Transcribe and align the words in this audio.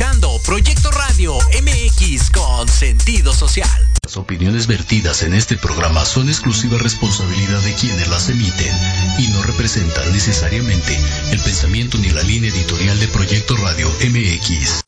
escuchando 0.00 0.40
Proyecto 0.46 0.90
Radio 0.92 1.36
MX 1.62 2.30
con 2.30 2.66
sentido 2.68 3.34
social. 3.34 3.68
Las 4.02 4.16
opiniones 4.16 4.66
vertidas 4.66 5.22
en 5.22 5.34
este 5.34 5.58
programa 5.58 6.06
son 6.06 6.30
exclusiva 6.30 6.78
responsabilidad 6.78 7.60
de 7.60 7.74
quienes 7.74 8.08
las 8.08 8.30
emiten 8.30 8.74
y 9.18 9.28
no 9.28 9.42
representan 9.42 10.10
necesariamente 10.10 10.98
el 11.32 11.40
pensamiento 11.40 11.98
ni 11.98 12.08
la 12.08 12.22
línea 12.22 12.50
editorial 12.50 12.98
de 12.98 13.08
Proyecto 13.08 13.56
Radio 13.58 13.90
MX. 14.08 14.80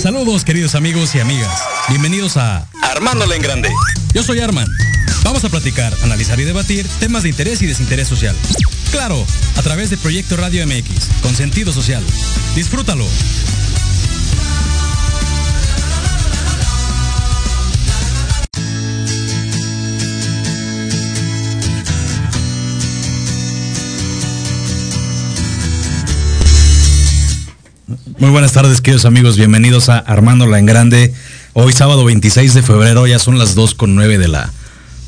Saludos 0.00 0.44
queridos 0.44 0.74
amigos 0.74 1.14
y 1.16 1.20
amigas. 1.20 1.52
Bienvenidos 1.90 2.38
a 2.38 2.66
Armándola 2.82 3.36
en 3.36 3.42
grande. 3.42 3.70
Yo 4.14 4.22
soy 4.22 4.40
Arman. 4.40 4.68
Vamos 5.22 5.44
a 5.44 5.50
platicar, 5.50 5.92
analizar 6.02 6.40
y 6.40 6.44
debatir 6.44 6.86
temas 6.98 7.24
de 7.24 7.28
interés 7.28 7.60
y 7.60 7.66
desinterés 7.66 8.08
social. 8.08 8.34
Claro, 8.90 9.24
a 9.56 9.62
través 9.62 9.90
de 9.90 9.98
Proyecto 9.98 10.36
Radio 10.36 10.66
MX, 10.66 11.08
con 11.22 11.34
sentido 11.34 11.72
social. 11.72 12.02
Disfrútalo. 12.54 13.04
Muy 28.18 28.30
buenas 28.30 28.52
tardes, 28.52 28.80
queridos 28.80 29.04
amigos. 29.04 29.36
Bienvenidos 29.36 29.90
a 29.90 29.98
Armándola 29.98 30.58
en 30.58 30.66
Grande. 30.66 31.14
Hoy 31.52 31.72
sábado 31.72 32.04
26 32.04 32.54
de 32.54 32.62
febrero, 32.62 33.06
ya 33.06 33.18
son 33.18 33.38
las 33.38 33.54
2 33.54 33.74
con 33.74 33.94
9 33.94 34.18
de 34.18 34.28
la, 34.28 34.50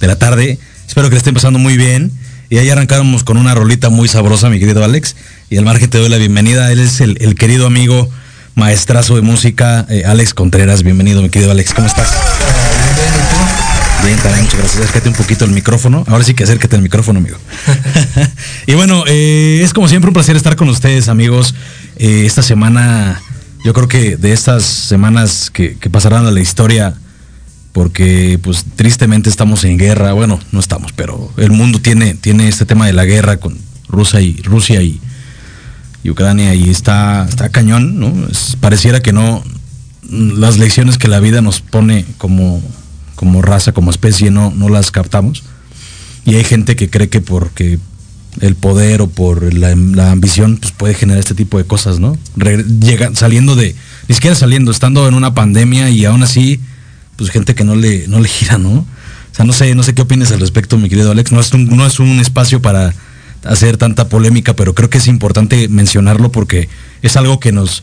de 0.01 0.07
la 0.07 0.17
tarde. 0.17 0.59
Espero 0.87 1.09
que 1.09 1.15
le 1.15 1.19
estén 1.19 1.35
pasando 1.35 1.59
muy 1.59 1.77
bien. 1.77 2.20
Y 2.53 2.59
ahí 2.59 2.69
arrancamos 2.69 3.23
con 3.23 3.37
una 3.37 3.55
rolita 3.55 3.91
muy 3.91 4.09
sabrosa, 4.09 4.51
mi 4.51 4.59
querido 4.59 4.85
Alex. 4.85 5.15
Y 5.51 5.57
al 5.57 5.65
margen 5.65 5.89
te 5.89 5.99
doy 5.99 6.09
la 6.09 6.17
bienvenida. 6.17 6.73
Él 6.73 6.81
es 6.81 7.01
el, 7.01 7.37
querido 7.37 7.65
amigo 7.65 8.11
maestrazo 8.57 9.15
de 9.15 9.23
música, 9.23 9.87
eh, 9.89 10.03
Alex 10.05 10.35
Contreras. 10.35 10.83
Bienvenido, 10.83 11.23
mi 11.23 11.31
querido 11.31 11.53
Alex. 11.53 11.73
¿Cómo 11.73 11.87
estás? 11.87 12.09
Bien, 14.05 14.19
también, 14.19 14.43
muchas 14.43 14.59
gracias. 14.59 14.83
Acércate 14.83 15.11
un 15.11 15.15
poquito 15.15 15.45
el 15.45 15.53
micrófono. 15.53 16.05
Ahora 16.09 16.25
sí 16.25 16.35
que 16.35 16.43
acércate 16.43 16.75
el 16.75 16.83
micrófono, 16.83 17.21
amigo. 17.21 17.37
y 18.67 18.75
bueno, 18.75 19.05
eh, 19.07 19.61
es 19.63 19.73
como 19.73 19.87
siempre 19.87 20.09
un 20.09 20.15
placer 20.15 20.35
estar 20.35 20.57
con 20.57 20.69
ustedes, 20.69 21.07
amigos. 21.07 21.55
Eh, 21.99 22.25
esta 22.27 22.43
semana, 22.43 23.23
yo 23.65 23.73
creo 23.75 23.87
que 23.87 24.17
de 24.17 24.33
estas 24.33 24.65
semanas 24.65 25.53
que 25.53 25.77
pasarán 25.89 26.27
a 26.27 26.33
la 26.33 26.41
historia, 26.41 26.97
porque 27.73 28.39
pues 28.43 28.65
tristemente 28.77 29.31
estamos 29.31 29.65
en 29.65 29.79
guerra. 29.79 30.13
Bueno, 30.13 30.41
no 30.53 30.61
estamos, 30.61 30.93
pero 30.93 31.33
el 31.37 31.51
mundo 31.51 31.81
tiene, 31.81 32.15
tiene 32.15 32.49
este 32.49 32.67
tema 32.67 32.87
de 32.87 32.93
la 32.93 33.05
guerra 33.05 33.39
con 33.39 33.57
Rusia 33.89 34.21
y 34.21 34.37
Rusia 34.43 34.83
y, 34.83 35.01
Ucrania 36.09 36.55
y 36.55 36.71
está, 36.71 37.27
está 37.29 37.51
cañón, 37.51 38.01
¿no? 38.01 38.13
Pareciera 38.61 39.01
que 39.01 39.13
no, 39.13 39.45
las 40.11 40.57
lecciones 40.57 40.97
que 40.97 41.09
la 41.09 41.21
vida 41.21 41.43
nos 41.43 41.61
pone 41.61 42.07
como, 42.17 42.63
como 43.17 43.43
raza, 43.43 43.73
como 43.73 43.91
especie, 43.91 44.31
no, 44.31 44.51
no 44.51 44.71
las 44.71 44.91
captamos. 44.91 45.43
Y 46.25 46.37
hay 46.37 46.45
gente 46.45 46.75
que 46.75 46.89
cree 46.89 47.11
que 47.11 47.21
porque 47.21 47.79
el 48.41 48.55
poder 48.55 49.03
o 49.03 49.09
por 49.09 49.53
la, 49.53 49.75
la 49.75 50.11
ambición 50.11 50.57
pues 50.57 50.73
puede 50.73 50.95
generar 50.95 51.21
este 51.21 51.35
tipo 51.35 51.59
de 51.59 51.65
cosas, 51.65 52.01
¿no? 52.01 52.17
Llega, 52.81 53.15
saliendo 53.15 53.57
de, 53.57 53.75
ni 54.09 54.15
siquiera 54.15 54.37
saliendo, 54.37 54.71
estando 54.71 55.07
en 55.07 55.15
una 55.15 55.35
pandemia 55.35 55.91
y 55.91 56.05
aún 56.05 56.23
así, 56.23 56.61
pues 57.21 57.31
gente 57.31 57.55
que 57.55 57.65
no 57.65 57.77
le, 57.77 58.09
no 58.09 58.19
le 58.19 58.31
gira, 58.31 58.57
¿no? 58.57 58.71
O 58.71 59.35
sea, 59.35 59.45
no 59.45 59.53
sé, 59.53 59.75
no 59.75 59.83
sé 59.83 59.95
qué 59.95 60.01
opinas 60.01 60.33
al 60.33 60.41
respecto, 60.41 60.79
mi 60.79 60.89
querido 60.89 61.11
Alex. 61.11 61.33
No 61.33 61.41
es 61.41 61.53
un, 61.53 61.69
no 61.69 61.87
es 61.87 62.01
un 62.01 62.19
espacio 62.19 62.63
para 62.63 62.95
hacer 63.45 63.77
tanta 63.77 64.09
polémica, 64.09 64.57
pero 64.57 64.75
creo 64.75 64.89
que 64.89 64.97
es 64.97 65.07
importante 65.07 65.69
mencionarlo 65.69 66.33
porque 66.33 66.71
es 67.03 67.19
algo 67.19 67.39
que 67.39 67.53
nos, 67.53 67.83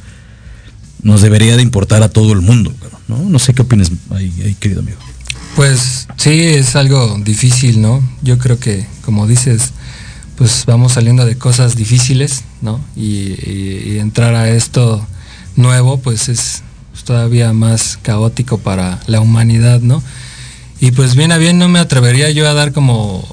nos 1.04 1.22
debería 1.22 1.56
de 1.56 1.62
importar 1.62 2.02
a 2.02 2.10
todo 2.10 2.34
el 2.34 2.42
mundo, 2.42 2.74
¿no? 3.08 3.20
No 3.20 3.38
sé 3.38 3.54
qué 3.54 3.62
opinas 3.62 3.92
ahí, 4.10 4.58
querido 4.60 4.82
amigo. 4.82 4.98
Pues 5.56 6.08
sí, 6.18 6.32
es 6.32 6.76
algo 6.76 7.20
difícil, 7.24 7.80
¿no? 7.80 8.02
Yo 8.24 8.40
creo 8.40 8.60
que, 8.60 8.88
como 9.06 9.28
dices, 9.28 9.72
pues 10.36 10.64
vamos 10.66 10.94
saliendo 10.94 11.28
de 11.28 11.38
cosas 11.38 11.76
difíciles, 11.76 12.44
¿no? 12.64 12.84
Y, 12.96 14.00
entrar 14.00 14.34
a 14.34 14.50
esto 14.50 15.06
nuevo, 15.56 16.00
pues 16.00 16.28
es 16.28 16.64
todavía 17.08 17.54
más 17.54 17.98
caótico 18.02 18.58
para 18.58 19.00
la 19.08 19.22
humanidad, 19.22 19.80
¿no? 19.80 20.04
Y 20.82 20.92
pues 20.92 21.16
bien 21.16 21.32
a 21.32 21.38
bien 21.38 21.58
no 21.58 21.70
me 21.70 21.80
atrevería 21.80 22.30
yo 22.32 22.48
a 22.48 22.54
dar 22.54 22.74
como 22.74 23.26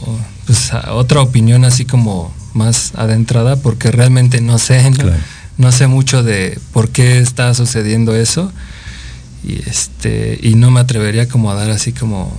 pues, 0.46 0.70
otra 0.92 1.20
opinión 1.20 1.64
así 1.64 1.84
como 1.84 2.32
más 2.54 2.92
adentrada 2.94 3.56
porque 3.56 3.90
realmente 3.90 4.40
no 4.40 4.58
sé, 4.58 4.92
no, 5.58 5.72
sé 5.72 5.88
mucho 5.88 6.22
de 6.22 6.56
por 6.72 6.88
qué 6.90 7.18
está 7.18 7.52
sucediendo 7.52 8.14
eso 8.14 8.52
y 9.42 9.58
este 9.68 10.38
y 10.40 10.54
no 10.54 10.70
me 10.70 10.78
atrevería 10.78 11.28
como 11.28 11.50
a 11.50 11.54
dar 11.54 11.70
así 11.70 11.92
como 11.92 12.32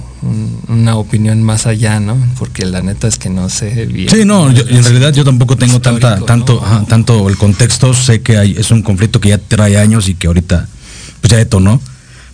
una 0.70 0.96
opinión 0.96 1.44
más 1.44 1.68
allá, 1.68 2.00
¿no? 2.00 2.18
Porque 2.40 2.66
la 2.66 2.82
neta 2.82 3.08
es 3.08 3.20
que 3.20 3.30
no 3.30 3.50
sé 3.50 3.86
bien. 3.86 4.10
Sí, 4.10 4.24
no, 4.26 4.50
en 4.50 4.84
realidad 4.84 5.14
yo 5.14 5.26
tampoco 5.26 5.58
tengo 5.58 5.82
tanta 5.82 6.22
tanto 6.22 6.64
tanto 6.88 7.28
el 7.28 7.38
contexto, 7.38 7.94
sé 7.94 8.22
que 8.22 8.38
hay, 8.38 8.56
es 8.58 8.72
un 8.72 8.82
conflicto 8.82 9.20
que 9.20 9.30
ya 9.30 9.38
trae 9.38 9.78
años 9.78 10.08
y 10.08 10.16
que 10.16 10.28
ahorita 10.28 10.70
pues 11.26 11.32
ya 11.32 11.38
detonó. 11.38 11.82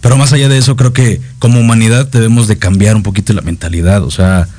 Pero 0.02 0.18
más 0.18 0.34
allá 0.34 0.50
de 0.50 0.58
eso, 0.58 0.76
creo 0.76 0.92
que 0.92 1.22
como 1.40 1.62
humanidad 1.62 2.08
debemos 2.08 2.50
de 2.50 2.58
cambiar 2.58 2.98
un 2.98 3.04
poquito 3.04 3.32
la 3.32 3.42
mentalidad, 3.42 4.04
o 4.04 4.12
sea, 4.12 4.50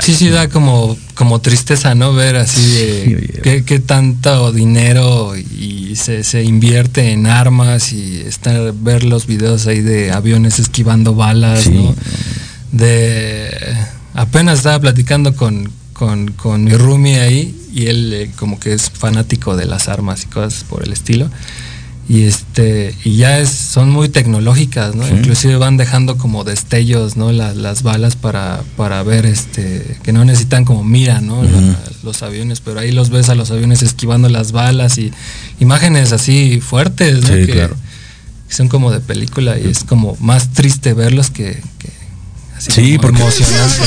Sí, 0.00 0.14
sí, 0.14 0.30
da 0.30 0.48
como, 0.48 0.96
como 1.12 1.42
tristeza, 1.42 1.94
¿no? 1.94 2.14
Ver 2.14 2.36
así 2.36 2.62
de 2.62 3.62
qué, 3.66 3.80
tanto 3.80 4.50
dinero 4.50 5.36
y 5.36 5.94
se, 5.96 6.42
invierte 6.42 7.12
en 7.12 7.26
armas 7.26 7.92
y 7.92 8.22
estar, 8.22 8.72
ver 8.72 9.04
los 9.04 9.26
videos 9.26 9.66
ahí 9.66 9.82
de 9.82 10.10
aviones 10.10 10.58
esquivando 10.58 11.14
balas, 11.14 11.68
¿no? 11.68 11.94
De 12.72 13.50
apenas 14.14 14.60
estaba 14.60 14.80
platicando 14.80 15.36
con, 15.36 15.70
con, 15.92 16.64
mi 16.64 16.72
roomie 16.72 17.20
ahí 17.20 17.54
y 17.74 17.88
él 17.88 18.12
eh, 18.14 18.30
como 18.36 18.58
que 18.58 18.72
es 18.72 18.88
fanático 18.88 19.54
de 19.54 19.66
las 19.66 19.88
armas 19.88 20.22
y 20.22 20.26
cosas 20.28 20.64
por 20.64 20.82
el 20.82 20.94
estilo 20.94 21.28
y 22.06 22.24
este 22.24 22.94
y 23.02 23.16
ya 23.16 23.38
es, 23.38 23.48
son 23.48 23.90
muy 23.90 24.10
tecnológicas 24.10 24.94
no 24.94 25.08
inclusive 25.08 25.56
van 25.56 25.78
dejando 25.78 26.18
como 26.18 26.44
destellos 26.44 27.16
no 27.16 27.32
las 27.32 27.82
balas 27.82 28.14
para, 28.14 28.62
para 28.76 29.02
ver 29.02 29.24
este 29.24 29.96
que 30.02 30.12
no 30.12 30.24
necesitan 30.24 30.66
como 30.66 30.84
mira 30.84 31.22
no 31.22 31.42
los 32.02 32.22
aviones 32.22 32.60
pero 32.60 32.80
ahí 32.80 32.92
los 32.92 33.08
ves 33.08 33.30
a 33.30 33.34
los 33.34 33.50
aviones 33.50 33.82
esquivando 33.82 34.28
las 34.28 34.52
balas 34.52 34.98
y 34.98 35.12
imágenes 35.60 36.12
así 36.12 36.60
fuertes 36.60 37.22
¿no? 37.22 37.28
que, 37.28 37.70
son 38.48 38.68
como 38.68 38.92
de 38.92 39.00
película 39.00 39.58
y 39.58 39.68
es 39.68 39.82
como 39.82 40.16
más 40.20 40.52
triste 40.52 40.92
verlos 40.92 41.30
que, 41.30 41.60
así 42.54 42.70
sí 42.70 42.98
porque 42.98 43.20
emocionante 43.20 43.80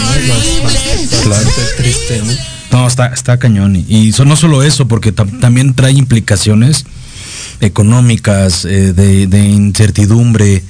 ¿no? 1.24 1.32
triste 1.78 2.24
¿no? 2.72 2.80
no 2.80 2.88
está 2.88 3.08
está 3.08 3.38
cañón 3.38 3.76
y, 3.76 4.12
no 4.26 4.36
solo 4.36 4.64
eso 4.64 4.88
porque 4.88 5.12
también 5.12 5.76
trae 5.76 5.92
implicaciones 5.92 6.86
económicas, 7.62 8.66
eh, 8.66 8.94
de, 8.94 9.40
incertidumbre, 9.48 10.64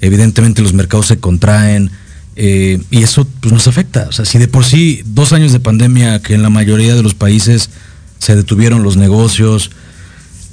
evidentemente 0.00 0.62
los 0.62 0.74
mercados 0.74 1.06
se 1.06 1.18
contraen 1.18 1.90
eh, 2.36 2.80
y 2.90 3.02
eso 3.02 3.26
pues, 3.40 3.52
nos 3.52 3.66
afecta. 3.68 4.06
O 4.08 4.12
sea, 4.12 4.24
si 4.24 4.38
de 4.38 4.48
por 4.48 4.64
sí 4.64 5.02
dos 5.06 5.32
años 5.32 5.52
de 5.52 5.60
pandemia 5.60 6.20
que 6.20 6.34
en 6.34 6.42
la 6.42 6.50
mayoría 6.50 6.94
de 6.94 7.02
los 7.02 7.14
países 7.14 7.70
se 8.18 8.36
detuvieron 8.36 8.82
los 8.82 8.96
negocios 8.96 9.70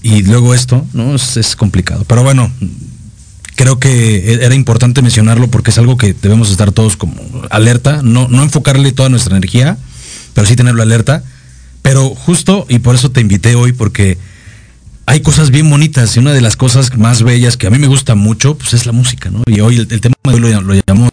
y 0.02 0.24
luego 0.24 0.54
esto, 0.54 0.86
¿no? 0.94 1.16
Es, 1.16 1.56
complicado. 1.56 2.06
Pero 2.08 2.24
bueno, 2.24 2.52
creo 3.56 3.80
que 3.80 4.34
e-, 4.34 4.46
era 4.46 4.56
importante 4.56 5.02
mencionarlo 5.02 5.50
porque 5.50 5.72
es 5.72 5.78
algo 5.78 5.98
que 5.98 6.14
debemos 6.14 6.50
estar 6.52 6.72
todos 6.72 6.98
como 6.98 7.16
alerta, 7.50 8.02
no, 8.02 8.28
no 8.28 8.44
enfocarle 8.44 8.92
toda 8.92 9.10
nuestra 9.10 9.36
energía, 9.38 9.78
pero 10.34 10.48
sí 10.48 10.56
tenerlo 10.56 10.82
alerta. 10.82 11.24
Pero 11.82 12.10
justo, 12.10 12.66
y 12.70 12.80
por 12.80 12.96
eso 12.96 13.10
te 13.12 13.22
invité 13.22 13.56
hoy, 13.56 13.74
porque 13.74 14.18
hay 15.06 15.22
cosas 15.22 15.52
bien 15.52 15.70
bonitas 15.70 16.16
y 16.16 16.20
una 16.20 16.34
de 16.34 16.42
las 16.42 16.56
cosas 16.56 16.98
más 16.98 17.24
bellas 17.24 17.58
que 17.58 17.68
a 17.68 17.70
mí 17.70 17.80
me 17.80 17.88
gusta 17.88 18.16
mucho, 18.16 18.56
pues 18.56 18.74
es 18.74 18.86
la 18.86 18.92
música, 18.92 19.30
¿no? 19.30 19.44
Y 19.46 19.60
hoy 19.60 19.78
el, 19.78 19.88
tema 19.88 20.16
de 20.24 20.34
hoy 20.34 20.40
lo, 20.40 20.74
llamamos 20.74 21.12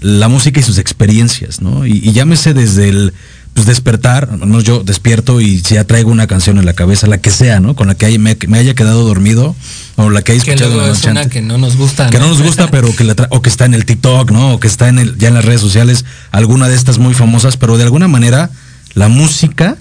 la 0.00 0.28
música 0.28 0.60
y 0.60 0.62
sus 0.62 0.78
experiencias, 0.78 1.60
¿no? 1.60 1.86
Y, 1.86 2.12
llámese 2.12 2.54
desde 2.54 2.88
el 2.88 3.12
pues, 3.54 3.66
despertar, 3.66 4.38
no 4.38 4.60
yo 4.60 4.82
despierto 4.82 5.40
y 5.40 5.60
ya 5.62 5.84
traigo 5.84 6.10
una 6.10 6.26
canción 6.26 6.58
en 6.58 6.66
la 6.66 6.72
cabeza, 6.72 7.06
la 7.06 7.18
que 7.18 7.30
sea, 7.30 7.60
¿no? 7.60 7.74
Con 7.74 7.88
la 7.88 7.94
que 7.94 8.18
me, 8.18 8.58
haya 8.58 8.74
quedado 8.74 9.04
dormido 9.04 9.54
o 9.96 10.10
la 10.10 10.22
que 10.22 10.32
haya 10.32 10.42
escuchado 10.42 10.82
que 10.82 10.90
es 10.90 11.04
una 11.04 11.28
que 11.28 11.42
no 11.42 11.58
nos 11.58 11.76
gusta. 11.76 12.10
Que 12.10 12.18
no, 12.18 12.28
nos 12.28 12.42
gusta, 12.42 12.66
pero 12.70 12.94
que 12.94 13.04
la 13.04 13.14
o 13.30 13.42
que 13.42 13.48
está 13.48 13.66
en 13.66 13.74
el 13.74 13.84
TikTok, 13.84 14.30
¿no? 14.30 14.54
O 14.54 14.60
que 14.60 14.68
está 14.68 14.88
en 14.88 14.98
el, 14.98 15.16
ya 15.18 15.28
en 15.28 15.34
las 15.34 15.44
redes 15.44 15.60
sociales, 15.60 16.04
alguna 16.32 16.68
de 16.68 16.74
estas 16.74 16.98
muy 16.98 17.14
famosas, 17.14 17.56
pero 17.56 17.76
de 17.76 17.84
alguna 17.84 18.08
manera 18.08 18.50
la 18.94 19.08
música 19.08 19.76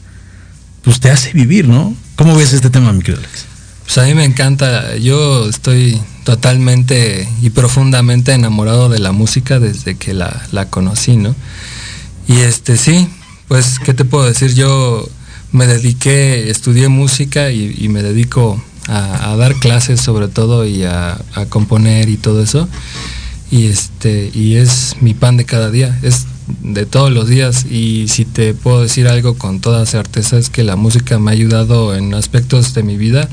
pues 0.84 1.00
te 1.00 1.10
hace 1.10 1.34
vivir, 1.34 1.68
¿no? 1.68 1.96
¿Cómo 2.16 2.34
ves 2.34 2.54
este 2.54 2.70
tema, 2.70 2.94
mi 2.94 3.02
querido 3.02 3.20
Alex? 3.20 3.46
Pues 3.84 3.98
a 3.98 4.04
mí 4.06 4.14
me 4.14 4.24
encanta. 4.24 4.96
Yo 4.96 5.50
estoy 5.50 6.02
totalmente 6.24 7.28
y 7.42 7.50
profundamente 7.50 8.32
enamorado 8.32 8.88
de 8.88 9.00
la 9.00 9.12
música 9.12 9.60
desde 9.60 9.96
que 9.96 10.14
la, 10.14 10.68
conocí, 10.70 11.18
¿no? 11.18 11.36
Y 12.26 12.38
este 12.38 12.78
sí, 12.78 13.10
pues, 13.50 13.80
¿qué 13.80 13.94
te 13.94 14.06
puedo 14.06 14.26
decir? 14.26 14.54
Yo 14.54 15.06
me 15.52 15.68
dediqué, 15.68 16.50
estudié 16.50 16.88
música 16.88 17.52
y, 17.52 17.90
me 17.90 18.02
dedico 18.02 18.64
a, 18.88 19.36
dar 19.36 19.56
clases 19.56 20.00
sobre 20.00 20.30
todo 20.30 20.66
y 20.66 20.84
a, 20.86 21.20
a, 21.34 21.46
componer 21.48 22.08
y 22.08 22.16
todo 22.16 22.42
eso. 22.42 22.70
Y 23.52 23.66
este, 23.66 24.32
y 24.34 24.56
es 24.56 24.96
mi 25.02 25.14
pan 25.14 25.36
de 25.36 25.44
cada 25.44 25.70
día. 25.70 26.00
Es 26.02 26.28
de 26.62 26.86
todos 26.86 27.12
los 27.12 27.28
días 27.28 27.66
y 27.66 28.08
si 28.08 28.26
te 28.26 28.54
puedo 28.54 28.82
decir 28.82 29.08
algo 29.08 29.36
con 29.36 29.60
toda 29.60 29.86
certeza 29.86 30.38
es 30.38 30.50
que 30.50 30.64
la 30.64 30.76
música 30.76 31.18
me 31.20 31.32
ha 31.32 31.34
ayudado 31.34 31.96
en 31.96 32.14
aspectos 32.14 32.74
de 32.74 32.84
mi 32.84 32.98
vida, 32.98 33.28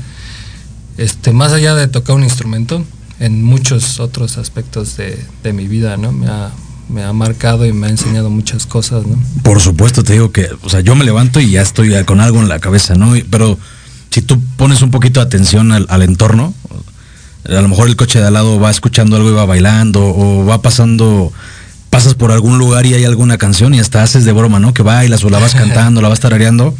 este, 0.97 1.31
más 1.31 1.53
allá 1.53 1.75
de 1.75 1.87
tocar 1.87 2.15
un 2.15 2.23
instrumento, 2.23 2.83
en 3.19 3.43
muchos 3.43 3.99
otros 3.99 4.37
aspectos 4.37 4.97
de, 4.97 5.53
mi 5.53 5.67
vida, 5.67 5.97
¿no? 5.97 6.11
Me 6.11 6.27
ha, 6.27 6.51
me 6.89 7.03
ha 7.03 7.13
marcado 7.13 7.65
y 7.65 7.73
me 7.73 7.87
ha 7.87 7.89
enseñado 7.89 8.29
muchas 8.29 8.65
cosas, 8.65 9.05
¿no? 9.05 9.17
Por 9.43 9.61
supuesto, 9.61 10.03
te 10.03 10.13
digo 10.13 10.31
que, 10.31 10.49
o 10.63 10.69
sea, 10.69 10.81
yo 10.81 10.95
me 10.95 11.05
levanto 11.05 11.39
y 11.39 11.51
ya 11.51 11.61
estoy 11.61 11.93
con 12.05 12.19
algo 12.19 12.39
en 12.39 12.49
la 12.49 12.59
cabeza, 12.59 12.95
¿no? 12.95 13.13
Pero 13.29 13.57
si 14.09 14.21
tú 14.21 14.41
pones 14.57 14.81
un 14.81 14.91
poquito 14.91 15.19
de 15.19 15.27
atención 15.27 15.71
al, 15.71 15.85
al 15.89 16.01
entorno, 16.01 16.53
a 17.47 17.61
lo 17.61 17.67
mejor 17.67 17.87
el 17.87 17.95
coche 17.95 18.19
de 18.19 18.27
al 18.27 18.33
lado 18.33 18.59
va 18.59 18.71
escuchando 18.71 19.15
algo 19.15 19.29
y 19.29 19.33
va 19.33 19.45
bailando, 19.45 20.03
o 20.03 20.45
va 20.45 20.61
pasando 20.61 21.31
pasas 21.93 22.15
por 22.15 22.31
algún 22.31 22.57
lugar 22.57 22.87
y 22.87 22.95
hay 22.95 23.05
alguna 23.05 23.37
canción 23.37 23.75
y 23.75 23.79
hasta 23.79 24.01
haces 24.01 24.25
de 24.25 24.31
broma, 24.31 24.59
¿no? 24.59 24.73
Que 24.73 24.81
bailas 24.81 25.23
o 25.23 25.29
la 25.29 25.37
vas 25.37 25.53
cantando, 25.53 26.01
la 26.01 26.09
vas 26.09 26.19
tarareando. 26.19 26.75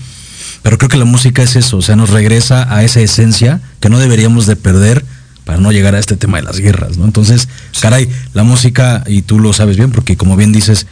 Pero 0.64 0.80
creo 0.80 0.90
que 0.90 0.98
la 0.98 1.06
música 1.06 1.44
es 1.44 1.56
eso, 1.56 1.78
o 1.78 1.82
sea, 1.84 1.96
nos 1.96 2.10
regresa 2.10 2.66
a 2.74 2.84
esa 2.84 3.00
esencia 3.00 3.62
que 3.80 3.90
no 3.90 4.00
deberíamos 4.00 4.48
de 4.48 4.56
perder 4.56 5.06
para 5.46 5.60
no 5.60 5.72
llegar 5.72 5.94
a 5.94 6.00
este 6.00 6.18
tema 6.18 6.38
de 6.38 6.44
las 6.44 6.58
guerras, 6.58 6.98
¿no? 6.98 7.06
Entonces, 7.06 7.48
caray, 7.80 8.10
la 8.34 8.42
música, 8.42 9.04
y 9.06 9.22
tú 9.22 9.40
lo 9.40 9.54
sabes 9.54 9.78
bien, 9.78 9.92
porque 9.92 10.18
como 10.18 10.36
bien 10.36 10.52
dices, 10.52 10.88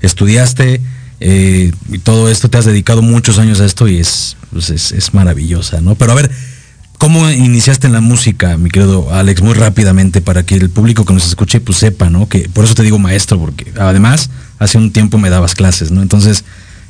estudiaste 0.00 0.80
eh, 1.20 1.70
y 1.90 1.98
todo 1.98 2.30
esto, 2.30 2.48
te 2.48 2.56
has 2.56 2.64
dedicado 2.64 3.02
muchos 3.02 3.38
años 3.38 3.60
a 3.60 3.66
esto 3.66 3.88
y 3.88 3.98
es, 3.98 4.38
pues 4.54 4.70
es, 4.70 4.92
es 4.92 5.12
maravillosa, 5.12 5.82
¿no? 5.82 5.96
Pero 5.96 6.12
a 6.12 6.14
ver, 6.14 6.30
¿Cómo 6.98 7.28
iniciaste 7.28 7.86
en 7.86 7.92
la 7.92 8.00
música, 8.00 8.56
mi 8.56 8.70
querido 8.70 9.12
Alex? 9.12 9.42
Muy 9.42 9.54
rápidamente, 9.54 10.22
para 10.22 10.44
que 10.44 10.54
el 10.54 10.70
público 10.70 11.04
que 11.04 11.12
nos 11.12 11.26
escuche, 11.26 11.60
pues 11.60 11.78
sepa, 11.78 12.08
¿no? 12.08 12.28
Que 12.28 12.48
por 12.48 12.64
eso 12.64 12.74
te 12.74 12.82
digo 12.82 12.98
maestro, 12.98 13.38
porque 13.38 13.70
además 13.78 14.30
hace 14.58 14.78
un 14.78 14.92
tiempo 14.92 15.18
me 15.18 15.28
dabas 15.28 15.54
clases, 15.54 15.90
¿no? 15.90 16.00
Entonces, 16.00 16.44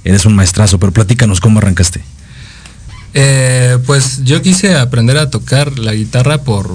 eres 0.04 0.25
un 0.25 0.34
maestrazo, 0.36 0.78
pero 0.78 0.92
platícanos 0.92 1.40
cómo 1.40 1.58
arrancaste. 1.58 2.02
Eh, 3.14 3.78
pues 3.86 4.22
yo 4.25 4.42
quise 4.42 4.76
aprender 4.76 5.18
a 5.18 5.30
tocar 5.30 5.78
la 5.78 5.92
guitarra 5.92 6.38
por, 6.38 6.70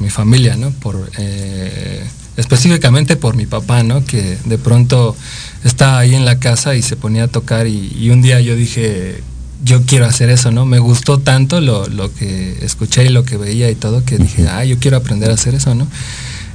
mi 0.00 0.10
familia, 0.10 0.54
¿no? 0.56 0.70
Por, 0.70 1.10
eh, 1.18 2.04
específicamente 2.36 3.16
por 3.16 3.34
mi 3.34 3.46
papá, 3.46 3.82
¿no? 3.82 4.04
Que 4.04 4.38
de 4.44 4.58
pronto 4.58 5.16
estaba 5.64 5.98
ahí 5.98 6.14
en 6.14 6.24
la 6.24 6.38
casa 6.38 6.76
y 6.76 6.82
se 6.82 6.94
ponía 6.94 7.24
a 7.24 7.28
tocar 7.28 7.66
y 7.66 8.10
un 8.10 8.22
día 8.22 8.40
yo 8.40 8.54
dije, 8.54 9.22
yo 9.64 9.82
quiero 9.82 10.06
hacer 10.06 10.30
eso, 10.30 10.50
¿no? 10.50 10.66
Me 10.66 10.78
gustó 10.78 11.18
tanto 11.18 11.60
lo, 11.60 11.86
que 12.14 12.58
escuché 12.62 13.06
y 13.06 13.08
lo 13.08 13.24
que 13.24 13.36
veía 13.36 13.70
y 13.70 13.74
todo 13.74 14.04
que 14.04 14.18
dije, 14.18 14.48
ah, 14.48 14.64
yo 14.64 14.78
quiero 14.78 14.96
aprender 14.96 15.30
a 15.30 15.34
hacer 15.34 15.54
eso, 15.54 15.74
¿no? 15.74 15.86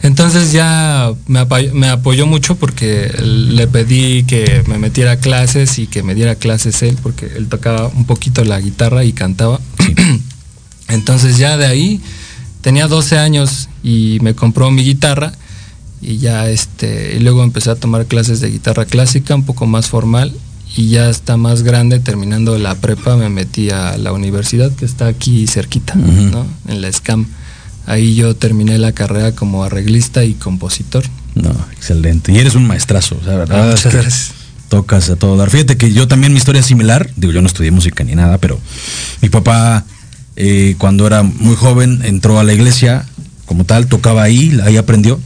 Entonces 0.03 0.51
ya 0.51 1.11
me 1.27 1.39
apoyó, 1.39 2.25
mucho 2.25 2.55
porque 2.55 3.13
le 3.21 3.67
pedí 3.67 4.23
que 4.23 4.63
me 4.67 4.79
metiera 4.79 5.11
a 5.11 5.17
clases 5.17 5.77
y 5.77 5.85
que 5.85 6.01
me 6.01 6.15
diera 6.15 6.35
clases 6.35 6.81
él, 6.81 6.97
porque 7.01 7.27
él 7.35 7.47
tocaba 7.47 7.87
un 7.87 8.05
poquito 8.05 8.43
la 8.43 8.59
guitarra 8.59 9.03
y 9.03 9.13
cantaba. 9.13 9.59
Entonces 10.87 11.37
ya 11.37 11.55
de 11.57 11.67
ahí 11.67 12.01
tenía 12.61 12.87
12 12.87 13.17
años 13.19 13.69
y 13.83 14.17
me 14.21 14.33
compró 14.33 14.71
mi 14.71 14.83
guitarra 14.83 15.33
y 16.01 16.17
ya 16.17 16.49
este, 16.49 17.15
y 17.15 17.19
luego 17.19 17.43
empecé 17.43 17.69
a 17.69 17.75
tomar 17.75 18.07
clases 18.07 18.39
de 18.41 18.49
guitarra 18.49 18.85
clásica 18.85 19.35
un 19.35 19.43
poco 19.43 19.67
más 19.67 19.87
formal 19.87 20.33
y 20.75 20.89
ya 20.89 21.09
está 21.09 21.37
más 21.37 21.63
grande, 21.63 21.99
terminando 21.99 22.57
la 22.57 22.75
prepa, 22.75 23.17
me 23.17 23.29
metí 23.29 23.69
a 23.69 23.97
la 23.97 24.13
universidad 24.13 24.71
que 24.71 24.85
está 24.85 25.07
aquí 25.07 25.45
cerquita, 25.47 25.95
¿no? 25.95 26.45
En 26.67 26.81
la 26.81 26.91
SCAM. 26.91 27.25
Ahí 27.87 28.15
yo 28.15 28.35
terminé 28.35 28.77
la 28.77 28.93
carrera 28.93 29.33
como 29.33 29.63
arreglista 29.63 30.23
y 30.23 30.33
compositor. 30.33 31.03
No, 31.35 31.49
excelente. 31.73 32.31
Y 32.31 32.37
eres 32.37 32.55
un 32.55 32.67
maestrazo, 32.67 33.17
o 33.19 33.25
sea, 33.25 33.35
verdad. 33.35 33.75
Que 33.75 33.89
gracias. 33.89 34.31
Tocas 34.69 35.09
a 35.09 35.17
todo 35.17 35.35
dar. 35.35 35.49
Fíjate 35.49 35.75
que 35.75 35.91
yo 35.91 36.07
también 36.07 36.31
mi 36.31 36.37
historia 36.37 36.61
es 36.61 36.65
similar. 36.65 37.09
Digo, 37.17 37.33
yo 37.33 37.41
no 37.41 37.47
estudié 37.47 37.71
música 37.71 38.05
ni 38.05 38.15
nada, 38.15 38.37
pero 38.37 38.57
mi 39.21 39.27
papá, 39.27 39.83
eh, 40.37 40.75
cuando 40.77 41.05
era 41.07 41.23
muy 41.23 41.55
joven, 41.55 42.01
entró 42.05 42.39
a 42.39 42.43
la 42.45 42.53
iglesia 42.53 43.05
como 43.45 43.65
tal, 43.65 43.87
tocaba 43.87 44.23
ahí, 44.23 44.57
ahí 44.63 44.77
aprendió. 44.77 45.19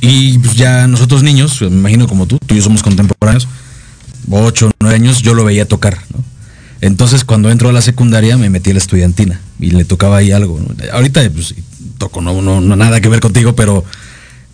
Y 0.00 0.38
pues 0.38 0.56
ya 0.56 0.88
nosotros 0.88 1.22
niños, 1.22 1.60
me 1.60 1.68
imagino 1.68 2.08
como 2.08 2.26
tú, 2.26 2.38
tú 2.38 2.54
y 2.54 2.56
yo 2.56 2.64
somos 2.64 2.82
contemporáneos, 2.82 3.46
ocho, 4.30 4.70
nueve 4.80 4.96
años, 4.96 5.22
yo 5.22 5.34
lo 5.34 5.44
veía 5.44 5.66
tocar, 5.66 5.98
¿no? 6.12 6.24
Entonces 6.80 7.24
cuando 7.24 7.50
entró 7.50 7.68
a 7.68 7.72
la 7.72 7.82
secundaria 7.82 8.36
me 8.36 8.48
metí 8.48 8.70
a 8.70 8.72
la 8.72 8.78
estudiantina 8.78 9.40
y 9.58 9.70
le 9.72 9.84
tocaba 9.84 10.16
ahí 10.16 10.32
algo. 10.32 10.58
¿no? 10.58 10.74
Ahorita 10.92 11.20
pues 11.30 11.54
toco, 11.98 12.22
no, 12.22 12.40
no, 12.40 12.60
no 12.60 12.76
nada 12.76 13.00
que 13.00 13.08
ver 13.08 13.20
contigo, 13.20 13.54
pero 13.54 13.84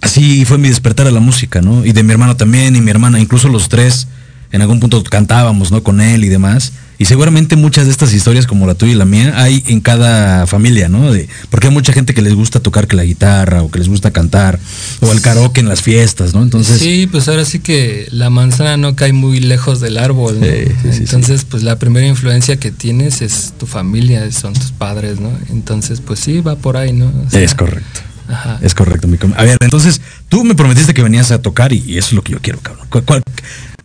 así 0.01 0.45
fue 0.45 0.59
mi 0.59 0.69
despertar 0.69 1.07
a 1.07 1.13
la 1.13 1.21
música, 1.21 1.63
¿no? 1.63 1.85
Y 1.85 1.93
de 1.93 2.03
mi 2.03 2.13
hermano 2.13 2.37
también, 2.37 2.75
y 2.75 2.81
mi 2.81 2.91
hermana, 2.91 3.21
incluso 3.21 3.49
los 3.49 3.69
tres 3.69 4.09
en 4.57 4.63
algún 4.63 4.81
punto 4.81 5.03
cantábamos, 5.05 5.71
¿no? 5.71 5.83
Con 5.83 6.01
él 6.01 6.25
y 6.25 6.29
demás. 6.29 6.73
Y 6.99 7.05
seguramente 7.05 7.57
muchas 7.57 7.85
de 7.85 7.91
estas 7.91 8.15
historias, 8.15 8.47
como 8.47 8.67
la 8.67 8.75
tuya 8.75 8.93
y 8.93 8.95
la 8.95 9.05
mía, 9.05 9.35
hay 9.37 9.63
en 9.67 9.81
cada 9.81 10.47
familia, 10.47 10.89
¿no? 10.89 11.13
De, 11.13 11.29
porque 11.51 11.67
hay 11.67 11.73
mucha 11.73 11.93
gente 11.93 12.15
que 12.15 12.23
les 12.23 12.35
gusta 12.35 12.59
tocar 12.61 12.87
que 12.87 12.97
la 12.97 13.05
guitarra, 13.05 13.63
o 13.63 13.71
que 13.71 13.79
les 13.79 13.89
gusta 13.89 14.13
cantar, 14.13 14.59
o 15.01 15.13
el 15.13 15.21
karaoke 15.21 15.61
en 15.61 15.69
las 15.69 15.83
fiestas, 15.83 16.33
¿no? 16.33 16.43
Entonces. 16.43 16.79
Sí, 16.79 17.07
pues 17.07 17.29
ahora 17.29 17.45
sí 17.45 17.59
que 17.59 18.09
la 18.11 18.31
manzana 18.31 18.79
no 18.79 18.97
cae 18.97 19.13
muy 19.13 19.41
lejos 19.41 19.81
del 19.81 19.99
árbol, 19.99 20.41
¿no? 20.41 20.47
Sí, 20.47 20.53
sí, 20.83 20.93
sí, 20.93 20.99
Entonces, 21.01 21.45
pues 21.45 21.63
la 21.63 21.79
primera 21.79 22.07
influencia 22.07 22.57
que 22.59 22.71
tienes 22.71 23.21
es 23.21 23.53
tu 23.59 23.67
familia, 23.67 24.33
son 24.33 24.55
tus 24.55 24.73
padres, 24.73 25.21
¿no? 25.21 25.31
Entonces, 25.51 26.01
pues 26.01 26.19
sí, 26.21 26.41
va 26.41 26.57
por 26.57 26.79
ahí, 26.79 26.95
¿no? 26.95 27.13
O 27.27 27.31
sea, 27.31 27.43
es 27.43 27.55
correcto. 27.55 28.01
Ajá. 28.29 28.59
Es 28.63 28.75
correcto, 28.75 29.07
mi 29.07 29.19
A 29.37 29.43
ver, 29.45 29.59
entonces, 29.61 30.01
tú 30.29 30.45
me 30.45 30.55
prometiste 30.55 30.95
que 30.95 31.03
venías 31.03 31.31
a 31.31 31.43
tocar 31.43 31.73
y, 31.73 31.85
y 31.87 31.99
eso 31.99 32.09
es 32.09 32.13
lo 32.15 32.23
que 32.23 32.33
yo 32.33 32.39
quiero, 32.41 32.59
cabrón. 32.61 32.87
¿Cuál- 32.89 33.05
cuál- 33.05 33.23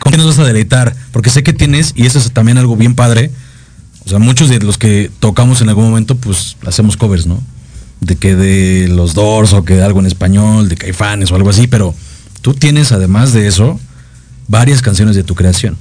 ¿Con 0.01 0.11
qué 0.11 0.17
nos 0.17 0.27
vas 0.27 0.39
a 0.39 0.43
deleitar? 0.45 0.95
Porque 1.11 1.29
sé 1.29 1.43
que 1.43 1.53
tienes, 1.53 1.93
y 1.95 2.05
eso 2.05 2.19
es 2.19 2.31
también 2.31 2.57
algo 2.57 2.75
bien 2.75 2.95
padre. 2.95 3.31
O 4.05 4.09
sea, 4.09 4.19
muchos 4.19 4.49
de 4.49 4.59
los 4.59 4.77
que 4.77 5.11
tocamos 5.19 5.61
en 5.61 5.69
algún 5.69 5.85
momento, 5.85 6.15
pues 6.15 6.57
hacemos 6.65 6.97
covers, 6.97 7.27
¿no? 7.27 7.41
De 7.99 8.15
que 8.15 8.35
de 8.35 8.87
los 8.87 9.13
Doors 9.13 9.53
o 9.53 9.63
que 9.63 9.75
de 9.75 9.83
algo 9.83 9.99
en 9.99 10.07
español, 10.07 10.69
de 10.69 10.75
Caifanes 10.75 11.31
o 11.31 11.35
algo 11.35 11.51
así, 11.51 11.67
pero 11.67 11.93
tú 12.41 12.53
tienes 12.55 12.91
además 12.91 13.31
de 13.33 13.47
eso 13.47 13.79
varias 14.47 14.81
canciones 14.81 15.15
de 15.15 15.23
tu 15.23 15.35
creación. 15.35 15.77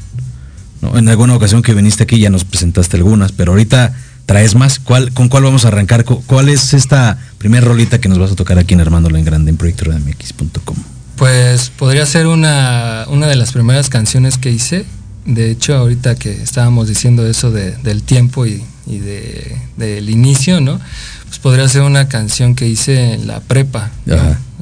En 0.95 1.09
alguna 1.09 1.35
ocasión 1.35 1.63
que 1.63 1.73
viniste 1.75 2.03
aquí 2.05 2.19
ya 2.19 2.29
nos 2.31 2.45
presentaste 2.45 2.97
algunas, 2.99 3.33
pero 3.33 3.53
ahorita 3.53 3.95
traes 4.27 4.55
más. 4.55 4.79
¿Cuál, 4.79 5.13
¿Con 5.13 5.29
cuál 5.29 5.43
vamos 5.45 5.65
a 5.65 5.69
arrancar? 5.69 6.05
Cu- 6.05 6.23
¿Cuál 6.27 6.49
es 6.51 6.75
esta 6.75 7.19
primera 7.39 7.67
rolita 7.67 8.01
que 8.01 8.09
nos 8.11 8.19
vas 8.19 8.33
a 8.33 8.37
tocar 8.37 8.59
aquí 8.59 8.75
en 8.75 8.81
Armándola 8.83 9.19
en 9.19 9.25
Grande 9.25 9.51
en 9.51 9.57
proyectoredmx.com? 9.57 10.77
Pues 11.21 11.69
podría 11.69 12.07
ser 12.07 12.27
una, 12.27 13.05
una 13.09 13.27
de 13.27 13.37
las 13.37 13.53
primeras 13.53 13.91
canciones 13.91 14.39
que 14.39 14.51
hice. 14.51 14.87
De 15.27 15.51
hecho, 15.51 15.75
ahorita 15.77 16.15
que 16.15 16.33
estábamos 16.33 16.89
diciendo 16.89 17.27
eso 17.27 17.51
de- 17.51 17.73
del 17.77 18.03
tiempo 18.03 18.47
y, 18.47 18.65
y 18.87 18.99
de- 19.01 19.55
del 19.77 20.09
inicio, 20.09 20.63
¿no? 20.63 20.81
Pues 21.27 21.39
podría 21.39 21.69
ser 21.69 21.83
una 21.83 22.09
canción 22.09 22.55
que 22.55 22.67
hice 22.67 23.13
en 23.13 23.27
la 23.27 23.41
prepa. 23.41 23.91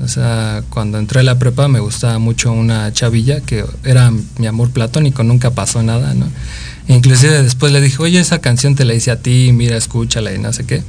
O 0.02 0.08
sea, 0.08 0.64
cuando 0.68 0.98
entré 0.98 1.20
a 1.20 1.22
la 1.22 1.38
prepa 1.38 1.68
me 1.68 1.78
gustaba 1.78 2.18
mucho 2.18 2.50
una 2.50 2.92
chavilla 2.92 3.40
que 3.40 3.64
era 3.84 4.12
mi 4.38 4.46
amor 4.48 4.70
platónico, 4.72 5.22
nunca 5.22 5.52
pasó 5.52 5.84
nada, 5.84 6.12
¿no? 6.14 6.26
Inclusive 6.88 7.40
después 7.42 7.72
le 7.72 7.80
dije, 7.80 8.02
oye, 8.02 8.18
esa 8.18 8.40
canción 8.40 8.74
te 8.74 8.84
la 8.84 8.94
hice 8.94 9.12
a 9.12 9.20
ti, 9.20 9.52
mira, 9.54 9.76
escúchala 9.76 10.34
y 10.34 10.38
no 10.38 10.52
sé 10.52 10.64
qué. 10.66 10.82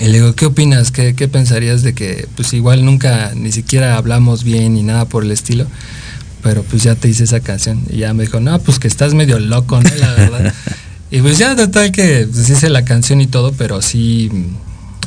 Y 0.00 0.06
le 0.06 0.14
digo, 0.14 0.34
¿qué 0.34 0.46
opinas? 0.46 0.90
¿Qué, 0.90 1.14
qué 1.14 1.28
pensarías 1.28 1.82
de 1.82 1.94
que 1.94 2.26
pues 2.34 2.52
igual 2.52 2.84
nunca 2.84 3.32
ni 3.34 3.52
siquiera 3.52 3.96
hablamos 3.96 4.42
bien 4.42 4.74
ni 4.74 4.82
nada 4.82 5.04
por 5.04 5.24
el 5.24 5.30
estilo? 5.30 5.66
Pero 6.42 6.62
pues 6.62 6.82
ya 6.82 6.94
te 6.94 7.08
hice 7.08 7.24
esa 7.24 7.40
canción. 7.40 7.82
Y 7.88 7.98
ya 7.98 8.12
me 8.12 8.24
dijo, 8.24 8.40
no, 8.40 8.58
pues 8.58 8.78
que 8.78 8.88
estás 8.88 9.14
medio 9.14 9.38
loco, 9.38 9.80
¿no? 9.80 9.90
La 9.98 10.12
verdad. 10.14 10.54
y 11.10 11.20
pues 11.20 11.38
ya 11.38 11.54
total 11.56 11.92
que 11.92 12.28
pues, 12.30 12.50
hice 12.50 12.68
la 12.70 12.84
canción 12.84 13.20
y 13.20 13.26
todo, 13.26 13.52
pero 13.52 13.80
sí 13.82 14.30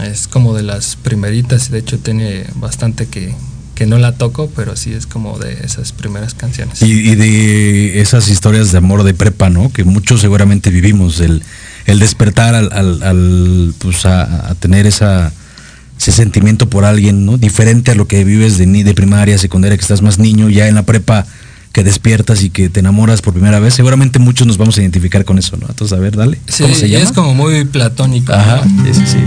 es 0.03 0.27
como 0.27 0.55
de 0.55 0.63
las 0.63 0.95
primeritas. 0.95 1.69
De 1.69 1.79
hecho 1.79 1.99
tiene 1.99 2.45
bastante 2.55 3.07
que, 3.07 3.35
que 3.75 3.85
no 3.85 3.97
la 3.97 4.13
toco, 4.13 4.49
pero 4.55 4.75
sí 4.77 4.93
es 4.93 5.05
como 5.05 5.37
de 5.37 5.65
esas 5.65 5.91
primeras 5.91 6.33
canciones. 6.33 6.81
Y, 6.81 7.11
y 7.11 7.15
de 7.15 8.01
esas 8.01 8.29
historias 8.29 8.71
de 8.71 8.77
amor 8.77 9.03
de 9.03 9.13
prepa, 9.13 9.49
¿no? 9.49 9.71
Que 9.71 9.83
muchos 9.83 10.21
seguramente 10.21 10.69
vivimos, 10.71 11.19
el, 11.19 11.43
el 11.87 11.97
despertar 11.99 12.53
al, 12.53 12.69
al- 12.71 13.01
al, 13.01 13.73
pues 13.79 14.05
a, 14.05 14.49
a 14.49 14.55
tener 14.55 14.85
esa, 14.85 15.31
ese 15.99 16.11
sentimiento 16.11 16.69
por 16.69 16.85
alguien, 16.85 17.25
¿no? 17.25 17.37
Diferente 17.37 17.91
a 17.91 17.95
lo 17.95 18.07
que 18.07 18.23
vives 18.23 18.57
de, 18.59 18.67
ni 18.67 18.83
de 18.83 18.93
primaria, 18.93 19.37
secundaria, 19.39 19.75
que 19.77 19.81
estás 19.81 20.01
más 20.03 20.19
niño, 20.19 20.49
ya 20.49 20.67
en 20.67 20.75
la 20.75 20.83
prepa 20.83 21.25
que 21.73 21.83
despiertas 21.83 22.41
y 22.43 22.49
que 22.49 22.69
te 22.69 22.79
enamoras 22.79 23.21
por 23.21 23.33
primera 23.33 23.59
vez. 23.59 23.73
Seguramente 23.75 24.17
muchos 24.19 24.47
nos 24.47 24.57
vamos 24.57 24.77
a 24.77 24.81
identificar 24.81 25.25
con 25.25 25.37
eso, 25.37 25.57
¿no? 25.57 25.67
Entonces, 25.69 25.95
a 25.97 26.01
ver, 26.01 26.15
dale. 26.15 26.39
Sí, 26.47 26.63
¿Cómo 26.63 26.75
se 26.75 26.89
llama? 26.89 27.03
es 27.05 27.11
como 27.11 27.33
muy 27.35 27.65
platónico. 27.65 28.31
¿no? 28.31 28.37
Ajá, 28.37 28.63
sí, 28.63 28.93
sí, 28.93 29.01
sí. 29.05 29.17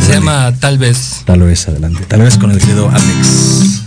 Se 0.00 0.08
Dale. 0.08 0.14
llama 0.14 0.52
Tal 0.58 0.78
vez. 0.78 1.22
Tal 1.24 1.40
vez, 1.42 1.68
adelante. 1.68 2.00
Tal 2.08 2.22
vez 2.22 2.36
con 2.38 2.50
el 2.50 2.58
querido 2.58 2.90
Alex. 2.90 3.82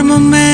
Cualquier 0.00 0.04
momento 0.04 0.49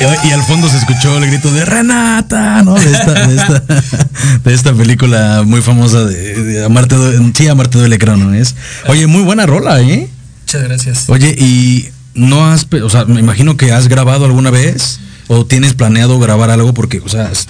Y, 0.00 0.30
al 0.32 0.42
fondo 0.44 0.68
se 0.68 0.78
escuchó 0.78 1.18
el 1.18 1.26
grito 1.26 1.52
de 1.52 1.64
Renata, 1.64 2.62
¿no? 2.62 2.74
De 2.74 2.90
esta, 2.90 3.26
de 3.26 3.36
esta, 3.36 3.62
de 4.44 4.54
esta 4.54 4.72
película 4.72 5.42
muy 5.44 5.60
famosa 5.60 6.04
de, 6.04 6.42
de 6.42 6.64
Amarte, 6.64 6.96
Due- 6.96 7.32
sí, 7.36 7.48
Amarte 7.48 7.78
duele, 7.78 7.98
creo, 7.98 8.16
¿no 8.16 8.32
es? 8.32 8.54
Oye, 8.88 9.06
muy 9.06 9.22
buena 9.22 9.44
rola, 9.46 9.80
¿eh? 9.82 10.08
Muchas 10.42 10.62
gracias. 10.62 11.04
Oye, 11.08 11.34
y 11.38 11.88
no 12.14 12.50
has, 12.50 12.66
o 12.82 12.88
sea, 12.90 13.04
me 13.04 13.20
imagino 13.20 13.56
que 13.56 13.72
has 13.72 13.88
grabado 13.88 14.24
alguna 14.24 14.50
vez 14.50 15.00
o 15.28 15.44
tienes 15.44 15.74
planeado 15.74 16.18
grabar 16.18 16.50
algo 16.50 16.72
porque, 16.72 17.00
o 17.04 17.08
sea, 17.08 17.30
es 17.30 17.46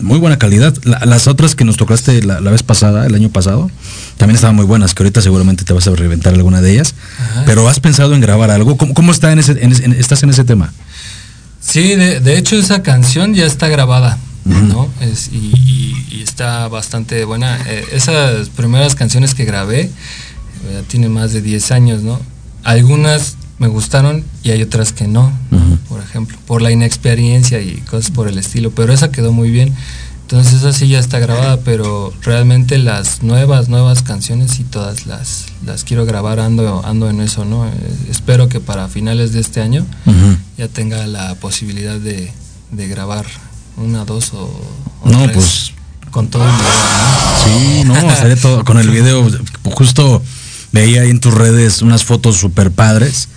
muy 0.00 0.18
buena 0.18 0.38
calidad. 0.38 0.74
La- 0.84 1.04
las 1.04 1.26
otras 1.26 1.54
que 1.54 1.64
nos 1.64 1.76
tocaste 1.76 2.22
la, 2.22 2.40
la 2.40 2.50
vez 2.50 2.62
pasada, 2.62 3.06
el 3.06 3.14
año 3.14 3.28
pasado, 3.28 3.70
también 4.16 4.36
estaban 4.36 4.56
muy 4.56 4.64
buenas, 4.64 4.94
que 4.94 5.02
ahorita 5.02 5.20
seguramente 5.20 5.64
te 5.64 5.72
vas 5.74 5.86
a 5.86 5.90
reventar 5.94 6.32
alguna 6.34 6.62
de 6.62 6.72
ellas. 6.72 6.94
Ajá. 7.20 7.42
Pero 7.46 7.68
has 7.68 7.80
pensado 7.80 8.14
en 8.14 8.20
grabar 8.22 8.50
algo. 8.50 8.76
¿Cómo, 8.78 8.94
cómo 8.94 9.12
está 9.12 9.30
en 9.32 9.38
ese, 9.40 9.52
en 9.62 9.72
ese- 9.72 9.84
en- 9.84 9.92
estás 9.92 10.22
en 10.22 10.30
ese 10.30 10.44
tema? 10.44 10.72
Sí, 11.66 11.94
de, 11.96 12.20
de 12.20 12.38
hecho 12.38 12.56
esa 12.56 12.82
canción 12.82 13.34
ya 13.34 13.44
está 13.46 13.68
grabada, 13.68 14.18
¿no? 14.44 14.88
Es, 15.00 15.28
y, 15.32 15.36
y- 15.56 16.06
y 16.18 16.22
está 16.22 16.68
bastante 16.68 17.24
buena. 17.24 17.58
Eh, 17.66 17.84
esas 17.92 18.48
primeras 18.50 18.94
canciones 18.94 19.34
que 19.34 19.44
grabé 19.44 19.80
eh, 19.82 19.90
ya 20.72 20.82
tienen 20.82 21.12
más 21.12 21.32
de 21.32 21.42
10 21.42 21.70
años, 21.72 22.02
¿no? 22.02 22.20
Algunas 22.62 23.36
me 23.58 23.68
gustaron 23.68 24.24
y 24.42 24.50
hay 24.50 24.62
otras 24.62 24.92
que 24.92 25.06
no, 25.08 25.32
por 25.88 26.00
ejemplo, 26.02 26.36
por 26.46 26.62
la 26.62 26.70
inexperiencia 26.70 27.60
y 27.60 27.76
cosas 27.88 28.10
por 28.10 28.28
el 28.28 28.38
estilo, 28.38 28.70
pero 28.70 28.92
esa 28.92 29.10
quedó 29.10 29.32
muy 29.32 29.50
bien. 29.50 29.74
Entonces 30.26 30.54
esa 30.54 30.72
sí 30.72 30.88
ya 30.88 30.98
está 30.98 31.20
grabada, 31.20 31.58
pero 31.58 32.12
realmente 32.22 32.78
las 32.78 33.22
nuevas, 33.22 33.68
nuevas 33.68 34.02
canciones 34.02 34.58
y 34.58 34.64
todas 34.64 35.06
las, 35.06 35.44
las 35.64 35.84
quiero 35.84 36.04
grabar, 36.04 36.40
ando, 36.40 36.84
ando 36.84 37.08
en 37.08 37.20
eso, 37.20 37.44
¿no? 37.44 37.64
Eh, 37.64 37.70
espero 38.10 38.48
que 38.48 38.58
para 38.58 38.88
finales 38.88 39.32
de 39.32 39.38
este 39.40 39.60
año 39.60 39.86
ya 40.58 40.66
tenga 40.66 41.06
la 41.06 41.36
posibilidad 41.36 41.96
de, 42.00 42.32
de 42.72 42.88
grabar 42.88 43.24
una, 43.76 44.04
dos 44.04 44.32
o, 44.32 44.50
o 45.02 45.08
No, 45.08 45.22
tres 45.24 45.32
pues- 45.34 45.72
con 46.10 46.26
todo 46.28 46.42
el 46.44 46.50
video, 46.50 46.64
Sí, 47.44 47.84
no, 47.84 47.96
estaría 48.10 48.36
todo 48.40 48.64
con 48.64 48.78
el 48.78 48.90
video. 48.90 49.28
Justo 49.74 50.22
veía 50.72 51.02
ahí 51.02 51.10
en 51.10 51.20
tus 51.20 51.34
redes 51.34 51.82
unas 51.82 52.02
fotos 52.04 52.36
super 52.36 52.72
padres 52.72 53.28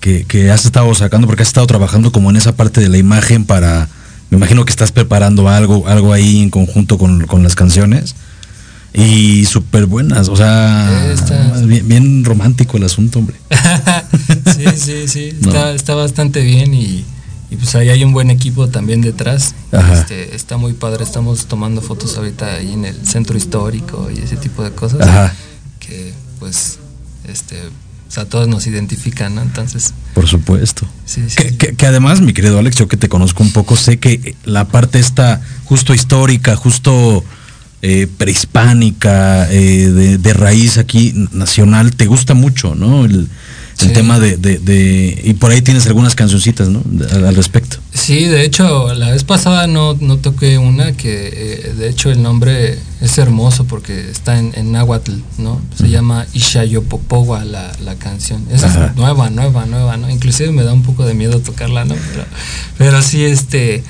que, 0.00 0.24
que 0.26 0.50
has 0.50 0.66
estado 0.66 0.94
sacando 0.94 1.26
porque 1.26 1.42
has 1.44 1.48
estado 1.48 1.66
trabajando 1.66 2.12
como 2.12 2.28
en 2.28 2.36
esa 2.36 2.54
parte 2.56 2.82
de 2.82 2.90
la 2.90 2.98
imagen 2.98 3.46
para. 3.46 3.88
Me 4.30 4.36
imagino 4.36 4.64
que 4.64 4.70
estás 4.70 4.92
preparando 4.92 5.48
algo, 5.48 5.86
algo 5.88 6.12
ahí 6.12 6.40
en 6.42 6.50
conjunto 6.50 6.98
con, 6.98 7.26
con 7.26 7.42
las 7.42 7.54
canciones. 7.54 8.14
Y 8.92 9.44
súper 9.44 9.86
buenas, 9.86 10.28
o 10.28 10.34
sea, 10.36 11.12
está- 11.12 11.60
bien, 11.64 11.86
bien 11.86 12.24
romántico 12.24 12.76
el 12.76 12.84
asunto, 12.84 13.20
hombre. 13.20 13.36
sí, 14.56 14.64
sí, 14.76 15.08
sí, 15.08 15.32
No. 15.42 15.68
está, 15.68 15.94
bastante 15.94 16.42
bien 16.42 16.74
y, 16.74 17.04
y 17.50 17.56
pues 17.56 17.72
ahí 17.76 17.88
hay 17.88 18.02
un 18.02 18.12
buen 18.12 18.30
equipo 18.30 18.68
también 18.68 19.00
detrás. 19.00 19.54
Este, 19.92 20.34
está 20.34 20.56
muy 20.56 20.72
padre, 20.72 21.04
estamos 21.04 21.46
tomando 21.46 21.80
fotos 21.82 22.16
ahorita 22.16 22.54
ahí 22.54 22.72
en 22.72 22.84
el 22.84 23.06
centro 23.06 23.36
histórico 23.36 24.10
y 24.12 24.18
ese 24.18 24.36
tipo 24.36 24.64
de 24.64 24.72
cosas. 24.72 25.02
Ajá. 25.06 25.34
Que 25.78 26.12
pues, 26.40 26.78
este, 27.28 27.56
o 28.10 28.12
sea, 28.12 28.24
todos 28.24 28.48
nos 28.48 28.66
identifican, 28.66 29.36
¿no? 29.36 29.42
Entonces, 29.42 29.94
Por 30.14 30.26
supuesto. 30.26 30.84
sí, 31.06 31.22
sí. 31.28 31.36
Que, 31.36 31.56
que- 31.56 31.74
que 31.76 31.86
además, 31.86 32.20
mi 32.20 32.32
querido 32.32 32.58
Alex, 32.58 32.74
yo 32.76 32.88
que 32.88 32.96
te 32.96 33.08
conozco 33.08 33.42
un 33.44 33.52
poco, 33.52 33.76
sé 33.76 34.00
que 34.00 34.34
la 34.44 34.66
parte 34.66 34.98
esta 34.98 35.40
justo 35.64 35.94
histórica, 35.94 36.56
justo 36.56 37.24
eh, 37.82 38.08
prehispánica, 38.18 39.50
eh, 39.50 39.88
de, 39.90 40.18
de 40.18 40.32
raíz 40.34 40.76
aquí 40.76 41.14
nacional, 41.32 41.94
te 41.94 42.06
gusta 42.06 42.34
mucho, 42.34 42.74
¿no? 42.74 43.04
El, 43.04 43.28
el 43.82 43.92
tema 43.92 44.18
de, 44.18 44.36
de- 44.36 44.58
de- 44.58 45.20
Y 45.24 45.34
por 45.34 45.50
ahí 45.50 45.62
tienes 45.62 45.86
algunas 45.86 46.14
cancioncitas, 46.14 46.68
¿no? 46.68 46.82
Al, 47.12 47.26
al 47.26 47.34
respecto. 47.36 47.78
Sí, 47.94 48.24
de 48.26 48.44
hecho, 48.44 48.94
la 48.94 49.10
vez 49.10 49.24
pasada 49.24 49.66
no, 49.66 49.94
no 50.00 50.16
toqué 50.18 50.58
una 50.58 50.92
que, 50.92 51.28
eh, 51.32 51.74
de 51.76 51.88
hecho, 51.88 52.10
el 52.10 52.22
nombre 52.22 52.78
es 53.00 53.18
hermoso 53.18 53.64
porque 53.64 54.10
está 54.10 54.38
en, 54.38 54.52
en 54.56 54.72
náhuatl, 54.72 55.12
¿no? 55.38 55.60
Se 55.76 55.88
llama 55.88 56.26
Ishayopopowa 56.32 57.44
la, 57.44 57.72
la 57.84 57.94
canción. 57.96 58.46
Esa 58.52 58.66
Ajá. 58.68 58.86
es 58.86 58.96
nueva, 58.96 59.30
nueva, 59.30 59.66
nueva, 59.66 59.96
¿no? 59.96 60.10
Inclusive 60.10 60.52
me 60.52 60.62
da 60.62 60.72
un 60.72 60.82
poco 60.82 61.04
de 61.04 61.14
miedo 61.14 61.40
tocarla, 61.40 61.84
¿no? 61.84 61.94
Pero, 62.12 62.24
pero 62.78 63.02
sí, 63.02 63.24
este, 63.24 63.82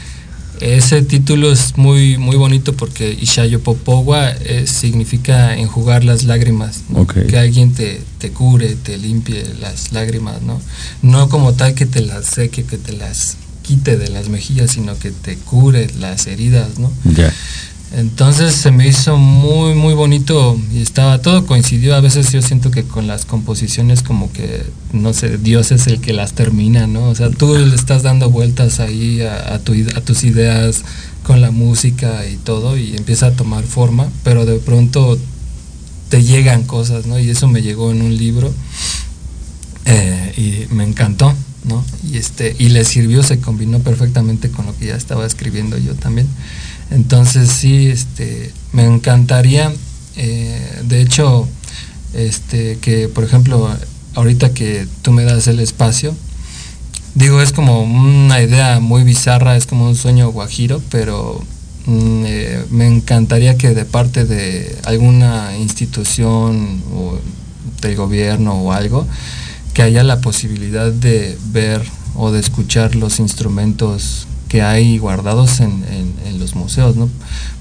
ese 0.60 1.02
título 1.02 1.50
es 1.50 1.76
muy, 1.76 2.18
muy 2.18 2.36
bonito 2.36 2.74
porque 2.74 3.10
Ishayopopowa 3.12 4.30
eh, 4.30 4.66
significa 4.66 5.56
enjugar 5.56 6.04
las 6.04 6.24
lágrimas. 6.24 6.82
Que 7.26 7.38
alguien 7.38 7.72
te, 7.72 8.02
te 8.18 8.30
cure, 8.30 8.76
te 8.76 8.98
limpie 8.98 9.44
las 9.60 9.92
lágrimas, 9.92 10.42
¿no? 10.42 10.60
No 11.02 11.28
como 11.28 11.54
tal 11.54 11.74
que 11.74 11.86
te 11.86 12.02
las 12.02 12.26
seque, 12.26 12.64
que 12.64 12.76
te 12.76 12.92
las 12.92 13.36
quite 13.62 13.96
de 13.96 14.08
las 14.08 14.28
mejillas, 14.28 14.72
sino 14.72 14.98
que 14.98 15.10
te 15.10 15.36
cure 15.36 15.88
las 15.98 16.26
heridas, 16.26 16.78
¿no? 16.78 16.92
Entonces 17.92 18.54
se 18.54 18.70
me 18.70 18.86
hizo 18.86 19.16
muy, 19.16 19.74
muy 19.74 19.94
bonito 19.94 20.56
y 20.72 20.80
estaba, 20.80 21.20
todo 21.20 21.44
coincidió. 21.44 21.96
A 21.96 22.00
veces 22.00 22.30
yo 22.30 22.40
siento 22.40 22.70
que 22.70 22.84
con 22.84 23.08
las 23.08 23.24
composiciones 23.24 24.02
como 24.02 24.32
que, 24.32 24.64
no 24.92 25.12
sé, 25.12 25.38
Dios 25.38 25.72
es 25.72 25.88
el 25.88 26.00
que 26.00 26.12
las 26.12 26.34
termina, 26.34 26.86
¿no? 26.86 27.08
O 27.08 27.14
sea, 27.16 27.30
tú 27.30 27.56
le 27.58 27.74
estás 27.74 28.04
dando 28.04 28.30
vueltas 28.30 28.78
ahí 28.78 29.22
a, 29.22 29.58
tus 29.58 30.22
ideas 30.22 30.82
con 31.24 31.40
la 31.40 31.50
música 31.50 32.26
y 32.28 32.36
todo 32.36 32.76
y 32.76 32.96
empieza 32.96 33.26
a 33.26 33.32
tomar 33.32 33.64
forma, 33.64 34.08
pero 34.22 34.46
de 34.46 34.58
pronto 34.58 35.18
te 36.10 36.22
llegan 36.22 36.62
cosas, 36.62 37.06
¿no? 37.06 37.18
Y 37.18 37.28
eso 37.28 37.48
me 37.48 37.60
llegó 37.60 37.90
en 37.90 38.02
un 38.02 38.16
libro 38.16 38.54
eh, 39.86 40.66
y 40.70 40.72
me 40.72 40.84
encantó, 40.84 41.34
¿no? 41.64 41.84
Y 42.08 42.18
este 42.18 42.54
y 42.56 42.68
le 42.68 42.84
sirvió, 42.84 43.24
se 43.24 43.40
combinó 43.40 43.80
perfectamente 43.80 44.48
con 44.48 44.66
lo 44.66 44.76
que 44.78 44.86
ya 44.86 44.94
estaba 44.94 45.26
escribiendo 45.26 45.76
yo 45.76 45.94
también. 45.96 46.28
Entonces 46.90 47.50
sí, 47.50 47.86
este, 47.86 48.52
me 48.72 48.84
encantaría, 48.84 49.72
eh, 50.16 50.82
de 50.84 51.00
hecho, 51.00 51.48
este, 52.14 52.78
que 52.78 53.08
por 53.08 53.24
ejemplo, 53.24 53.70
ahorita 54.14 54.52
que 54.52 54.86
tú 55.02 55.12
me 55.12 55.24
das 55.24 55.46
el 55.46 55.60
espacio, 55.60 56.14
digo, 57.14 57.40
es 57.40 57.52
como 57.52 57.82
una 57.82 58.40
idea 58.42 58.80
muy 58.80 59.04
bizarra, 59.04 59.56
es 59.56 59.66
como 59.66 59.86
un 59.86 59.94
sueño 59.94 60.30
guajiro, 60.30 60.82
pero 60.90 61.40
mm, 61.86 62.24
eh, 62.26 62.64
me 62.70 62.88
encantaría 62.88 63.56
que 63.56 63.74
de 63.74 63.84
parte 63.84 64.24
de 64.24 64.76
alguna 64.84 65.56
institución 65.56 66.82
o 66.92 67.18
del 67.80 67.96
gobierno 67.96 68.54
o 68.54 68.72
algo, 68.72 69.06
que 69.74 69.82
haya 69.82 70.02
la 70.02 70.20
posibilidad 70.20 70.90
de 70.90 71.38
ver 71.52 71.82
o 72.16 72.32
de 72.32 72.40
escuchar 72.40 72.96
los 72.96 73.20
instrumentos 73.20 74.26
que 74.50 74.60
hay 74.62 74.98
guardados 74.98 75.60
en, 75.60 75.70
en- 75.90 76.14
en 76.26 76.38
los 76.38 76.54
museos, 76.54 76.96
¿no? 76.96 77.08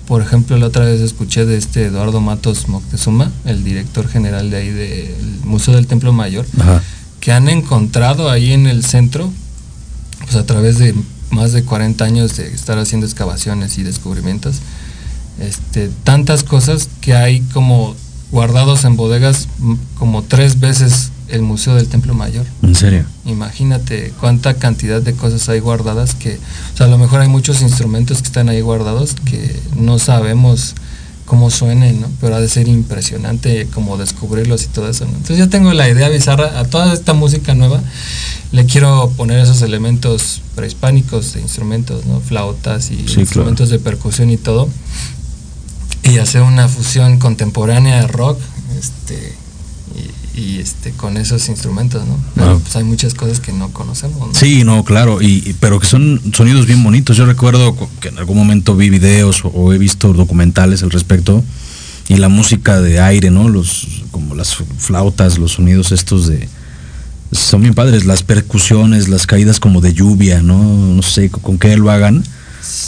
Por 0.07 0.21
ejemplo, 0.23 0.57
la 0.57 0.65
otra 0.65 0.85
vez 0.85 0.99
escuché 1.01 1.45
de 1.45 1.55
este 1.55 1.85
Eduardo 1.85 2.19
Matos 2.19 2.67
Moctezuma, 2.67 3.31
el 3.45 3.63
director 3.63 4.07
general 4.09 4.49
de 4.49 4.57
ahí 4.57 4.69
del 4.69 5.15
Museo 5.45 5.75
del 5.75 5.85
Templo 5.87 6.11
Mayor, 6.13 6.47
Ajá. 6.59 6.81
que 7.19 7.31
han 7.31 7.47
encontrado 7.47 8.29
ahí 8.31 8.51
en 8.51 8.65
el 8.65 8.83
centro, 8.83 9.31
pues 10.23 10.35
a 10.35 10.45
través 10.47 10.79
de 10.79 10.95
más 11.29 11.53
de 11.53 11.63
40 11.63 12.03
años 12.03 12.35
de 12.37 12.47
estar 12.51 12.79
haciendo 12.79 13.05
excavaciones 13.05 13.77
y 13.77 13.83
descubrimientos, 13.83 14.55
este, 15.39 15.89
tantas 16.03 16.43
cosas 16.43 16.89
que 17.01 17.13
hay 17.13 17.41
como 17.53 17.95
guardados 18.31 18.83
en 18.83 18.95
bodegas 18.95 19.47
mm, 19.59 19.75
como 19.95 20.23
tres 20.23 20.59
veces 20.59 21.11
el 21.31 21.41
Museo 21.41 21.75
del 21.75 21.87
Templo 21.87 22.13
Mayor. 22.13 22.45
En 22.61 22.75
serio. 22.75 23.05
Imagínate 23.25 24.13
cuánta 24.19 24.55
cantidad 24.55 25.01
de 25.01 25.13
cosas 25.13 25.47
hay 25.49 25.59
guardadas 25.59 26.15
que, 26.15 26.39
o 26.73 26.77
sea, 26.77 26.85
a 26.85 26.89
lo 26.89 26.97
mejor 26.97 27.21
hay 27.21 27.27
muchos 27.27 27.61
instrumentos 27.61 28.21
que 28.21 28.27
están 28.27 28.49
ahí 28.49 28.61
guardados 28.61 29.15
que 29.25 29.59
no 29.75 29.99
sabemos 29.99 30.75
cómo 31.29 31.51
suenen, 31.51 32.01
¿no? 32.01 32.07
Pero 32.19 32.35
ha 32.35 32.41
de 32.41 32.49
ser 32.49 32.67
impresionante 32.67 33.67
como 33.71 33.97
descubrirlos 33.97 34.63
y 34.63 34.67
todo 34.67 34.89
eso, 34.89 35.05
¿no? 35.05 35.11
Entonces 35.11 35.37
yo 35.37 35.47
tengo 35.47 35.71
la 35.73 35.87
idea 35.87 36.09
bizarra 36.09 36.59
a 36.59 36.65
toda 36.65 36.91
esta 36.91 37.13
música 37.13 37.53
nueva, 37.53 37.81
le 38.51 38.65
quiero 38.65 39.13
poner 39.15 39.37
esos 39.37 39.61
elementos 39.61 40.41
prehispánicos 40.55 41.33
de 41.33 41.41
instrumentos, 41.41 42.05
¿no? 42.07 42.19
Flautas 42.19 42.89
y 42.89 43.05
instrumentos 43.19 43.69
de 43.69 43.77
percusión 43.77 44.31
y 44.31 44.37
todo. 44.37 44.67
Y 46.01 46.17
hacer 46.17 46.41
una 46.41 46.67
fusión 46.67 47.19
contemporánea 47.19 48.01
de 48.01 48.07
rock, 48.07 48.39
este, 48.79 49.35
y, 50.39 50.59
este 50.59 50.91
con 50.91 51.17
esos 51.17 51.49
instrumentos, 51.49 52.05
¿no? 52.07 52.17
Pero 52.35 52.51
ah. 52.51 52.59
pues 52.61 52.75
hay 52.75 52.83
muchas 52.83 53.13
cosas 53.13 53.39
que 53.39 53.51
no 53.51 53.71
conocemos. 53.71 54.37
Sí, 54.37 54.63
no, 54.63 54.83
claro, 54.83 55.21
y, 55.21 55.55
pero 55.59 55.79
que 55.79 55.87
son 55.87 56.21
sonidos 56.33 56.65
bien 56.65 56.83
bonitos. 56.83 57.17
Yo 57.17 57.25
recuerdo 57.25 57.75
que 57.99 58.09
en 58.09 58.17
algún 58.17 58.37
momento 58.37 58.75
vi 58.75 58.89
videos 58.89 59.43
o, 59.43 59.73
he 59.73 59.77
visto 59.77 60.13
documentales 60.13 60.83
al 60.83 60.91
respecto 60.91 61.43
y 62.07 62.15
la 62.17 62.29
música 62.29 62.81
de 62.81 62.99
aire, 62.99 63.31
¿no? 63.31 63.49
Los 63.49 63.87
como 64.11 64.35
las 64.35 64.55
flautas, 64.77 65.37
los 65.37 65.53
sonidos 65.53 65.91
estos 65.91 66.27
de 66.27 66.47
son 67.31 67.61
bien 67.61 67.75
padres, 67.75 68.05
las 68.05 68.23
percusiones, 68.23 69.07
las 69.07 69.27
caídas 69.27 69.59
como 69.59 69.81
de 69.81 69.93
lluvia, 69.93 70.41
¿no? 70.41 70.57
No 70.63 71.01
sé 71.03 71.29
con 71.29 71.59
qué 71.59 71.77
lo 71.77 71.91
hagan, 71.91 72.23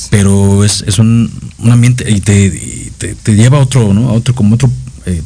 pero 0.10 0.64
es, 0.64 0.84
es 0.88 1.00
un, 1.00 1.32
ambiente 1.64 2.10
y 2.10 2.22
te, 2.22 2.50
te, 2.98 3.36
lleva 3.36 3.60
a 3.60 3.62
otro, 3.62 3.94
¿no? 3.94 4.10
A 4.10 4.14
otro 4.14 4.34
como 4.34 4.56
otro 4.56 4.70
eh, 5.06 5.22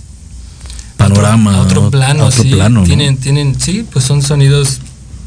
panorama. 1.10 1.62
Otro, 1.62 1.90
plano, 1.92 2.26
otro 2.26 2.44
sí. 2.44 2.52
Plano, 2.52 2.84
tienen, 2.84 3.18
tienen, 3.18 3.60
sí, 3.60 3.86
pues 3.92 4.06
son 4.06 4.22
sonidos 4.22 4.80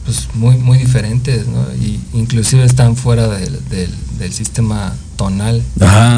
pues 0.04 0.28
muy, 0.34 0.56
muy 0.56 0.78
diferentes, 0.78 1.46
¿no? 1.46 1.66
Y 1.74 2.00
inclusive 2.14 2.64
están 2.64 2.96
fuera 2.96 3.28
del, 3.28 3.58
del, 3.68 4.32
sistema 4.32 4.94
tonal. 5.16 5.62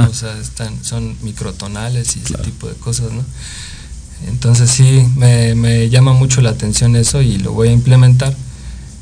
O 0.08 0.14
sea, 0.14 0.38
están, 0.40 0.72
son 0.82 1.16
microtonales 1.22 2.16
y 2.16 2.20
ese 2.20 2.34
tipo 2.38 2.68
de 2.68 2.74
cosas, 2.74 3.12
¿no? 3.12 3.24
Entonces 4.28 4.70
sí, 4.70 5.04
me, 5.16 5.54
me, 5.54 5.88
llama 5.88 6.12
mucho 6.12 6.40
la 6.40 6.50
atención 6.50 6.94
eso 6.94 7.20
y 7.20 7.38
lo 7.38 7.52
voy 7.52 7.68
a 7.68 7.72
implementar. 7.72 8.34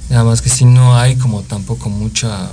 Nada 0.09 0.25
más 0.25 0.41
que 0.41 0.49
si 0.49 0.65
no 0.65 0.97
hay 0.97 1.17
como 1.17 1.43
tampoco 1.43 1.91
mucha, 1.91 2.49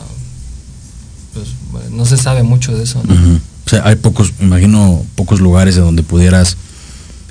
pues 1.34 1.48
no 1.92 2.06
se 2.06 2.18
sabe 2.18 2.44
mucho 2.44 2.76
de 2.76 2.84
eso. 2.84 3.02
¿no? 3.04 3.14
O 3.14 3.70
sea, 3.70 3.86
hay 3.86 3.96
pocos, 3.96 4.34
imagino, 4.42 5.06
pocos 5.16 5.40
lugares 5.40 5.76
de 5.76 5.82
donde 5.82 6.04
pudieras 6.04 6.58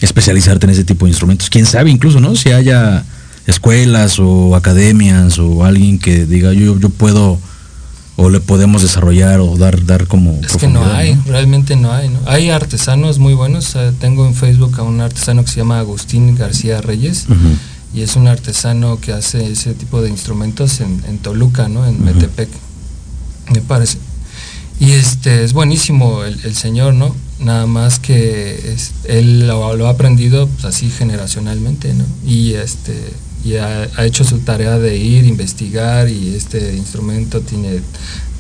especializarte 0.05 0.67
en 0.67 0.71
ese 0.71 0.85
tipo 0.85 1.07
de 1.07 1.11
instrumentos. 1.11 1.51
Quién 1.51 1.67
sabe 1.67 1.91
incluso, 1.91 2.21
¿no? 2.21 2.35
Si 2.37 2.51
haya 2.53 3.05
escuelas 3.47 4.19
o 4.19 4.57
academias 4.57 5.39
o 5.39 5.65
alguien 5.65 5.99
que 5.99 6.27
diga 6.27 6.53
yo, 6.53 6.79
yo 6.79 6.89
puedo 6.91 7.39
o 8.17 8.31
le 8.31 8.41
podemos 8.41 8.83
desarrollar 8.83 9.41
o 9.41 9.57
dar 9.57 9.85
dar 9.85 10.07
como 10.07 10.39
es 10.41 10.57
que 10.57 10.69
no 10.69 10.85
hay 10.85 11.19
realmente 11.27 11.75
no 11.75 11.93
hay 11.93 12.09
¿no? 12.09 12.21
hay 12.27 12.51
artesanos 12.51 13.19
muy 13.19 13.35
buenos 13.35 13.77
tengo 13.99 14.25
en 14.27 14.35
Facebook 14.35 14.79
a 14.79 14.83
un 14.83 15.01
artesano 15.01 15.45
que 15.45 15.51
se 15.51 15.57
llama 15.57 15.81
Agustín 15.81 16.37
García 16.37 16.81
Reyes 16.81 17.27
y 17.93 18.03
es 18.03 18.15
un 18.15 18.29
artesano 18.29 19.01
que 19.01 19.13
hace 19.13 19.51
ese 19.51 19.75
tipo 19.75 20.01
de 20.01 20.11
instrumentos 20.11 20.81
en, 20.81 21.19
Toluca 21.19 21.69
no 21.69 21.87
en 21.87 22.05
Metepec 22.05 22.49
me 23.53 23.61
parece 23.61 23.99
y 24.81 24.93
este 24.93 25.45
es 25.45 25.53
buenísimo 25.53 26.25
el, 26.25 26.55
señor 26.55 26.95
no 26.95 27.15
nada 27.39 27.67
más 27.67 27.99
que 27.99 28.77
él 29.05 29.47
lo, 29.47 29.87
ha 29.87 29.91
aprendido 29.91 30.49
pues, 30.49 30.65
así 30.65 30.91
generacionalmente 30.91 31.95
no 31.95 32.05
y 32.27 32.55
este 32.55 32.95
y 33.45 33.57
ha, 33.57 33.89
hecho 34.05 34.25
su 34.25 34.39
tarea 34.39 34.79
de 34.79 34.97
ir, 34.97 35.27
investigar 35.27 36.09
y 36.09 36.35
este 36.35 36.75
instrumento 36.75 37.43
tiene 37.43 37.81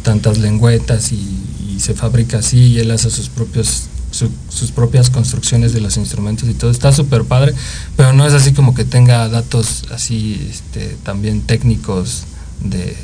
tantas 0.02 0.38
lengüetas 0.38 1.12
y, 1.12 1.40
se 1.78 1.92
fabrica 1.92 2.38
así 2.38 2.68
y 2.68 2.78
él 2.78 2.92
hace 2.92 3.10
sus 3.10 3.28
propios 3.28 3.88
sus 4.12 4.70
propias 4.70 5.10
construcciones 5.10 5.72
de 5.72 5.80
los 5.80 5.96
instrumentos 5.96 6.48
y 6.48 6.54
todo. 6.54 6.70
Está 6.70 6.92
súper 6.92 7.24
padre, 7.24 7.52
pero 7.96 8.12
no 8.12 8.24
es 8.24 8.32
así 8.32 8.52
como 8.52 8.76
que 8.76 8.84
tenga 8.84 9.28
datos 9.28 9.82
así 9.90 10.40
este, 10.48 10.96
también 11.02 11.40
técnicos 11.40 12.22
de 12.62 12.96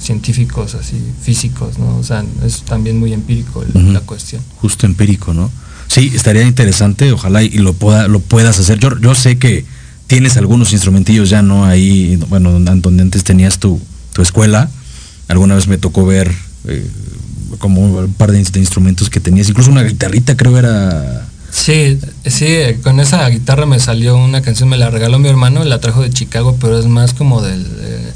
científicos, 0.00 0.74
así 0.74 0.96
físicos, 1.22 1.78
¿no? 1.78 1.98
O 1.98 2.02
sea, 2.02 2.24
es 2.44 2.62
también 2.62 2.98
muy 2.98 3.12
empírico 3.12 3.64
la 3.74 4.00
cuestión. 4.00 4.42
Justo 4.56 4.86
empírico, 4.86 5.34
¿no? 5.34 5.50
Sí, 5.88 6.12
estaría 6.14 6.42
interesante, 6.42 7.10
ojalá 7.12 7.42
y 7.42 7.58
lo, 7.58 7.72
pueda, 7.72 8.08
lo 8.08 8.20
puedas 8.20 8.58
hacer. 8.58 8.78
Yo, 8.78 8.98
yo 9.00 9.14
sé 9.14 9.38
que 9.38 9.64
tienes 10.06 10.36
algunos 10.36 10.72
instrumentillos 10.72 11.30
ya, 11.30 11.42
¿no? 11.42 11.64
Ahí, 11.64 12.16
bueno, 12.28 12.50
donde 12.50 13.02
antes 13.02 13.22
tenías 13.24 13.58
tu, 13.58 13.80
escuela. 14.20 14.68
Alguna 15.28 15.54
vez 15.54 15.66
me 15.66 15.78
tocó 15.78 16.04
ver 16.04 16.30
eh, 16.66 16.86
como 17.58 17.80
un 17.80 18.12
par 18.14 18.32
de, 18.32 18.38
instrumentos 18.38 19.08
que 19.08 19.20
tenías, 19.20 19.48
incluso 19.48 19.70
una 19.70 19.82
guitarrita 19.82 20.36
creo 20.36 20.58
era... 20.58 21.26
Sí, 21.50 21.98
sí, 22.26 22.46
con 22.82 23.00
esa 23.00 23.28
guitarra 23.28 23.66
me 23.66 23.80
salió 23.80 24.16
una 24.16 24.42
canción, 24.42 24.68
me 24.68 24.76
la 24.76 24.90
regaló 24.90 25.18
mi 25.18 25.28
hermano, 25.28 25.64
la 25.64 25.80
trajo 25.80 26.02
de 26.02 26.10
Chicago, 26.10 26.56
pero 26.60 26.78
es 26.78 26.86
más 26.86 27.14
como 27.14 27.40
del, 27.40 27.66
eh, 27.80 28.12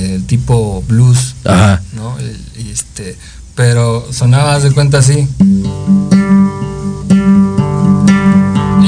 del 0.00 0.24
tipo 0.24 0.82
blues, 0.88 1.34
Ajá. 1.44 1.82
¿no? 1.94 2.16
Y 2.58 2.70
este, 2.70 3.16
pero 3.54 4.06
sonaba, 4.12 4.60
de 4.60 4.72
cuenta 4.72 4.98
así 4.98 5.28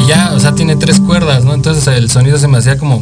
ya, 0.06 0.32
o 0.34 0.40
sea, 0.40 0.54
tiene 0.54 0.76
tres 0.76 1.00
cuerdas, 1.00 1.44
¿no? 1.44 1.54
Entonces 1.54 1.86
el 1.88 2.10
sonido 2.10 2.38
se 2.38 2.48
me 2.48 2.58
hacía 2.58 2.78
como 2.78 2.98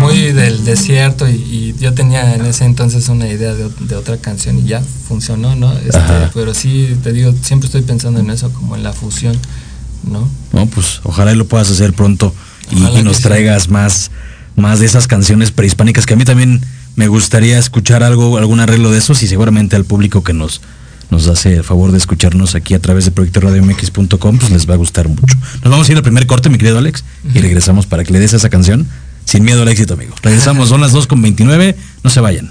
muy 0.00 0.32
del 0.32 0.64
desierto 0.64 1.28
y, 1.28 1.74
yo 1.80 1.92
tenía 1.92 2.34
en 2.34 2.46
ese 2.46 2.64
entonces 2.64 3.10
una 3.10 3.28
idea 3.28 3.52
de, 3.52 3.96
otra 3.96 4.16
canción 4.16 4.58
y 4.58 4.64
ya 4.64 4.80
funcionó, 4.80 5.54
¿no? 5.54 5.70
Este, 5.72 5.98
pero 6.32 6.54
sí, 6.54 6.96
te 7.02 7.12
digo, 7.12 7.34
siempre 7.42 7.66
estoy 7.66 7.82
pensando 7.82 8.20
en 8.20 8.30
eso, 8.30 8.50
como 8.52 8.74
en 8.74 8.82
la 8.82 8.94
fusión, 8.94 9.36
¿no? 10.04 10.26
No, 10.52 10.66
pues 10.66 11.00
ojalá 11.02 11.32
y 11.32 11.36
lo 11.36 11.46
puedas 11.46 11.70
hacer 11.70 11.92
pronto 11.92 12.32
y, 12.70 13.02
nos 13.02 13.20
traigas 13.20 13.68
más, 13.68 14.10
más 14.56 14.80
de 14.80 14.86
esas 14.86 15.06
canciones 15.06 15.50
prehispánicas 15.50 16.06
que 16.06 16.14
a 16.14 16.16
mí 16.16 16.24
también 16.24 16.60
me 16.96 17.08
gustaría 17.08 17.58
escuchar 17.58 18.02
algo, 18.02 18.38
algún 18.38 18.60
arreglo 18.60 18.90
de 18.90 18.98
esos 18.98 19.22
y 19.22 19.28
seguramente 19.28 19.76
al 19.76 19.84
público 19.84 20.22
que 20.22 20.32
nos 20.32 20.60
nos 21.10 21.28
hace 21.28 21.54
el 21.54 21.64
favor 21.64 21.92
de 21.92 21.98
escucharnos 21.98 22.54
aquí 22.54 22.74
a 22.74 22.80
través 22.80 23.04
de 23.04 23.10
proyectoradiomx.com, 23.10 24.38
pues 24.38 24.50
les 24.50 24.68
va 24.68 24.74
a 24.74 24.76
gustar 24.76 25.08
mucho. 25.08 25.36
Nos 25.62 25.70
vamos 25.70 25.88
a 25.88 25.92
ir 25.92 25.96
al 25.98 26.02
primer 26.02 26.26
corte, 26.26 26.48
mi 26.48 26.58
querido 26.58 26.78
Alex, 26.78 27.04
y 27.34 27.40
regresamos 27.40 27.86
para 27.86 28.04
que 28.04 28.12
le 28.12 28.18
des 28.18 28.32
esa 28.32 28.48
canción. 28.48 28.86
Sin 29.24 29.44
miedo 29.44 29.62
al 29.62 29.68
éxito, 29.68 29.94
amigo. 29.94 30.14
Regresamos, 30.22 30.68
son 30.68 30.80
las 30.80 30.92
2 30.92 31.06
con 31.06 31.22
29, 31.22 31.76
no 32.02 32.10
se 32.10 32.20
vayan. 32.20 32.50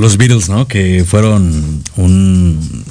Los 0.00 0.16
Beatles, 0.16 0.48
¿no? 0.48 0.66
Que 0.66 1.04
fueron 1.06 1.82
un 1.96 2.84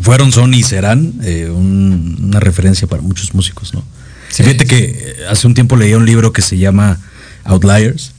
fueron, 0.00 0.32
son 0.32 0.54
y 0.54 0.62
serán 0.62 1.14
eh, 1.22 1.50
una 1.50 2.40
referencia 2.40 2.88
para 2.88 3.02
muchos 3.02 3.34
músicos, 3.34 3.74
¿no? 3.74 3.84
fíjate 4.30 4.66
que 4.66 4.84
eh, 4.84 5.16
hace 5.28 5.46
un 5.46 5.54
tiempo 5.54 5.76
leí 5.76 5.94
un 5.94 6.04
libro 6.04 6.32
que 6.32 6.42
se 6.42 6.58
llama 6.58 6.98
Outliers 7.44 8.12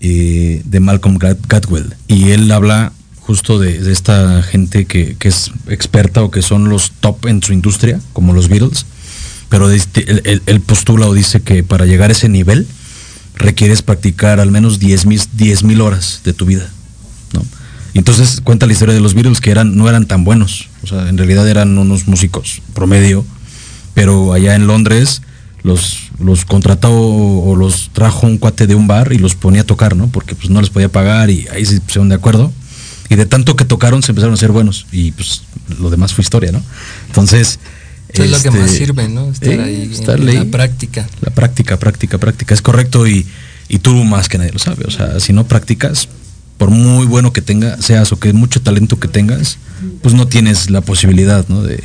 eh, 0.00 0.62
de 0.64 0.80
Malcolm 0.80 1.18
Gladwell 1.18 1.94
y 2.06 2.30
él 2.30 2.50
habla 2.52 2.92
justo 3.20 3.58
de, 3.58 3.92
esta 3.92 4.42
gente 4.42 4.86
que, 4.86 5.16
es 5.20 5.50
experta 5.68 6.22
o 6.22 6.30
que 6.30 6.40
son 6.40 6.68
los 6.68 6.92
top 6.92 7.26
en 7.26 7.42
su 7.42 7.52
industria, 7.52 8.00
como 8.12 8.32
los 8.32 8.48
Beatles, 8.48 8.86
pero 9.48 9.70
este, 9.70 10.22
él, 10.24 10.60
postula 10.60 11.06
o 11.06 11.14
dice 11.14 11.40
que 11.40 11.62
para 11.62 11.84
llegar 11.84 12.10
a 12.10 12.12
ese 12.12 12.28
nivel 12.28 12.66
requieres 13.34 13.82
practicar 13.82 14.40
al 14.40 14.50
menos 14.50 14.78
10 14.78 15.06
mil 15.64 15.80
horas 15.80 16.22
de 16.24 16.32
tu 16.32 16.46
vida. 16.46 16.70
Entonces 17.94 18.40
cuenta 18.42 18.66
la 18.66 18.72
historia 18.72 18.94
de 18.94 19.00
los 19.00 19.14
Beatles 19.14 19.40
que 19.40 19.50
eran, 19.50 19.76
no 19.76 19.88
eran 19.88 20.06
tan 20.06 20.24
buenos, 20.24 20.68
o 20.82 20.86
sea, 20.86 21.08
en 21.08 21.16
realidad 21.16 21.48
eran 21.48 21.76
unos 21.78 22.06
músicos 22.06 22.62
promedio, 22.74 23.24
pero 23.94 24.32
allá 24.32 24.54
en 24.54 24.66
Londres 24.66 25.22
los, 25.62 26.10
los 26.18 26.44
contrató 26.44 26.92
o 26.92 27.56
los 27.56 27.90
trajo 27.92 28.26
un 28.26 28.38
cuate 28.38 28.66
de 28.66 28.74
un 28.74 28.86
bar 28.86 29.12
y 29.12 29.18
los 29.18 29.34
ponía 29.34 29.62
a 29.62 29.64
tocar, 29.64 29.96
¿no? 29.96 30.08
Porque 30.08 30.34
pues 30.34 30.50
no 30.50 30.60
les 30.60 30.70
podía 30.70 30.90
pagar 30.90 31.30
y 31.30 31.46
ahí 31.48 31.64
se 31.64 31.80
pusieron 31.80 32.08
de 32.08 32.14
acuerdo. 32.14 32.52
Y 33.10 33.16
de 33.16 33.26
tanto 33.26 33.56
que 33.56 33.64
tocaron 33.64 34.02
se 34.02 34.12
empezaron 34.12 34.34
a 34.34 34.36
ser 34.36 34.52
buenos 34.52 34.86
y 34.92 35.12
pues 35.12 35.42
lo 35.80 35.90
demás 35.90 36.12
fue 36.12 36.22
historia, 36.22 36.52
¿no? 36.52 36.62
Entonces... 37.06 37.58
es 38.10 38.30
lo 38.30 38.40
que 38.40 38.50
más 38.50 38.70
este, 38.70 38.78
sirve, 38.78 39.08
¿no? 39.08 39.30
Estar 39.30 39.60
ahí, 39.60 39.90
en 40.06 40.34
la 40.34 40.44
práctica. 40.44 41.08
La 41.22 41.30
práctica, 41.30 41.78
práctica, 41.78 42.18
práctica. 42.18 42.54
Es 42.54 42.62
correcto 42.62 43.06
y, 43.06 43.26
y 43.68 43.78
tú 43.78 43.94
más 44.04 44.28
que 44.28 44.38
nadie 44.38 44.52
lo 44.52 44.58
sabe. 44.58 44.84
O 44.86 44.90
sea, 44.90 45.20
si 45.20 45.32
no 45.32 45.46
practicas, 45.46 46.08
por 46.58 46.70
muy 46.70 47.06
bueno 47.06 47.32
que 47.32 47.40
tengas, 47.40 47.84
seas 47.84 48.12
o 48.12 48.18
que 48.18 48.32
mucho 48.32 48.60
talento 48.60 48.98
que 48.98 49.08
tengas, 49.08 49.58
pues 50.02 50.14
no 50.14 50.26
tienes 50.26 50.70
la 50.70 50.80
posibilidad, 50.80 51.48
¿no? 51.48 51.62
De, 51.62 51.84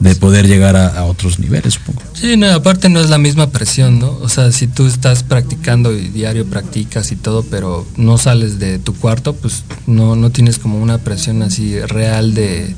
de 0.00 0.14
poder 0.16 0.48
llegar 0.48 0.76
a, 0.76 1.04
otros 1.04 1.38
niveles, 1.38 1.74
supongo. 1.74 2.02
Sí, 2.12 2.36
no, 2.36 2.50
aparte 2.50 2.88
no 2.88 3.00
es 3.00 3.08
la 3.08 3.18
misma 3.18 3.50
presión, 3.50 4.00
¿no? 4.00 4.10
O 4.20 4.28
sea, 4.28 4.50
si 4.50 4.66
tú 4.66 4.86
estás 4.86 5.22
practicando 5.22 5.92
y 5.92 6.08
diario 6.08 6.44
practicas 6.44 7.12
y 7.12 7.16
todo, 7.16 7.44
pero 7.44 7.86
no 7.96 8.18
sales 8.18 8.58
de 8.58 8.78
tu 8.78 8.94
cuarto, 8.94 9.34
pues 9.34 9.62
no, 9.86 10.16
no 10.16 10.30
tienes 10.30 10.58
como 10.58 10.82
una 10.82 10.98
presión 10.98 11.42
así 11.42 11.78
real 11.80 12.34
de, 12.34 12.74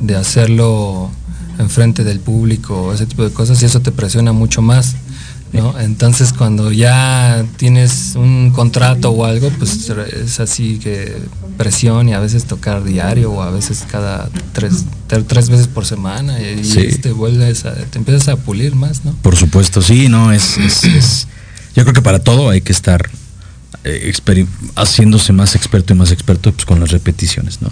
de 0.00 0.16
hacerlo 0.16 1.10
enfrente 1.58 2.04
del 2.04 2.20
público, 2.20 2.92
ese 2.92 3.06
tipo 3.06 3.22
de 3.22 3.30
cosas, 3.30 3.62
y 3.62 3.66
eso 3.66 3.80
te 3.80 3.92
presiona 3.92 4.32
mucho 4.32 4.62
más. 4.62 4.96
Entonces 5.52 6.32
cuando 6.32 6.72
ya 6.72 7.44
tienes 7.56 8.12
un 8.16 8.50
contrato 8.50 9.10
o 9.10 9.24
algo, 9.24 9.50
pues 9.58 9.90
es 9.90 10.40
así 10.40 10.78
que 10.78 11.16
presión 11.56 12.08
y 12.08 12.14
a 12.14 12.20
veces 12.20 12.44
tocar 12.44 12.84
diario 12.84 13.32
o 13.32 13.42
a 13.42 13.50
veces 13.50 13.84
cada 13.90 14.28
tres, 14.52 14.84
tres 15.26 15.48
veces 15.48 15.66
por 15.68 15.86
semana 15.86 16.38
y, 16.40 16.62
te 17.00 17.12
vuelves 17.12 17.64
a, 17.64 17.74
te 17.74 17.98
empiezas 17.98 18.28
a 18.28 18.36
pulir 18.36 18.74
más, 18.74 19.04
¿no? 19.04 19.12
Por 19.22 19.36
supuesto, 19.36 19.80
sí, 19.82 20.08
no, 20.08 20.32
es, 20.32 20.56
yo 21.74 21.82
creo 21.82 21.94
que 21.94 22.02
para 22.02 22.18
todo 22.18 22.50
hay 22.50 22.60
que 22.60 22.72
estar 22.72 23.08
eh, 23.84 24.12
haciéndose 24.74 25.32
más 25.32 25.54
experto 25.54 25.92
y 25.92 25.96
más 25.96 26.10
experto 26.10 26.52
pues, 26.52 26.64
con 26.64 26.80
las 26.80 26.90
repeticiones, 26.90 27.62
¿no? 27.62 27.70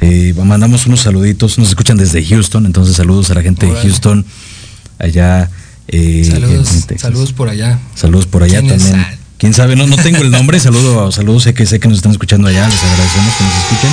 Eh, 0.00 0.34
mandamos 0.36 0.86
unos 0.86 1.00
saluditos, 1.00 1.58
nos 1.58 1.68
escuchan 1.68 1.96
desde 1.96 2.24
Houston, 2.24 2.66
entonces 2.66 2.96
saludos 2.96 3.30
a 3.30 3.34
la 3.34 3.42
gente 3.42 3.66
de 3.66 3.74
Houston, 3.74 4.24
allá 4.98 5.50
eh, 5.88 6.28
saludos, 6.30 6.68
saludos 6.96 7.32
por 7.32 7.48
allá. 7.48 7.78
Saludos 7.94 8.26
por 8.26 8.42
allá 8.42 8.58
también. 8.58 9.20
Quién 9.38 9.54
sabe, 9.54 9.74
no, 9.74 9.86
no 9.86 9.96
tengo 9.96 10.18
el 10.18 10.30
nombre, 10.30 10.60
saludo, 10.60 11.10
saludos, 11.12 11.44
sé 11.44 11.54
que 11.54 11.64
sé 11.64 11.80
que 11.80 11.88
nos 11.88 11.96
están 11.96 12.12
escuchando 12.12 12.48
allá, 12.48 12.68
les 12.68 12.82
agradecemos 12.82 13.34
que 13.36 13.44
nos 13.44 13.54
escuchen. 13.54 13.90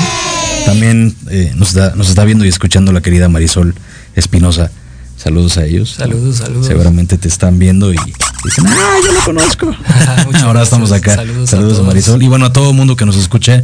También 0.66 1.16
eh, 1.30 1.54
nos, 1.56 1.70
está, 1.70 1.96
nos 1.96 2.10
está 2.10 2.26
viendo 2.26 2.44
y 2.44 2.50
escuchando 2.50 2.92
la 2.92 3.02
querida 3.02 3.30
Marisol 3.30 3.74
Espinosa. 4.16 4.70
Saludos 5.16 5.58
a 5.58 5.66
ellos. 5.66 5.92
Saludos, 5.92 6.38
saludos. 6.38 6.68
Seguramente 6.68 7.18
te 7.18 7.30
están 7.30 7.58
viendo 7.58 7.94
y 7.94 7.98
dicen, 8.44 8.68
ah, 8.68 8.98
yo 9.06 9.14
lo 9.14 9.24
conozco. 9.24 9.74
Ahora 10.44 10.64
estamos 10.64 10.92
acá. 10.92 11.16
Saludos, 11.46 11.80
a, 11.80 11.84
Marisol. 11.84 12.22
Y 12.22 12.28
bueno, 12.28 12.46
a 12.46 12.54
todo 12.54 12.72
el 12.72 12.76
mundo 12.76 12.98
que 12.98 13.06
nos 13.06 13.16
escuche, 13.16 13.64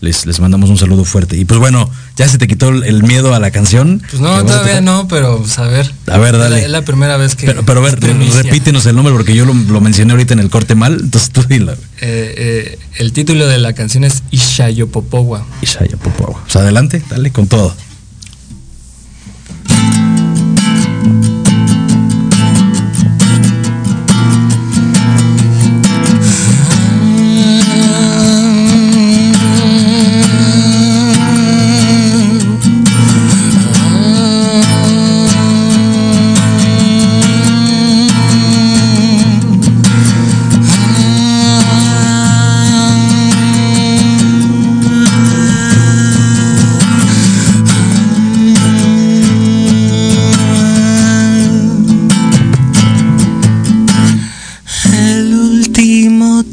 les, 0.00 0.40
mandamos 0.40 0.70
un 0.70 0.78
saludo 0.78 1.04
fuerte. 1.04 1.36
Y 1.36 1.44
pues 1.44 1.60
bueno, 1.60 1.90
ya 2.16 2.28
se 2.28 2.38
te 2.38 2.46
quitó 2.46 2.68
el 2.68 3.02
miedo 3.02 3.34
a 3.34 3.38
la 3.38 3.50
canción. 3.50 4.02
Pues 4.10 4.20
no, 4.20 4.44
todavía 4.44 4.80
no, 4.80 5.06
pero 5.08 5.38
pues, 5.38 5.58
a 5.58 5.66
ver. 5.66 5.92
A 6.06 6.18
ver, 6.18 6.38
dale. 6.38 6.64
Es 6.64 6.70
la, 6.70 6.82
primera 6.82 7.16
vez 7.16 7.34
que. 7.34 7.46
Pero, 7.46 7.64
pero 7.64 7.80
a 7.80 7.84
ver, 7.84 8.00
repítenos 8.00 8.86
el 8.86 8.96
nombre 8.96 9.12
porque 9.12 9.34
yo 9.34 9.44
lo, 9.44 9.80
mencioné 9.80 10.12
ahorita 10.12 10.34
en 10.34 10.40
el 10.40 10.50
corte 10.50 10.74
mal, 10.74 10.98
entonces 11.00 11.30
tú 11.30 11.42
dilo. 11.44 11.72
Eh, 11.72 11.76
eh, 12.00 12.78
el 12.96 13.12
título 13.12 13.46
de 13.46 13.58
la 13.58 13.72
canción 13.72 14.04
es 14.04 14.22
Ishayopopowa. 14.30 15.46
Ishayopopowa. 15.62 16.42
Pues 16.42 16.56
adelante, 16.56 17.02
dale 17.08 17.30
con 17.30 17.46
todo. 17.46 17.74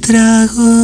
trago. 0.07 0.76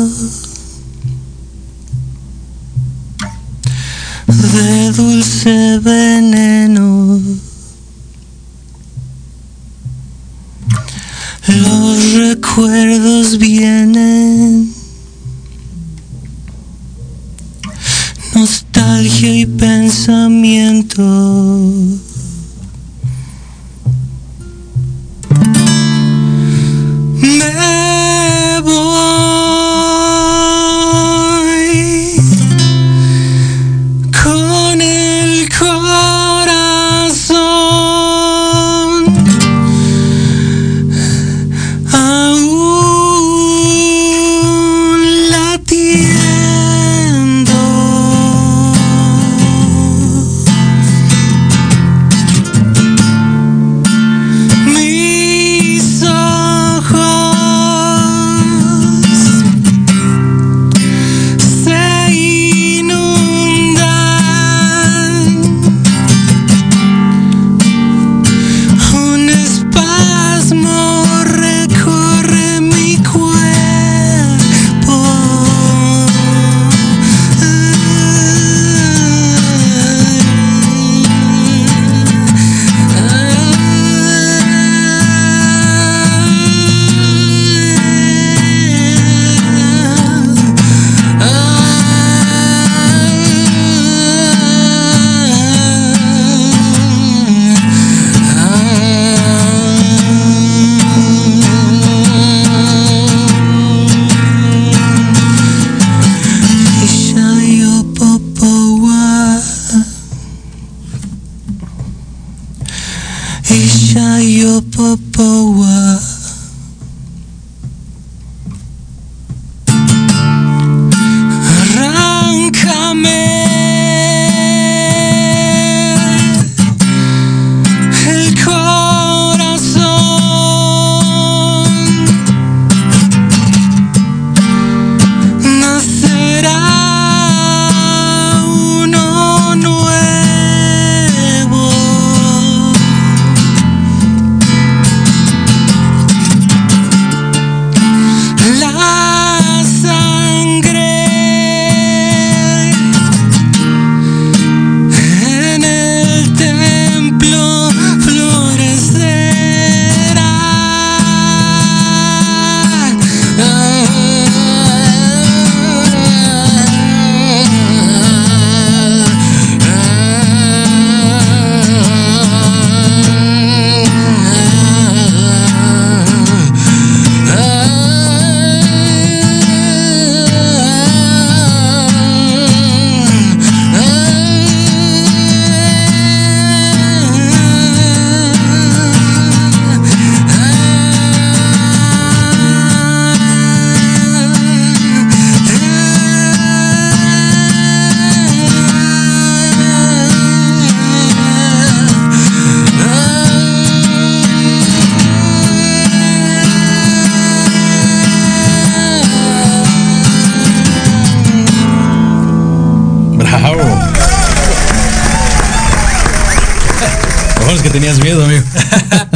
Tenías 217.73 217.99
miedo, 217.99 218.23
amigo. 218.23 218.43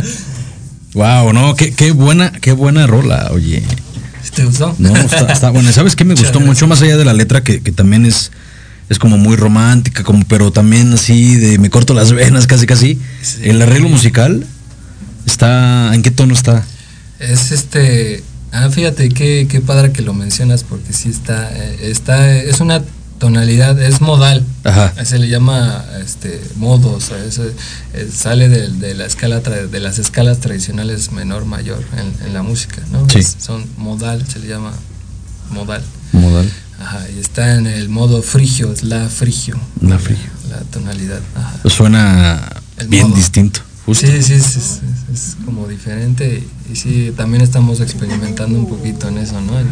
wow, 0.96 1.32
no, 1.32 1.56
qué, 1.56 1.74
qué 1.74 1.92
buena, 1.92 2.32
qué 2.32 2.52
buena 2.52 2.88
rola, 2.88 3.30
oye. 3.32 3.64
¿Te 4.34 4.44
gustó? 4.44 4.76
No, 4.80 4.96
está, 4.96 5.32
está 5.32 5.50
buena. 5.52 5.72
¿Sabes 5.72 5.96
qué 5.96 6.04
me 6.04 6.16
gustó 6.16 6.40
mucho 6.40 6.68
más 6.68 6.82
allá 6.82 6.98
de 6.98 7.06
la 7.06 7.14
letra 7.14 7.44
que, 7.44 7.62
que 7.62 7.72
también 7.72 8.06
es 8.06 8.32
es 8.90 9.00
como 9.00 9.18
muy 9.18 9.36
romántica, 9.36 10.04
como 10.04 10.24
pero 10.28 10.52
también 10.52 10.94
así 10.94 11.36
de 11.36 11.58
me 11.60 11.70
corto 11.70 11.94
las 11.94 12.14
venas 12.14 12.48
casi 12.48 12.66
casi. 12.66 13.00
Sí. 13.22 13.42
El 13.44 13.62
arreglo 13.62 13.90
musical 13.90 14.46
está 15.26 15.94
¿en 15.94 16.02
qué 16.04 16.12
tono 16.12 16.34
está? 16.34 16.66
Es 17.20 17.52
este 17.52 18.24
ah 18.52 18.70
fíjate 18.70 19.10
qué, 19.10 19.48
qué 19.50 19.60
padre 19.60 19.92
que 19.92 20.02
lo 20.02 20.14
mencionas 20.14 20.64
porque 20.64 20.94
sí 20.94 21.10
está 21.10 21.52
eh, 21.54 21.92
está 21.92 22.34
es 22.34 22.60
una 22.60 22.82
tonalidad 23.20 23.82
es 23.82 24.02
modal 24.02 24.44
Ajá. 24.64 24.94
se 25.06 25.18
le 25.20 25.28
llama 25.28 25.84
este 26.04 26.42
modo 26.56 26.92
o 26.94 27.00
sea 27.02 27.18
eso, 27.24 27.44
eh, 27.94 28.10
sale 28.14 28.48
de, 28.50 28.70
de 28.70 28.94
la 28.96 29.06
escala 29.06 29.40
de 29.40 29.80
las 29.80 29.98
escalas 30.00 30.40
tradicionales 30.40 31.12
menor 31.12 31.46
mayor 31.46 31.84
en, 31.98 32.28
en 32.28 32.34
la 32.34 32.44
música 32.44 32.82
no 32.92 33.10
Sí. 33.10 33.20
Es- 33.20 33.36
son 33.40 33.66
modal 33.78 34.26
se 34.28 34.40
le 34.40 34.48
llama 34.48 34.72
modal 35.52 35.84
Modal. 36.14 36.50
Ajá, 36.80 37.06
y 37.14 37.20
está 37.20 37.56
en 37.56 37.68
el 37.68 37.90
modo 37.90 38.22
frigio, 38.22 38.72
es 38.72 38.84
la 38.84 39.10
frigio. 39.10 39.60
La 39.82 39.98
frigio. 40.00 40.30
La 40.50 40.60
tonalidad. 40.72 41.20
Ajá. 41.36 41.58
Suena 41.70 42.50
El 42.78 42.88
bien 42.88 43.08
modo. 43.08 43.16
distinto. 43.18 43.60
Justo. 43.88 44.06
Sí, 44.06 44.22
sí, 44.22 44.34
es, 44.34 44.56
es- 44.56 44.80
es 45.12 45.38
como 45.46 45.66
diferente 45.68 46.44
y, 46.72 46.76
sí, 46.76 47.12
también 47.18 47.42
estamos 47.42 47.80
experimentando 47.80 48.60
un 48.60 48.68
poquito 48.68 49.08
en 49.08 49.18
eso, 49.18 49.40
¿no? 49.42 49.54
En, 49.60 49.68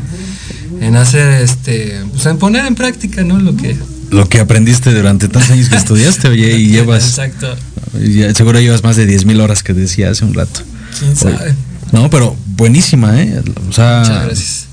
en 0.81 0.95
hacer, 0.95 1.41
este, 1.43 2.01
pues 2.11 2.25
en 2.25 2.37
poner 2.39 2.65
en 2.65 2.73
práctica, 2.75 3.23
¿no? 3.23 3.39
Lo 3.39 3.55
que... 3.55 3.77
Lo 4.11 4.27
que 4.29 4.39
aprendiste 4.39 4.93
durante 4.93 5.27
tantos 5.27 5.51
años 5.51 5.67
que 5.69 5.75
estudiaste, 5.75 6.29
oye, 6.29 6.57
y 6.57 6.67
llevas 6.71 7.03
Exacto. 7.09 7.55
ya- 8.01 8.33
seguro 8.33 8.59
llevas 8.59 8.83
más 8.83 8.95
de 8.95 9.05
10 9.05 9.25
mil 9.25 9.39
horas 9.41 9.61
que 9.61 9.73
decía 9.73 10.09
hace 10.09 10.23
un 10.25 10.33
rato. 10.33 10.61
¿Quién 10.97 11.15
sabe? 11.15 11.53
No, 11.91 12.09
pero 12.09 12.35
buenísima, 12.55 13.21
¿eh? 13.21 13.43
O 13.69 13.73
sea, 13.73 13.99
Muchas 13.99 14.25
gracias. 14.25 14.65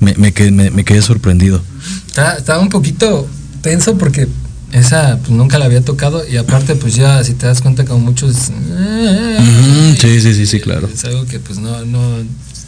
Me, 0.00 0.14
me, 0.14 0.32
quedé, 0.32 0.50
me- 0.50 0.70
me 0.70 0.84
quedé 0.84 1.02
sorprendido. 1.02 1.62
Estaba 2.38 2.58
un 2.60 2.68
poquito 2.70 3.28
tenso 3.60 3.98
porque 3.98 4.26
esa 4.76 5.18
pues 5.18 5.30
nunca 5.30 5.58
la 5.58 5.64
había 5.64 5.80
tocado 5.80 6.22
y 6.28 6.36
aparte 6.36 6.74
pues 6.76 6.94
ya 6.94 7.22
si 7.24 7.34
te 7.34 7.46
das 7.46 7.62
cuenta 7.62 7.84
como 7.84 8.00
muchos 8.00 8.50
Ujú, 8.50 9.96
sí, 10.00 10.20
sí, 10.20 10.34
sí, 10.34 10.46
sí, 10.46 10.60
claro. 10.60 10.88
es 10.92 11.04
algo 11.04 11.24
que 11.26 11.38
pues 11.40 11.58
no 11.58 11.84
no 11.84 12.00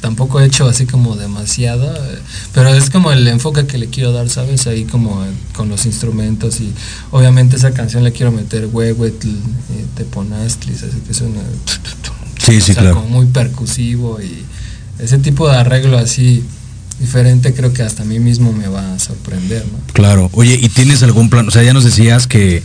tampoco 0.01 0.41
he 0.41 0.45
hecho 0.47 0.67
así 0.69 0.87
como 0.87 1.17
demasiado 1.17 1.85
eh, 1.93 2.19
pero 2.55 2.73
es 2.73 2.89
como 2.89 3.11
el 3.11 3.27
enfoque 3.27 3.67
que 3.67 3.79
le 3.79 3.89
quiero 3.89 4.13
dar 4.13 4.29
sabes 4.29 4.67
ahí 4.69 4.85
como 4.85 5.25
eh, 5.25 5.29
con 5.55 5.69
los 5.69 5.87
instrumentos 5.87 6.61
y 6.61 6.73
obviamente 7.11 7.57
esa 7.57 7.73
canción 7.73 8.05
le 8.05 8.13
quiero 8.13 8.31
meter 8.33 8.69
huehuetl 8.73 9.29
eh, 9.29 9.85
teponastlis 9.97 10.85
así 10.85 10.99
que 11.07 11.15
suena 11.15 11.41
Sí, 12.39 12.61
sí, 12.63 12.71
o 12.71 12.75
sea, 12.75 12.83
claro. 12.85 12.95
como 13.03 13.09
muy 13.09 13.27
percusivo 13.27 14.21
y 14.23 14.45
ese 15.03 15.19
tipo 15.19 15.49
de 15.51 15.57
arreglo 15.57 15.99
así 15.99 16.45
diferente 17.01 17.55
creo 17.55 17.73
que 17.73 17.83
hasta 17.83 18.03
a 18.03 18.07
mí 18.07 18.19
mismo 18.19 18.53
me 18.53 18.69
va 18.69 18.95
a 18.95 18.99
sorprender 18.99 19.65
no 19.67 19.79
Claro. 19.93 20.31
Oye, 20.33 20.59
¿y 20.61 20.69
tienes 20.69 21.03
algún 21.03 21.29
plan? 21.29 21.49
O 21.49 21.51
sea, 21.51 21.63
ya 21.63 21.73
nos 21.73 21.85
decías 21.85 22.27
que 22.27 22.63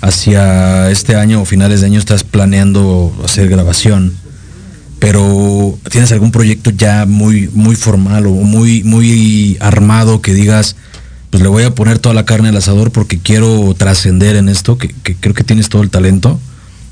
hacia 0.00 0.90
este 0.90 1.16
año 1.16 1.40
o 1.40 1.44
finales 1.46 1.80
de 1.80 1.86
año 1.86 1.98
estás 1.98 2.24
planeando 2.24 3.14
hacer 3.24 3.48
grabación. 3.48 4.14
Pero 4.98 5.78
¿tienes 5.90 6.12
algún 6.12 6.30
proyecto 6.30 6.70
ya 6.70 7.06
muy 7.06 7.48
muy 7.52 7.74
formal 7.74 8.26
o 8.26 8.32
muy 8.32 8.84
muy 8.84 9.56
armado 9.60 10.20
que 10.20 10.34
digas, 10.34 10.76
pues 11.30 11.42
le 11.42 11.48
voy 11.48 11.64
a 11.64 11.74
poner 11.74 11.98
toda 11.98 12.14
la 12.14 12.24
carne 12.24 12.50
al 12.50 12.56
asador 12.56 12.90
porque 12.90 13.18
quiero 13.18 13.74
trascender 13.74 14.36
en 14.36 14.48
esto, 14.48 14.78
que, 14.78 14.88
que 15.02 15.14
creo 15.16 15.34
que 15.34 15.44
tienes 15.44 15.68
todo 15.68 15.82
el 15.82 15.90
talento? 15.90 16.38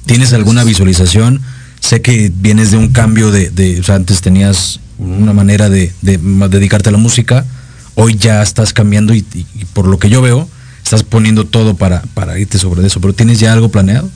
¿Tienes 0.06 0.32
alguna 0.32 0.64
visualización? 0.64 1.40
Sé 1.80 2.00
que 2.00 2.32
vienes 2.34 2.70
de 2.70 2.76
un 2.76 2.88
cambio 2.88 3.30
de, 3.30 3.50
de 3.50 3.80
o 3.80 3.82
sea, 3.82 3.94
antes 3.96 4.20
tenías 4.20 4.80
una 4.98 5.32
manera 5.32 5.68
de, 5.68 5.92
dedicarte 6.00 6.88
a 6.88 6.92
la 6.92 6.98
música, 6.98 7.44
hoy 7.94 8.16
ya 8.16 8.42
estás 8.42 8.72
cambiando 8.72 9.14
y, 9.14 9.24
por 9.72 9.86
lo 9.86 9.98
que 9.98 10.08
yo 10.08 10.22
veo, 10.22 10.48
estás 10.82 11.02
poniendo 11.02 11.44
todo 11.46 11.74
para, 11.74 12.02
para 12.14 12.38
irte 12.38 12.58
sobre 12.58 12.86
eso, 12.86 13.00
pero 13.00 13.14
¿tienes 13.14 13.40
ya 13.40 13.52
algo 13.52 13.68
planeado? 13.70 14.10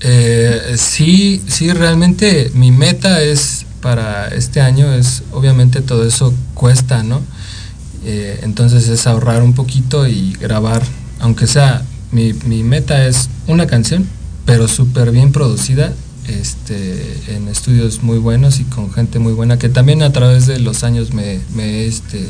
Eh, 0.00 0.74
sí, 0.76 1.42
sí, 1.46 1.72
realmente 1.72 2.50
mi 2.54 2.72
meta 2.72 3.22
es 3.22 3.66
para 3.80 4.28
este 4.28 4.60
año 4.60 4.92
es 4.94 5.22
obviamente 5.32 5.80
todo 5.80 6.06
eso 6.06 6.34
cuesta, 6.54 7.02
¿no? 7.02 7.20
Eh, 8.04 8.40
entonces 8.42 8.88
es 8.88 9.06
ahorrar 9.06 9.42
un 9.42 9.52
poquito 9.54 10.08
y 10.08 10.32
grabar, 10.40 10.82
aunque 11.20 11.46
sea, 11.46 11.82
mi, 12.10 12.32
mi 12.32 12.64
meta 12.64 13.06
es 13.06 13.28
una 13.46 13.66
canción, 13.66 14.06
pero 14.44 14.66
súper 14.66 15.12
bien 15.12 15.30
producida, 15.30 15.92
este, 16.32 17.34
en 17.34 17.48
estudios 17.48 18.02
muy 18.02 18.18
buenos 18.18 18.60
y 18.60 18.64
con 18.64 18.92
gente 18.92 19.18
muy 19.18 19.32
buena, 19.32 19.58
que 19.58 19.68
también 19.68 20.02
a 20.02 20.12
través 20.12 20.46
de 20.46 20.58
los 20.58 20.84
años 20.84 21.12
me, 21.12 21.40
me 21.54 21.86
este, 21.86 22.26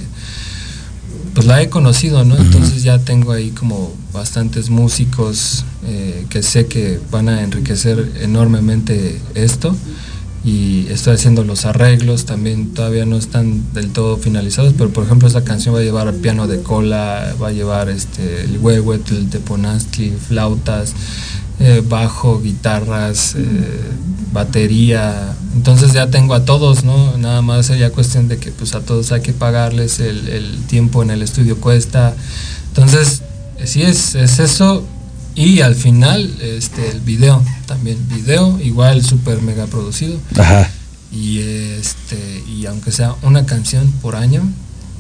pues 1.35 1.47
la 1.47 1.63
he 1.63 1.69
conocido, 1.69 2.25
¿no? 2.25 2.37
Entonces 2.37 2.83
ya 2.83 2.99
tengo 2.99 3.33
ahí 3.33 3.51
como 3.51 3.93
bastantes 4.13 4.71
músicos 4.71 5.65
eh, 5.85 6.27
que 6.29 6.43
sé 6.43 6.67
que 6.67 7.01
van 7.11 7.29
a 7.29 7.43
enriquecer 7.43 8.13
enormemente 8.21 9.21
esto 9.35 9.75
y 10.45 10.89
estoy 10.89 11.15
haciendo 11.15 11.45
los 11.45 11.67
arreglos, 11.67 12.25
también 12.25 12.75
todavía 12.75 13.07
no 13.07 13.17
están 13.17 13.73
del 13.75 13.91
todo 13.91 14.17
finalizados, 14.17 14.75
pero 14.77 14.91
por 14.91 15.05
ejemplo 15.05 15.29
esa 15.29 15.45
canción 15.45 15.75
va 15.75 15.79
a 15.79 15.83
llevar 15.83 16.13
piano 16.15 16.49
de 16.49 16.63
cola, 16.63 17.35
va 17.41 17.49
a 17.49 17.53
llevar 17.53 17.89
este 17.89 18.43
el 18.43 18.59
huehuetl, 18.59 19.15
el 19.15 19.31
teponaztli, 19.31 20.11
flautas, 20.11 20.95
eh, 21.61 21.83
bajo, 21.87 22.41
guitarras, 22.41 23.35
eh, 23.37 23.81
batería. 24.33 25.35
Entonces 25.55 25.93
ya 25.93 26.09
tengo 26.09 26.35
a 26.35 26.45
todos, 26.45 26.85
¿no? 26.85 27.17
Nada 27.19 27.43
más 27.43 27.67
sería 27.67 27.91
cuestión 27.93 28.29
de 28.29 28.39
que 28.39 28.51
pues 28.51 28.75
a 28.75 28.81
todos 28.81 29.13
hay 29.13 29.21
que 29.21 29.33
pagarles, 29.33 30.01
el, 30.01 30.29
el 30.29 30.65
tiempo 30.67 31.03
en 31.03 31.11
el 31.11 31.23
estudio 31.23 31.61
cuesta. 31.61 32.15
Entonces, 32.69 33.23
eh, 33.59 33.67
sí 33.67 33.83
es, 33.83 34.15
es 34.15 34.39
eso. 34.39 34.85
Y 35.35 35.61
al 35.61 35.75
final, 35.75 36.31
este, 36.41 36.91
el 36.91 37.01
video 37.01 37.43
también. 37.67 37.99
Video, 38.09 38.59
igual 38.61 39.03
súper 39.05 39.41
mega 39.41 39.67
producido. 39.67 40.19
Ajá. 40.37 40.71
Y 41.11 41.41
este, 41.41 42.43
y 42.49 42.67
aunque 42.67 42.91
sea 42.91 43.15
una 43.23 43.45
canción 43.47 43.91
por 44.03 44.17
año, 44.17 44.43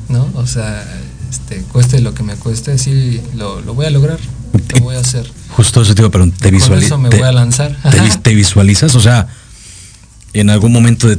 ¿no? 0.08 0.28
O 0.34 0.46
sea, 0.46 0.84
este, 1.30 1.62
cueste 1.72 2.00
lo 2.00 2.14
que 2.14 2.22
me 2.22 2.36
cueste, 2.36 2.76
sí 2.78 3.20
lo, 3.34 3.60
lo 3.62 3.74
voy 3.74 3.86
a 3.86 3.90
lograr. 3.90 4.18
Lo 4.52 4.80
voy 4.80 4.96
a 4.96 5.00
hacer. 5.00 5.30
Justo 5.50 5.82
eso 5.82 5.94
te 5.94 6.02
iba 6.02 6.08
a 6.08 6.10
preguntar. 6.10 6.38
¿Te, 6.40 6.50
Con 6.50 6.58
visuali- 6.60 6.84
eso 6.84 6.98
me 6.98 7.08
te- 7.08 7.18
voy 7.18 7.26
a 7.28 7.32
lanzar. 7.32 7.76
te 8.22 8.34
visualizas? 8.34 8.94
O 8.94 9.00
sea, 9.00 9.28
en 10.32 10.50
algún 10.50 10.72
momento 10.72 11.08
de- 11.08 11.18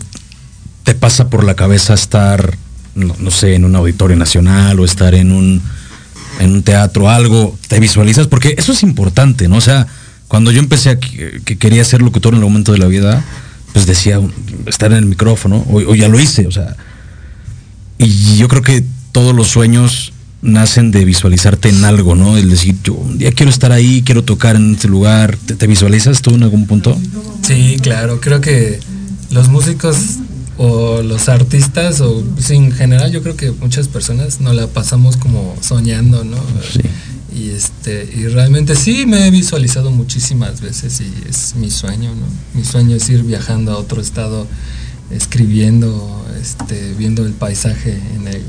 te 0.83 0.95
pasa 0.95 1.29
por 1.29 1.43
la 1.43 1.55
cabeza 1.55 1.93
estar, 1.93 2.57
no, 2.95 3.15
no 3.19 3.31
sé, 3.31 3.55
en 3.55 3.65
un 3.65 3.75
auditorio 3.75 4.15
nacional 4.17 4.79
o 4.79 4.85
estar 4.85 5.13
en 5.15 5.31
un, 5.31 5.61
en 6.39 6.51
un 6.51 6.63
teatro, 6.63 7.09
algo, 7.09 7.57
¿te 7.67 7.79
visualizas? 7.79 8.27
Porque 8.27 8.55
eso 8.57 8.71
es 8.71 8.83
importante, 8.83 9.47
¿no? 9.47 9.57
O 9.57 9.61
sea, 9.61 9.87
cuando 10.27 10.51
yo 10.51 10.59
empecé 10.59 10.89
a 10.89 10.99
que, 10.99 11.41
que 11.45 11.57
quería 11.57 11.83
ser 11.85 12.01
locutor 12.01 12.33
en 12.33 12.39
algún 12.39 12.53
momento 12.53 12.71
de 12.71 12.79
la 12.79 12.87
vida, 12.87 13.23
pues 13.71 13.85
decía 13.85 14.19
estar 14.65 14.91
en 14.91 14.97
el 14.99 15.05
micrófono, 15.05 15.57
o, 15.69 15.77
o 15.79 15.95
ya 15.95 16.07
lo 16.07 16.19
hice, 16.19 16.47
o 16.47 16.51
sea, 16.51 16.75
y 17.97 18.37
yo 18.37 18.47
creo 18.47 18.61
que 18.61 18.83
todos 19.11 19.35
los 19.35 19.47
sueños 19.47 20.12
nacen 20.43 20.91
de 20.91 21.05
visualizarte 21.05 21.69
en 21.69 21.83
algo, 21.85 22.15
¿no? 22.15 22.37
El 22.37 22.49
decir, 22.49 22.75
yo 22.83 22.93
un 22.93 23.17
día 23.17 23.31
quiero 23.31 23.49
estar 23.49 23.71
ahí, 23.71 24.03
quiero 24.05 24.23
tocar 24.23 24.57
en 24.57 24.73
este 24.73 24.87
lugar. 24.87 25.37
¿Te, 25.37 25.55
te 25.55 25.65
visualizas 25.67 26.21
tú 26.21 26.35
en 26.35 26.43
algún 26.43 26.67
punto? 26.67 26.99
Sí, 27.41 27.77
claro, 27.81 28.19
creo 28.21 28.41
que 28.41 28.79
los 29.31 29.47
músicos 29.47 29.97
o 30.57 31.01
los 31.01 31.29
artistas 31.29 32.01
o 32.01 32.23
sí, 32.37 32.55
en 32.55 32.71
general 32.71 33.11
yo 33.11 33.23
creo 33.23 33.35
que 33.35 33.51
muchas 33.51 33.87
personas 33.87 34.39
nos 34.41 34.53
la 34.53 34.67
pasamos 34.67 35.17
como 35.17 35.55
soñando, 35.61 36.23
¿no? 36.23 36.37
Sí. 36.71 36.81
Y 37.35 37.49
este 37.49 38.07
y 38.15 38.27
realmente 38.27 38.75
sí 38.75 39.05
me 39.07 39.27
he 39.27 39.31
visualizado 39.31 39.89
muchísimas 39.89 40.61
veces 40.61 41.01
y 41.01 41.11
es 41.27 41.55
mi 41.55 41.71
sueño, 41.71 42.13
¿no? 42.13 42.25
Mi 42.53 42.63
sueño 42.63 42.97
es 42.97 43.09
ir 43.09 43.23
viajando 43.23 43.71
a 43.71 43.77
otro 43.77 44.01
estado 44.01 44.45
escribiendo, 45.09 46.25
este 46.39 46.93
viendo 46.95 47.25
el 47.25 47.31
paisaje 47.31 47.99
en 48.15 48.27
el 48.27 48.43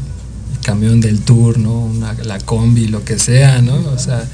camión 0.65 1.01
del 1.01 1.21
tour, 1.21 1.59
¿no? 1.59 1.73
Una- 1.85 2.15
la 2.25 2.39
combi, 2.39 2.89
lo 2.89 3.05
que 3.05 3.19
sea, 3.19 3.61
¿no? 3.63 3.75
O 3.95 3.99
sea, 3.99 4.25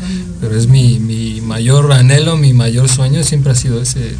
pero 0.41 0.57
es 0.57 0.67
mi, 0.69 0.99
mi 0.99 1.41
mayor 1.43 1.93
anhelo, 1.93 2.37
mi 2.37 2.53
mayor 2.55 2.89
sueño 2.89 3.23
siempre 3.25 3.53
ha 3.53 3.55
sido 3.55 3.83
ese, 3.83 4.15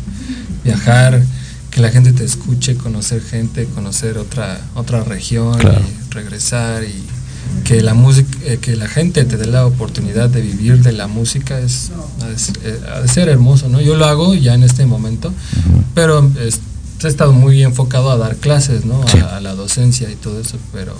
viajar, 0.65 1.23
que 1.71 1.81
la 1.81 1.91
gente 1.91 2.13
te 2.13 2.25
escuche, 2.25 2.75
conocer 2.75 3.23
gente, 3.23 3.65
conocer 3.67 4.19
otra, 4.19 4.61
otra 4.75 5.05
región, 5.05 5.57
Claro. 5.59 5.81
y 5.81 6.13
regresar 6.13 6.83
y 6.85 7.03
que 7.65 7.81
la 7.81 7.95
música, 7.95 8.39
eh, 8.45 8.59
que 8.61 8.77
la 8.77 8.87
gente 8.89 9.25
te 9.25 9.37
dé 9.37 9.47
la 9.47 9.65
oportunidad 9.67 10.29
de 10.29 10.41
vivir 10.41 10.83
de 10.83 10.93
la 10.93 11.07
música 11.07 11.59
es, 11.61 11.91
ser- 12.37 12.59
eh, 12.65 12.79
ser 13.09 13.29
hermoso, 13.29 13.69
¿no? 13.69 13.81
Yo 13.81 13.95
lo 13.97 14.05
hago 14.07 14.35
ya 14.35 14.55
en 14.55 14.63
este 14.65 14.85
momento, 14.85 15.33
pero 15.95 16.29
es- 16.41 16.61
he 17.03 17.07
estado 17.09 17.33
muy 17.33 17.63
enfocado 17.63 18.11
a 18.11 18.17
dar 18.19 18.37
clases, 18.37 18.85
¿no? 18.85 19.01
Sí. 19.09 19.19
A, 19.19 19.37
a 19.37 19.41
la 19.41 19.55
docencia 19.55 20.11
y 20.11 20.17
todo 20.17 20.39
eso, 20.41 20.59
pero 20.73 20.95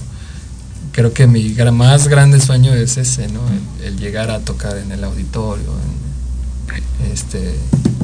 creo 0.93 1.13
que 1.13 1.27
mi 1.27 1.55
más 1.73 2.09
grande 2.09 2.41
sueño 2.41 2.75
es 2.75 2.97
ese, 2.97 3.29
¿no? 3.29 3.41
El, 3.85 3.99
llegar 3.99 4.31
a 4.31 4.41
tocar 4.41 4.77
en 4.79 4.93
el 4.93 5.05
auditorio, 5.05 5.73
en, 7.05 7.13
este, 7.13 7.55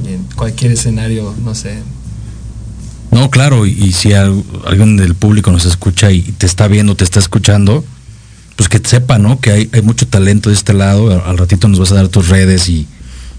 en 0.07 0.25
cualquier 0.37 0.73
escenario, 0.73 1.35
no 1.45 1.55
sé. 1.55 1.79
No, 3.11 3.31
claro, 3.31 3.67
y, 3.67 3.93
si 3.93 4.13
alguien 4.13 4.97
del 4.97 5.15
público 5.15 5.51
nos 5.51 5.65
escucha 5.65 6.11
y 6.13 6.23
te 6.23 6.47
está 6.47 6.69
viendo, 6.69 6.97
te 6.97 7.05
está 7.05 7.19
escuchando, 7.19 7.85
pues 8.57 8.69
que 8.69 8.79
sepa, 8.79 9.19
¿no? 9.19 9.41
Que 9.41 9.53
hay, 9.53 9.71
hay 9.73 9.83
mucho 9.83 10.07
talento 10.07 10.51
de 10.51 10.57
este 10.57 10.75
lado. 10.75 11.25
Al 11.25 11.39
ratito 11.39 11.69
nos 11.69 11.79
vas 11.79 11.93
a 11.93 11.97
dar 11.97 12.09
tus 12.09 12.29
redes 12.29 12.69
y 12.69 12.87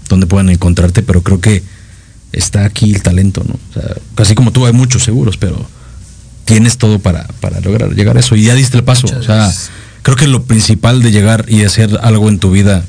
donde 0.08 0.26
puedan 0.26 0.48
encontrarte, 0.48 1.02
pero 1.02 1.22
creo 1.22 1.40
que 1.40 1.62
está 2.32 2.64
aquí 2.64 2.92
el 2.92 3.02
talento, 3.02 3.44
¿no? 3.46 3.54
O 3.54 3.72
sea, 3.74 3.96
casi 4.14 4.34
como 4.34 4.52
tú 4.52 4.66
hay 4.66 4.72
muchos 4.72 5.04
seguros, 5.04 5.36
pero 5.36 5.64
tienes 6.48 6.78
todo 6.78 6.98
para, 6.98 7.24
para 7.40 7.60
lograr 7.60 7.94
llegar 7.94 8.16
a 8.16 8.20
eso 8.20 8.34
y 8.34 8.44
ya 8.44 8.54
diste 8.54 8.78
el 8.78 8.82
paso. 8.82 9.06
o 9.06 9.22
sea, 9.22 9.52
creo 10.00 10.16
que 10.16 10.26
lo 10.26 10.44
principal 10.44 11.02
de 11.02 11.12
llegar 11.12 11.44
y 11.46 11.62
hacer 11.62 12.00
algo 12.02 12.30
en 12.30 12.38
tu 12.38 12.50
vida, 12.50 12.82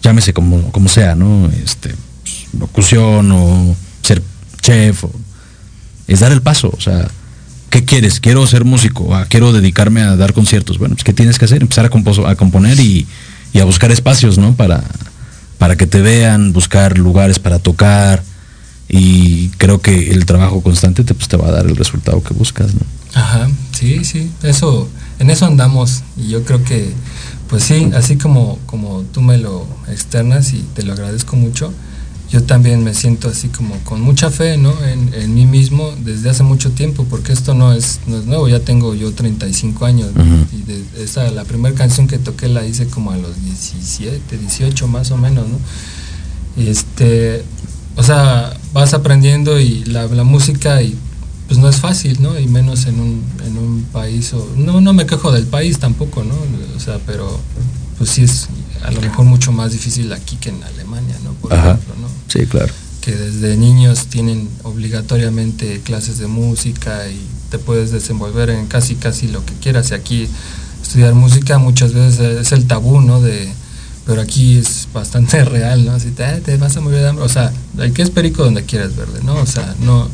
llámese 0.00 0.32
como, 0.32 0.70
como 0.70 0.88
sea, 0.88 1.16
¿no? 1.16 1.50
Este, 1.64 1.92
pues, 2.22 2.46
locución 2.56 3.32
o 3.32 3.74
ser 4.00 4.22
chef, 4.62 5.06
es 6.06 6.20
dar 6.20 6.30
el 6.30 6.40
paso. 6.40 6.72
O 6.72 6.80
sea, 6.80 7.08
¿qué 7.68 7.84
quieres? 7.84 8.20
Quiero 8.20 8.46
ser 8.46 8.64
músico, 8.64 9.12
ah, 9.12 9.26
quiero 9.28 9.52
dedicarme 9.52 10.02
a 10.02 10.14
dar 10.14 10.32
conciertos. 10.32 10.78
Bueno, 10.78 10.94
pues 10.94 11.02
¿qué 11.02 11.12
tienes 11.12 11.36
que 11.36 11.46
hacer? 11.46 11.62
Empezar 11.62 11.86
a, 11.86 12.30
a 12.30 12.34
componer 12.36 12.78
y, 12.78 13.08
y, 13.52 13.58
a 13.58 13.64
buscar 13.64 13.90
espacios, 13.90 14.38
¿no? 14.38 14.54
Para, 14.54 14.84
para 15.58 15.74
que 15.74 15.88
te 15.88 16.00
vean, 16.00 16.52
buscar 16.52 16.96
lugares 16.96 17.40
para 17.40 17.58
tocar 17.58 18.22
y 18.88 19.48
creo 19.50 19.80
que 19.80 20.10
el 20.10 20.26
trabajo 20.26 20.62
constante 20.62 21.04
te, 21.04 21.14
pues, 21.14 21.28
te 21.28 21.36
va 21.36 21.48
a 21.48 21.52
dar 21.52 21.66
el 21.66 21.76
resultado 21.76 22.22
que 22.22 22.34
buscas, 22.34 22.74
¿no? 22.74 22.80
Ajá, 23.14 23.48
sí, 23.72 24.04
sí, 24.04 24.30
eso, 24.42 24.88
en 25.18 25.30
eso 25.30 25.46
andamos 25.46 26.02
y 26.16 26.28
yo 26.28 26.42
creo 26.44 26.64
que, 26.64 26.92
pues 27.48 27.62
sí, 27.62 27.90
así 27.94 28.16
como, 28.16 28.58
como 28.66 29.02
tú 29.02 29.20
me 29.20 29.38
lo 29.38 29.66
externas 29.88 30.52
y 30.52 30.64
te 30.74 30.82
lo 30.82 30.92
agradezco 30.92 31.36
mucho, 31.36 31.72
yo 32.30 32.42
también 32.42 32.82
me 32.82 32.94
siento 32.94 33.28
así 33.28 33.48
como 33.48 33.78
con 33.84 34.00
mucha 34.00 34.30
fe, 34.30 34.56
¿no? 34.56 34.74
En, 34.84 35.34
mí 35.34 35.46
mismo 35.46 35.92
desde 36.04 36.30
hace 36.30 36.42
mucho 36.42 36.72
tiempo, 36.72 37.06
porque 37.08 37.32
esto 37.32 37.54
no 37.54 37.72
es, 37.72 38.00
no 38.08 38.18
es 38.18 38.24
nuevo, 38.24 38.48
ya 38.48 38.58
tengo 38.58 38.94
yo 38.94 39.12
35 39.12 39.84
años, 39.84 40.10
y 40.52 40.62
de, 40.62 40.82
esa, 41.04 41.30
la 41.30 41.44
primera 41.44 41.74
canción 41.76 42.08
que 42.08 42.18
toqué 42.18 42.48
la 42.48 42.66
hice 42.66 42.88
como 42.88 43.12
a 43.12 43.16
los 43.16 43.40
17, 43.40 44.38
18 44.38 44.88
más 44.88 45.12
o 45.12 45.16
menos, 45.16 45.46
¿no? 45.48 45.58
Y 46.60 46.68
este, 46.68 47.44
o 47.94 48.02
sea, 48.02 48.52
vas 48.74 48.92
aprendiendo 48.92 49.58
y 49.60 49.84
la, 49.84 50.06
música 50.24 50.82
y 50.82 50.98
pues 51.46 51.58
no 51.58 51.68
es 51.68 51.76
fácil, 51.76 52.20
¿no? 52.20 52.38
Y 52.38 52.48
menos 52.48 52.86
en 52.86 53.00
un, 53.00 53.24
en 53.46 53.56
un 53.56 53.84
país, 53.92 54.34
o, 54.34 54.46
no, 54.56 54.80
no 54.80 54.92
me 54.92 55.06
quejo 55.06 55.30
del 55.30 55.46
país 55.46 55.78
tampoco, 55.78 56.24
¿no? 56.24 56.34
O 56.76 56.80
sea, 56.80 56.98
pero 57.06 57.40
pues 57.96 58.10
sí 58.10 58.24
es 58.24 58.48
a 58.82 58.90
lo 58.90 59.00
mejor 59.00 59.24
mucho 59.24 59.52
más 59.52 59.72
difícil 59.72 60.12
aquí 60.12 60.36
que 60.36 60.50
en 60.50 60.62
Alemania, 60.62 61.14
¿no? 61.22 61.32
Por 61.34 61.52
ejemplo, 61.52 61.94
¿no? 62.00 62.08
Sí, 62.28 62.46
claro. 62.46 62.72
Que 63.00 63.12
desde 63.12 63.56
niños 63.56 64.06
tienen 64.06 64.48
obligatoriamente 64.64 65.80
clases 65.80 66.18
de 66.18 66.26
música 66.26 67.08
y 67.08 67.20
te 67.50 67.58
puedes 67.58 67.92
desenvolver 67.92 68.50
en 68.50 68.66
casi 68.66 68.96
casi 68.96 69.28
lo 69.28 69.44
que 69.46 69.54
quieras. 69.54 69.92
Y 69.92 69.94
aquí 69.94 70.28
estudiar 70.82 71.14
música 71.14 71.58
muchas 71.58 71.92
veces 71.92 72.18
es 72.18 72.52
el 72.52 72.66
tabú, 72.66 73.00
¿no? 73.00 73.20
De, 73.20 73.52
pero 74.06 74.20
aquí 74.20 74.58
es 74.58 74.88
bastante 74.92 75.44
real, 75.44 75.84
¿no? 75.84 75.92
Así 75.92 76.10
te, 76.10 76.24
ah, 76.24 76.40
te 76.44 76.56
vas 76.56 76.76
a 76.76 76.80
morir 76.80 77.00
de 77.00 77.08
hambre, 77.08 77.24
o 77.24 77.28
sea, 77.28 77.52
hay 77.78 77.92
que 77.92 78.02
es 78.02 78.10
perico 78.10 78.44
donde 78.44 78.64
quieras 78.64 78.96
verde, 78.96 79.20
¿no? 79.24 79.34
O 79.34 79.46
sea, 79.46 79.74
no, 79.80 80.08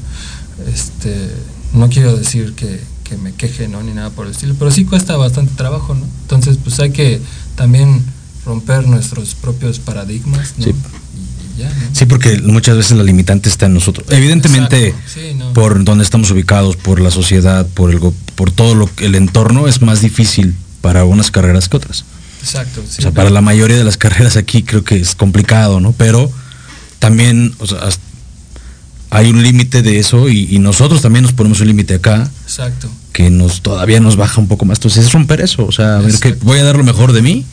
este, 0.73 1.31
no 1.73 1.89
quiero 1.89 2.17
decir 2.17 2.55
que, 2.55 2.81
que, 3.05 3.17
me 3.17 3.33
queje, 3.33 3.69
¿no? 3.69 3.83
Ni 3.83 3.93
nada 3.93 4.11
por 4.11 4.27
el 4.27 4.33
estilo, 4.33 4.55
pero 4.59 4.71
sí 4.71 4.85
cuesta 4.85 5.17
bastante 5.17 5.55
trabajo, 5.57 5.95
¿no? 5.95 6.05
Entonces, 6.23 6.59
pues 6.63 6.79
hay 6.81 6.91
que 6.91 7.21
también 7.57 8.03
romper 8.45 8.87
nuestros 8.87 9.35
propios 9.35 9.79
paradigmas, 9.79 10.55
¿no? 10.59 10.65
Sí. 10.65 10.75
Sí, 11.93 12.07
porque 12.07 12.41
muchas 12.41 12.77
veces 12.77 12.97
la 12.97 13.03
limitante 13.03 13.49
está 13.49 13.67
en 13.67 13.75
nosotros. 13.75 14.07
Evidentemente, 14.11 14.95
por 15.55 15.85
donde 15.85 16.05
estamos 16.05 16.31
ubicados, 16.31 16.77
por 16.77 17.01
la 17.01 17.11
sociedad, 17.11 17.67
por 17.67 17.91
el 17.91 18.01
por 18.35 18.51
todo 18.51 18.75
lo 18.75 18.89
el 18.99 19.15
entorno 19.15 19.69
es 19.69 19.83
más 19.83 20.01
difícil 20.01 20.55
para 20.81 21.05
unas 21.05 21.31
carreras 21.31 21.69
que 21.69 21.77
otras. 21.77 22.05
Exacto. 22.41 22.83
o 22.83 23.01
sea, 23.03 23.11
para 23.13 23.31
la 23.31 23.41
mayoría 23.41 23.77
de 23.77 23.85
las 23.85 23.97
carreras 23.97 24.37
aquí 24.37 24.63
creo 24.63 24.83
que 24.85 24.97
es 24.97 25.15
complicado, 25.15 25.81
¿no? 25.81 25.93
Pero 25.93 26.31
también, 26.99 27.55
o 27.59 27.67
sea, 27.67 27.89
hay 29.11 29.31
un 29.31 29.43
límite 29.43 29.83
de 29.83 29.99
eso 29.99 30.29
y, 30.29 30.59
nosotros 30.61 31.03
también 31.03 31.25
nos 31.25 31.33
ponemos 31.33 31.61
un 31.61 31.67
límite 31.67 31.95
acá. 31.95 32.31
Exacto. 32.45 32.89
Que 33.13 33.29
nos 33.29 33.61
todavía 33.61 34.01
nos 34.01 34.17
baja 34.17 34.41
un 34.41 34.47
poco 34.49 34.65
más. 34.65 34.79
Entonces 34.79 35.07
es 35.07 35.13
romper 35.13 35.41
eso, 35.41 35.67
o 35.67 35.73
sea, 35.73 35.97
a 35.97 36.01
ver 36.01 36.15
que 36.19 36.33
voy 36.35 36.59
a 36.59 36.65
dar 36.65 36.77
lo 36.77 36.85
mejor 36.85 37.13
de 37.13 37.23
mí 37.23 37.45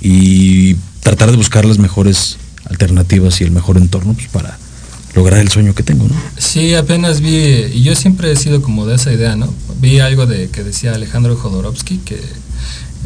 y 0.00 0.74
tratar 1.00 1.30
de 1.30 1.36
buscar 1.36 1.64
las 1.64 1.78
mejores 1.78 2.36
alternativas 2.64 3.40
y 3.40 3.44
el 3.44 3.52
mejor 3.52 3.78
entorno 3.78 4.14
pues, 4.14 4.28
para 4.28 4.58
lograr 5.14 5.40
el 5.40 5.50
sueño 5.50 5.74
que 5.74 5.82
tengo, 5.82 6.06
¿no? 6.08 6.14
Sí, 6.36 6.74
apenas 6.74 7.20
vi, 7.20 7.36
y 7.72 7.82
yo 7.82 7.94
siempre 7.94 8.30
he 8.32 8.36
sido 8.36 8.60
como 8.60 8.86
de 8.86 8.96
esa 8.96 9.12
idea, 9.12 9.36
¿no? 9.36 9.52
Vi 9.80 10.00
algo 10.00 10.26
de 10.26 10.48
que 10.50 10.64
decía 10.64 10.94
Alejandro 10.94 11.36
Jodorowsky, 11.36 11.98
que 11.98 12.20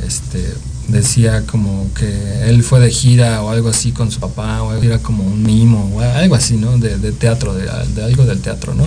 este, 0.06 0.54
decía 0.88 1.44
como 1.46 1.88
que 1.94 2.48
él 2.48 2.62
fue 2.62 2.80
de 2.80 2.90
gira 2.90 3.42
o 3.42 3.50
algo 3.50 3.68
así 3.68 3.92
con 3.92 4.10
su 4.10 4.20
papá, 4.20 4.62
o 4.62 4.74
era 4.74 4.98
como 4.98 5.24
un 5.24 5.42
mimo, 5.42 5.90
o 5.94 6.00
algo 6.00 6.34
así, 6.34 6.56
¿no? 6.56 6.76
De, 6.78 7.12
teatro, 7.12 7.54
de, 7.54 7.68
algo 8.02 8.24
del 8.24 8.40
teatro, 8.40 8.74
¿no? 8.74 8.86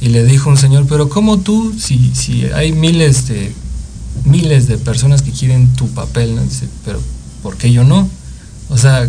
Y 0.00 0.08
le 0.08 0.24
dijo 0.24 0.50
un 0.50 0.56
señor, 0.56 0.86
pero 0.88 1.08
¿cómo 1.08 1.38
tú, 1.38 1.74
si, 1.78 2.12
si 2.14 2.44
hay 2.46 2.72
miles 2.72 3.28
de, 3.28 3.52
miles 4.24 4.68
de 4.68 4.78
personas 4.78 5.22
que 5.22 5.30
quieren 5.30 5.68
tu 5.74 5.88
papel, 5.88 6.34
¿no? 6.34 6.42
Dice, 6.42 6.68
pero 6.84 7.00
¿por 7.42 7.56
qué 7.56 7.72
yo 7.72 7.84
no? 7.84 8.08
O 8.68 8.78
sea, 8.78 9.08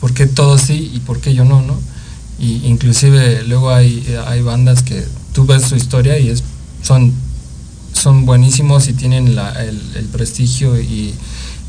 ¿por 0.00 0.12
qué 0.12 0.26
todos 0.26 0.62
sí 0.62 0.90
y 0.94 1.00
por 1.00 1.20
qué 1.20 1.34
yo 1.34 1.44
no, 1.44 1.62
no? 1.62 1.78
Y 2.38 2.66
inclusive 2.66 3.44
luego 3.44 3.70
hay, 3.70 4.06
hay 4.26 4.42
bandas 4.42 4.82
que 4.82 5.04
tú 5.32 5.46
ves 5.46 5.62
su 5.62 5.76
historia 5.76 6.18
y 6.18 6.28
es, 6.28 6.42
son, 6.82 7.12
son 7.92 8.26
buenísimos 8.26 8.88
y 8.88 8.92
tienen 8.92 9.28
el, 9.28 9.38
el 9.38 10.04
prestigio 10.12 10.78
y 10.78 11.14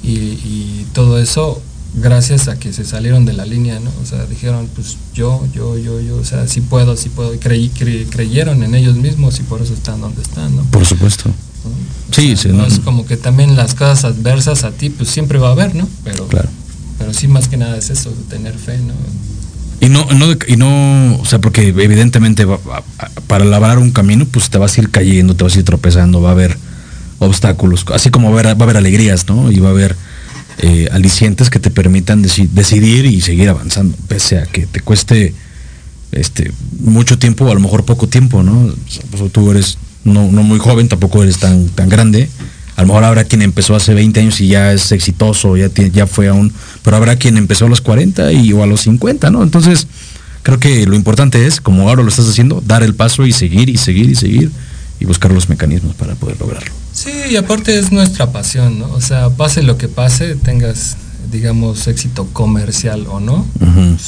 y, 0.03 0.85
todo 0.93 1.19
eso 1.19 1.61
gracias 1.95 2.47
a 2.47 2.57
que 2.57 2.73
se 2.73 2.83
salieron 2.83 3.25
de 3.25 3.33
la 3.33 3.45
línea, 3.45 3.79
¿no? 3.79 3.91
O 4.01 4.05
sea, 4.05 4.25
dijeron, 4.25 4.67
pues 4.73 4.97
yo, 5.13 5.47
yo, 5.53 5.77
yo, 5.77 5.99
yo, 5.99 6.17
o 6.17 6.25
sea, 6.25 6.47
sí 6.47 6.61
puedo, 6.61 6.95
sí 6.95 7.09
puedo, 7.09 7.33
y 7.33 7.37
creí, 7.37 7.69
creyeron 7.69 8.63
en 8.63 8.75
ellos 8.75 8.95
mismos 8.95 9.39
y 9.39 9.43
por 9.43 9.61
eso 9.61 9.73
están 9.73 10.01
donde 10.01 10.21
están, 10.21 10.55
¿no? 10.55 10.63
Por 10.63 10.85
supuesto. 10.85 11.31
Sí, 12.11 12.35
sí. 12.35 12.49
No, 12.49 12.65
es 12.65 12.79
como 12.79 13.05
que 13.05 13.17
también 13.17 13.55
las 13.55 13.73
cosas 13.73 14.05
adversas 14.05 14.63
a 14.63 14.71
ti, 14.71 14.89
pues 14.89 15.09
siempre 15.09 15.37
va 15.39 15.49
a 15.49 15.51
haber, 15.51 15.75
¿no? 15.75 15.87
Pero, 16.03 16.27
claro. 16.27 16.49
pero 16.97 17.13
sí, 17.13 17.27
más 17.27 17.47
que 17.47 17.57
nada 17.57 17.77
es 17.77 17.89
eso, 17.89 18.11
tener 18.29 18.57
fe, 18.57 18.77
¿no? 18.79 18.93
Y 19.79 19.89
no, 19.89 20.05
no, 20.05 20.35
y 20.47 20.55
no, 20.55 21.19
o 21.21 21.25
sea, 21.25 21.39
porque 21.39 21.67
evidentemente 21.67 22.47
para 23.27 23.45
labrar 23.45 23.77
un 23.77 23.91
camino, 23.91 24.25
pues 24.25 24.49
te 24.49 24.57
vas 24.57 24.75
a 24.77 24.81
ir 24.81 24.89
cayendo, 24.89 25.35
te 25.35 25.43
vas 25.43 25.55
a 25.55 25.59
ir 25.59 25.65
tropezando, 25.65 26.21
va 26.21 26.29
a 26.29 26.31
haber 26.31 26.57
obstáculos, 27.19 27.85
así 27.93 28.09
como 28.09 28.31
va 28.31 28.41
a 28.41 28.51
haber, 28.51 28.77
alegrías, 28.77 29.27
¿no? 29.27 29.51
Y 29.51 29.59
va 29.59 29.69
a 29.69 29.71
haber 29.71 29.95
eh, 30.59 30.87
alicientes 30.91 31.49
que 31.49 31.59
te 31.59 31.71
permitan 31.71 32.21
decidir 32.21 33.05
y 33.05 33.21
seguir 33.21 33.49
avanzando, 33.49 33.95
pese 34.07 34.39
a 34.39 34.45
que 34.45 34.65
te 34.65 34.81
cueste 34.81 35.33
este, 36.11 36.51
mucho 36.79 37.17
tiempo 37.19 37.45
o 37.45 37.51
a 37.51 37.53
lo 37.53 37.59
mejor 37.59 37.85
poco 37.85 38.07
tiempo, 38.07 38.43
¿no? 38.43 38.73
Tú 39.31 39.51
eres 39.51 39.77
no, 40.03 40.23
muy 40.27 40.59
joven, 40.59 40.87
tampoco 40.87 41.23
eres 41.23 41.39
tan, 41.39 41.67
tan 41.69 41.89
grande. 41.89 42.29
A 42.75 42.81
lo 42.81 42.87
mejor 42.87 43.03
habrá 43.03 43.23
quien 43.23 43.41
empezó 43.41 43.75
hace 43.75 43.93
20 43.93 44.19
años 44.19 44.39
y 44.39 44.49
ya 44.49 44.71
es 44.71 44.91
exitoso, 44.91 45.57
ya, 45.57 45.69
ya 45.73 46.05
fue 46.05 46.27
aún, 46.27 46.53
pero 46.83 46.95
habrá 46.95 47.15
quien 47.15 47.37
empezó 47.37 47.65
a 47.65 47.69
los 47.69 47.81
40 47.81 48.31
y, 48.33 48.53
o 48.53 48.61
a 48.61 48.67
los 48.67 48.81
50, 48.81 49.31
¿no? 49.31 49.41
Entonces, 49.41 49.87
creo 50.43 50.59
que 50.59 50.85
lo 50.85 50.95
importante 50.95 51.47
es, 51.47 51.59
como 51.59 51.89
ahora 51.89 52.03
lo 52.03 52.09
estás 52.09 52.29
haciendo, 52.29 52.61
dar 52.65 52.83
el 52.83 52.93
paso 52.93 53.25
y 53.25 53.33
seguir 53.33 53.69
y 53.69 53.77
seguir 53.77 54.09
y 54.09 54.15
seguir 54.15 54.51
y 54.99 55.05
buscar 55.05 55.31
los 55.31 55.49
mecanismos 55.49 55.95
para 55.95 56.15
poder 56.15 56.39
lograrlo. 56.39 56.71
Sí, 56.97 57.11
y 57.29 57.35
aparte 57.35 57.77
es 57.77 57.91
nuestra 57.91 58.31
pasión, 58.31 58.79
¿no? 58.79 58.91
O 58.91 59.01
sea, 59.01 59.29
pase 59.29 59.61
lo 59.61 59.77
que 59.77 59.87
pase, 59.87 60.35
tengas, 60.35 60.97
digamos, 61.31 61.85
éxito 61.85 62.27
comercial 62.33 63.05
o 63.07 63.19
no, 63.19 63.45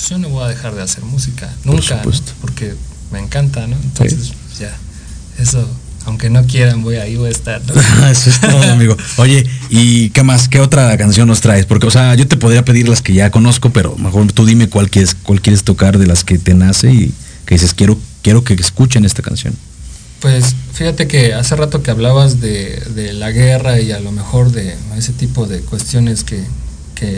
yo 0.10 0.18
no 0.18 0.30
voy 0.30 0.46
a 0.46 0.48
dejar 0.48 0.74
de 0.74 0.82
hacer 0.82 1.04
música, 1.04 1.54
nunca, 1.66 2.02
porque 2.42 2.74
me 3.12 3.20
encanta, 3.20 3.68
¿no? 3.68 3.76
Entonces, 3.76 4.34
ya, 4.60 4.76
eso, 5.38 5.70
aunque 6.06 6.32
no 6.32 6.44
quieran, 6.48 6.82
voy 6.82 6.96
ahí, 6.96 7.16
voy 7.16 7.28
a 7.28 7.32
estar. 7.32 7.62
eso 8.12 8.32
es 8.32 8.42
todo, 8.42 8.64
amigo. 8.72 8.98
Oye, 9.18 9.46
¿y 9.70 10.10
qué 10.10 10.24
más? 10.24 10.50
¿Qué 10.50 10.60
otra 10.60 10.98
canción 10.98 11.28
nos 11.28 11.42
traes? 11.42 11.68
Porque, 11.68 11.86
o 11.86 11.92
sea, 11.92 12.16
yo 12.16 12.28
te 12.28 12.38
podría 12.38 12.66
pedir 12.66 12.90
las 12.90 13.04
que 13.04 13.14
ya 13.14 13.30
conozco, 13.30 13.70
pero 13.70 13.96
mejor 13.98 14.32
tú 14.32 14.48
dime 14.48 14.68
cuál 14.68 14.90
quieres, 14.90 15.14
cuál 15.14 15.42
quieres 15.42 15.64
tocar 15.64 16.00
de 16.00 16.08
las 16.08 16.24
que 16.24 16.40
te 16.40 16.56
nace 16.56 16.92
y 16.92 17.14
que 17.46 17.54
dices, 17.54 17.76
quiero, 17.76 18.00
quiero 18.24 18.44
que 18.44 18.56
escuchen 18.56 19.06
esta 19.06 19.22
canción. 19.22 19.54
Pues 20.22 20.54
fíjate 20.74 21.08
que 21.08 21.34
hace 21.34 21.56
rato 21.56 21.82
que 21.82 21.92
hablabas 21.92 22.42
de, 22.42 23.14
la 23.14 23.32
guerra 23.32 23.80
y 23.80 23.92
a 23.92 24.00
lo 24.00 24.12
mejor 24.12 24.52
de 24.52 24.76
ese 24.98 25.14
tipo 25.14 25.46
de 25.46 25.62
cuestiones 25.62 26.24
que, 26.24 26.44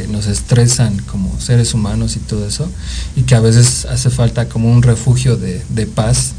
nos 0.10 0.28
estresan 0.28 0.99
como 1.08 1.41
seres 1.41 1.74
humanos 1.74 2.16
y 2.16 2.20
todo 2.20 2.45
eso, 2.45 2.70
y 3.16 3.24
que 3.24 3.34
a 3.34 3.39
veces 3.39 3.86
hace 3.86 4.12
falta 4.12 4.47
como 4.47 4.72
un 4.72 4.84
refugio 4.84 5.38
de, 5.38 5.88
paz 5.88 6.34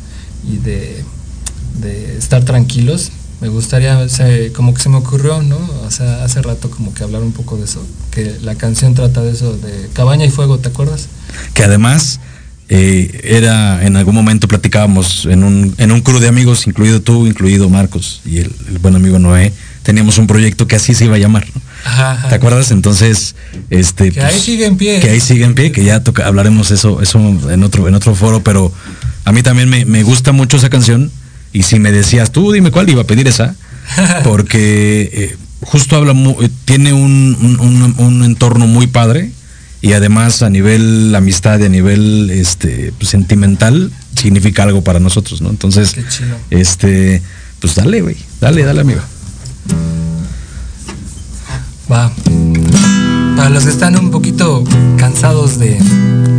y 0.49 0.59
de, 0.59 1.05
estar 2.17 2.45
tranquilos. 2.45 3.11
me 3.41 3.49
gustaría, 3.49 3.99
como 4.55 4.75
que 4.75 4.81
se 4.81 4.89
me 4.89 4.99
ocurrió, 4.99 5.43
¿no? 5.43 5.59
O 5.85 5.91
sea, 5.91 6.23
hace 6.23 6.41
rato 6.41 6.71
como 6.71 6.95
que 6.95 7.03
hablar 7.03 7.23
un 7.23 7.33
poco 7.33 7.57
de 7.57 7.65
eso, 7.65 7.85
que 8.13 8.39
la 8.43 8.55
canción 8.55 8.95
trata 8.95 9.23
de 9.23 9.33
eso, 9.33 9.57
de 9.57 9.91
cabaña 9.93 10.25
y 10.25 10.31
fuego, 10.31 10.61
¿te 10.61 10.69
acuerdas? 10.69 11.09
Que 11.53 11.65
además 11.65 12.21
eh, 12.75 13.21
era, 13.25 13.85
en 13.85 13.97
algún 13.97 14.15
momento 14.15 14.49
platicábamos 14.49 15.27
en 15.27 15.45
un, 15.45 15.75
en 15.77 15.93
un 15.93 16.01
crew 16.01 16.21
de 16.21 16.29
amigos, 16.29 16.67
incluido 16.67 17.03
tú, 17.03 17.27
incluido 17.27 17.69
Marcos 17.69 18.23
y 18.25 18.39
el, 18.39 18.51
buen 18.81 18.97
amigo 18.97 19.19
Noé, 19.19 19.53
teníamos 19.83 20.17
un 20.17 20.27
proyecto 20.27 20.67
que 20.67 20.77
así 20.77 20.95
se 20.95 21.05
iba 21.05 21.17
a 21.17 21.19
llamar, 21.19 21.47
¿no? 21.55 21.61
¿Te 22.31 22.35
acuerdas? 22.35 22.71
Entonces, 22.71 23.35
este. 23.69 24.11
Que 24.11 24.23
ahí 24.23 24.33
pues, 24.33 24.45
sigue 24.45 24.65
en 24.65 24.79
pie. 24.79 25.01
Que 25.01 25.11
ahí 25.11 25.21
sigue 25.21 25.45
en 25.45 25.55
pie, 25.55 25.71
que 25.71 25.85
ya 25.85 26.03
toca, 26.03 26.27
hablaremos 26.27 26.71
eso, 26.71 27.03
eso 27.03 27.19
en 27.51 27.63
otro, 27.63 27.89
en 27.89 27.95
otro 27.95 28.15
foro, 28.15 28.43
pero 28.43 28.73
a 29.27 29.33
mí 29.33 29.43
también 29.43 29.69
me, 29.69 30.03
gusta 30.03 30.33
mucho 30.33 30.57
esa 30.57 30.71
canción. 30.71 31.11
Y 31.53 31.65
si 31.65 31.79
me 31.79 31.93
decías 31.93 32.33
tú, 32.33 32.53
dime 32.53 32.71
cuál, 32.71 32.89
iba 32.89 33.03
a 33.03 33.07
pedir 33.07 33.29
esa. 33.29 33.55
Porque 34.25 35.11
eh, 35.13 35.37
justo 35.61 35.95
habla, 35.95 36.13
eh, 36.41 36.49
tiene 36.65 36.95
un, 36.95 37.37
un, 37.99 38.25
entorno 38.25 38.67
muy 38.67 38.87
padre. 38.87 39.31
Y 39.83 39.95
además 39.95 40.43
a 40.43 40.49
nivel 40.49 41.13
amistad 41.15 41.59
y 41.59 41.65
a 41.65 41.69
nivel 41.69 42.31
este, 42.31 42.95
pues, 42.97 43.11
sentimental 43.11 43.91
significa 44.17 44.63
algo 44.63 44.83
para 44.83 45.01
nosotros, 45.01 45.43
¿no? 45.43 45.51
Entonces, 45.51 45.97
este, 46.51 47.21
pues 47.59 47.75
dale, 47.75 48.01
güey, 48.01 48.17
dale, 48.41 48.65
dale, 48.65 48.81
amigo. 48.83 49.01
Va. 51.91 52.13
Para 53.37 53.51
los 53.51 53.65
que 53.65 53.71
están 53.71 53.99
un 53.99 54.13
poquito 54.13 54.63
cansados 54.97 55.59
de, 55.59 55.79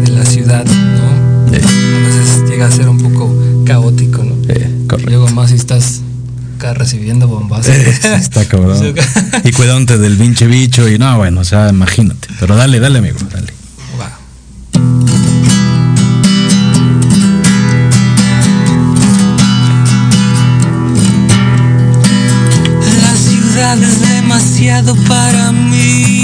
la 0.09 0.25
ciudad, 0.25 0.65
¿no? 0.65 1.47
A 1.47 1.51
veces 1.51 2.49
llega 2.49 2.67
a 2.67 2.71
ser 2.71 2.87
un 2.87 2.97
poco 2.97 3.35
caótico, 3.65 4.23
¿no? 4.23 4.35
correcto. 4.87 5.09
Luego 5.09 5.27
más 5.29 5.49
si 5.49 5.57
estás 5.57 6.01
acá 6.63 6.73
recibiendo 6.73 7.27
bombas. 7.27 7.67
está 8.03 8.45
cabrón. 8.45 8.95
y 9.43 9.51
cuidándote 9.51 9.97
del 9.97 10.17
pinche 10.17 10.47
bicho 10.47 10.87
y 10.87 10.97
no, 10.97 11.17
bueno, 11.17 11.41
o 11.41 11.43
sea, 11.43 11.69
imagínate. 11.69 12.29
Pero 12.39 12.55
dale, 12.55 12.79
dale, 12.79 12.99
amigo, 12.99 13.17
dale. 13.31 13.53
es 23.81 24.01
demasiado 24.01 24.95
para 25.07 25.51
mí. 25.51 26.22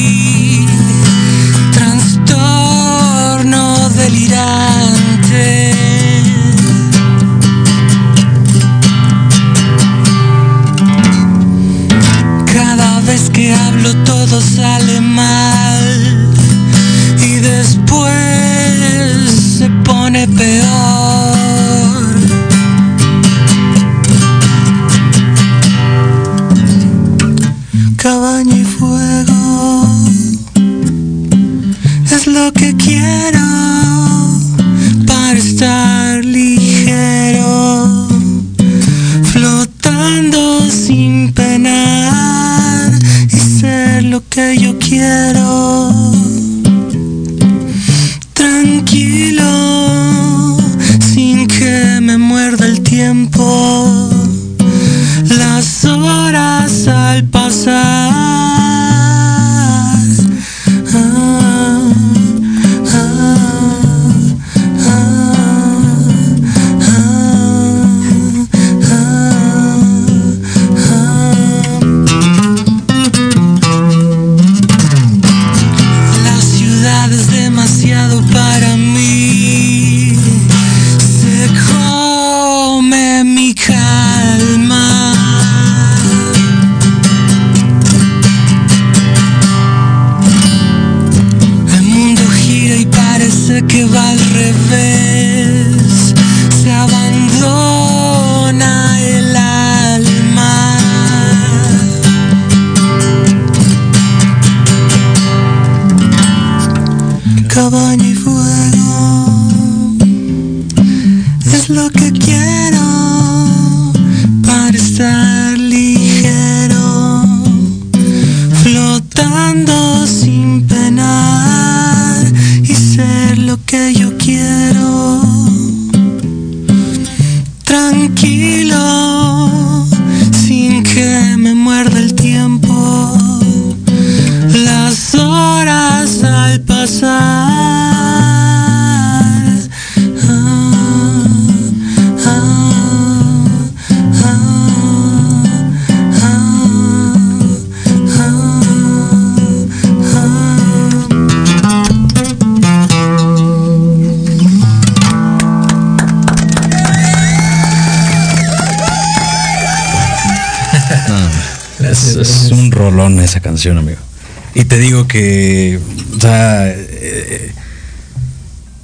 Que, 165.10 165.80
eh, 166.24 167.51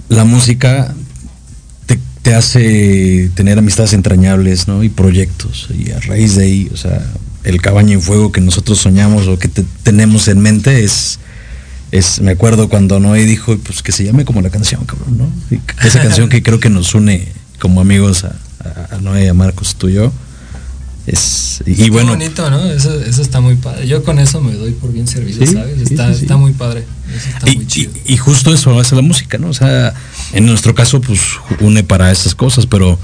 la 0.10 0.26
música 0.26 0.94
te, 2.22 2.36
hace 2.36 3.30
tener 3.36 3.60
amistades 3.60 3.94
entrañables, 3.94 4.68
¿no? 4.68 4.84
Y 4.84 4.90
proyectos. 4.90 5.70
Y 5.78 5.92
a 5.92 6.00
raíz 6.00 6.36
de 6.36 6.44
ahí, 6.44 6.70
o 6.74 6.76
sea, 6.76 7.02
el 7.44 7.62
cabaño 7.62 7.94
en 7.94 8.02
fuego 8.02 8.32
que 8.32 8.42
nosotros 8.42 8.80
soñamos 8.80 9.28
o 9.28 9.38
que 9.38 9.48
tenemos 9.84 10.28
en 10.28 10.40
mente 10.40 10.84
es, 10.84 11.20
es, 11.92 12.20
me 12.20 12.32
acuerdo 12.32 12.68
cuando 12.68 13.00
Noé 13.00 13.26
dijo, 13.26 13.58
pues 13.60 13.84
que 13.84 13.92
se 13.92 14.04
llame 14.04 14.26
como 14.26 14.42
la 14.42 14.50
canción, 14.50 14.86
¿no? 15.18 15.30
esa 15.84 16.02
canción 16.02 16.28
que 16.28 16.42
creo 16.42 16.60
que 16.60 16.72
nos 16.72 16.96
une 16.96 17.28
como 17.60 17.80
amigos 17.80 18.26
a, 18.26 18.36
a 18.92 18.98
Noé, 18.98 19.30
a 19.30 19.34
Marcos, 19.36 19.76
tú 19.76 19.88
y 19.90 19.94
yo 19.94 20.12
es, 21.08 21.62
y 21.68 21.90
bueno. 21.90 22.12
bonito, 22.12 22.50
¿no? 22.50 22.66
Eso, 22.66 23.00
está 23.22 23.40
muy 23.40 23.56
padre. 23.56 23.88
Yo 23.88 24.04
con 24.04 24.18
eso 24.18 24.42
me 24.42 24.54
doy 24.54 24.72
por 24.72 24.92
bien 24.92 25.08
servido, 25.08 25.46
¿sabes? 25.46 25.92
Está, 25.92 26.38
muy 26.38 26.54
padre. 26.54 26.84
y, 28.06 28.18
justo 28.18 28.54
eso 28.54 28.80
hace 28.80 28.96
la 28.96 29.04
música, 29.04 29.38
¿no? 29.38 29.50
O 29.50 29.54
sea, 29.54 29.94
en 30.34 30.46
nuestro 30.46 30.74
caso, 30.74 31.02
pues 31.02 31.20
une 31.60 31.84
para 31.84 32.12
esas 32.12 32.34
cosas, 32.34 32.66
pero 32.66 32.98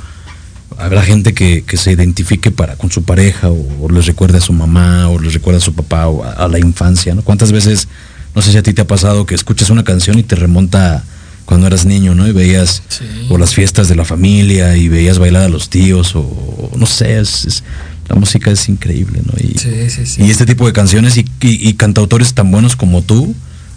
habrá 0.78 1.04
gente 1.04 1.34
que, 1.34 1.64
se 1.78 1.92
identifique 1.92 2.50
para 2.50 2.76
con 2.76 2.90
su 2.90 3.04
pareja 3.04 3.50
o, 3.50 3.88
les 3.92 4.08
recuerde 4.08 4.40
a 4.40 4.42
su 4.42 4.54
mamá 4.54 5.08
o 5.10 5.20
les 5.20 5.34
recuerda 5.34 5.60
a 5.60 5.62
su 5.62 5.74
papá 5.74 6.08
o 6.08 6.24
a, 6.24 6.48
la 6.48 6.58
infancia, 6.58 7.14
¿no? 7.14 7.22
¿Cuántas 7.22 7.52
veces, 7.52 7.88
no 8.34 8.42
sé 8.42 8.52
si 8.52 8.58
a 8.58 8.64
ti 8.64 8.74
te 8.74 8.82
ha 8.82 8.88
pasado 8.88 9.28
que 9.28 9.36
escuchas 9.36 9.70
una 9.70 9.84
canción 9.84 10.18
y 10.18 10.24
te 10.24 10.36
remonta 10.36 11.04
cuando 11.46 11.68
eras 11.68 11.86
niño, 11.86 12.16
¿no? 12.16 12.28
Y 12.28 12.32
veías 12.32 12.82
o 13.30 13.38
las 13.38 13.54
fiestas 13.54 13.90
de 13.90 13.96
la 13.96 14.06
familia 14.06 14.76
y 14.76 14.88
veías 14.88 15.20
bailar 15.20 15.44
a 15.44 15.50
los 15.50 15.70
tíos 15.70 16.16
o 16.16 16.72
no 16.76 16.86
sé, 16.86 17.20
es, 17.20 17.64
La 18.12 18.20
música 18.20 18.52
es 18.52 18.68
increíble, 18.68 19.22
¿no? 19.26 19.34
Y, 19.40 19.58
Sí, 19.58 19.90
sí, 19.90 20.06
sí. 20.06 20.24
y 20.24 20.30
este 20.32 20.46
tipo 20.46 20.68
de 20.68 20.74
canciones 20.74 21.16
y, 21.18 21.22
y- 21.40 21.70
y 21.70 21.74
cantautores 21.76 22.34
tan 22.34 22.52
buenos 22.52 22.76
como 22.76 23.02
tú, 23.02 23.34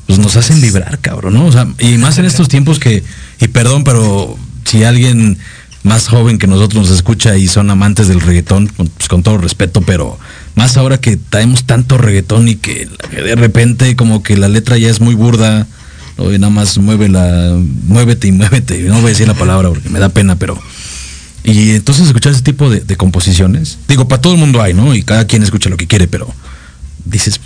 pues 0.08 0.18
nos 0.18 0.34
hacen 0.36 0.60
vibrar, 0.60 0.98
cabrón, 0.98 1.34
¿no? 1.34 1.46
O 1.46 1.52
sea, 1.52 1.68
y 1.78 1.96
más 1.98 2.18
en 2.18 2.24
estos 2.24 2.48
tiempos 2.48 2.80
que, 2.80 3.04
y 3.40 3.46
perdón, 3.48 3.84
pero 3.84 4.36
si 4.64 4.82
alguien 4.82 5.38
más 5.84 6.08
joven 6.08 6.38
que 6.38 6.48
nosotros 6.48 6.82
nos 6.88 6.90
escucha 6.96 7.36
y 7.36 7.46
son 7.46 7.70
amantes 7.70 8.08
del 8.08 8.20
reggaetón, 8.20 8.66
pues, 8.76 9.08
con 9.08 9.22
todo 9.22 9.38
respeto, 9.38 9.82
pero 9.82 10.18
más 10.56 10.76
ahora 10.76 10.98
que 10.98 11.16
traemos 11.16 11.62
tanto 11.64 11.96
reggaetón 11.96 12.48
y 12.48 12.56
que 12.56 12.88
de 13.12 13.36
repente 13.36 13.94
como 13.94 14.22
que 14.24 14.36
la 14.36 14.48
letra 14.48 14.76
ya 14.78 14.90
es 14.90 15.00
muy 15.00 15.14
burda, 15.14 15.66
¿no? 16.18 16.32
y 16.32 16.38
nada 16.40 16.50
más 16.50 16.76
mueve 16.78 17.08
la, 17.08 17.56
muévete 17.86 18.26
y 18.28 18.32
muévete, 18.32 18.80
no 18.82 18.94
voy 18.94 19.04
a 19.04 19.08
decir 19.10 19.28
la 19.28 19.34
palabra 19.34 19.68
porque 19.68 19.88
me 19.90 20.00
da 20.00 20.08
pena, 20.08 20.34
pero... 20.36 20.58
Y 21.44 21.72
entonces 21.72 22.06
escuchar 22.06 22.32
ese 22.32 22.42
tipo 22.42 22.70
de, 22.70 22.80
de 22.80 22.96
composiciones, 22.96 23.78
digo, 23.86 24.08
para 24.08 24.22
todo 24.22 24.32
el 24.32 24.38
mundo 24.40 24.62
hay, 24.62 24.72
¿no? 24.74 24.94
Y 24.94 25.02
cada 25.02 25.26
quien 25.26 25.42
escucha 25.42 25.68
lo 25.68 25.76
que 25.76 25.86
quiere, 25.86 26.08
pero 26.08 26.32
dices, 27.04 27.38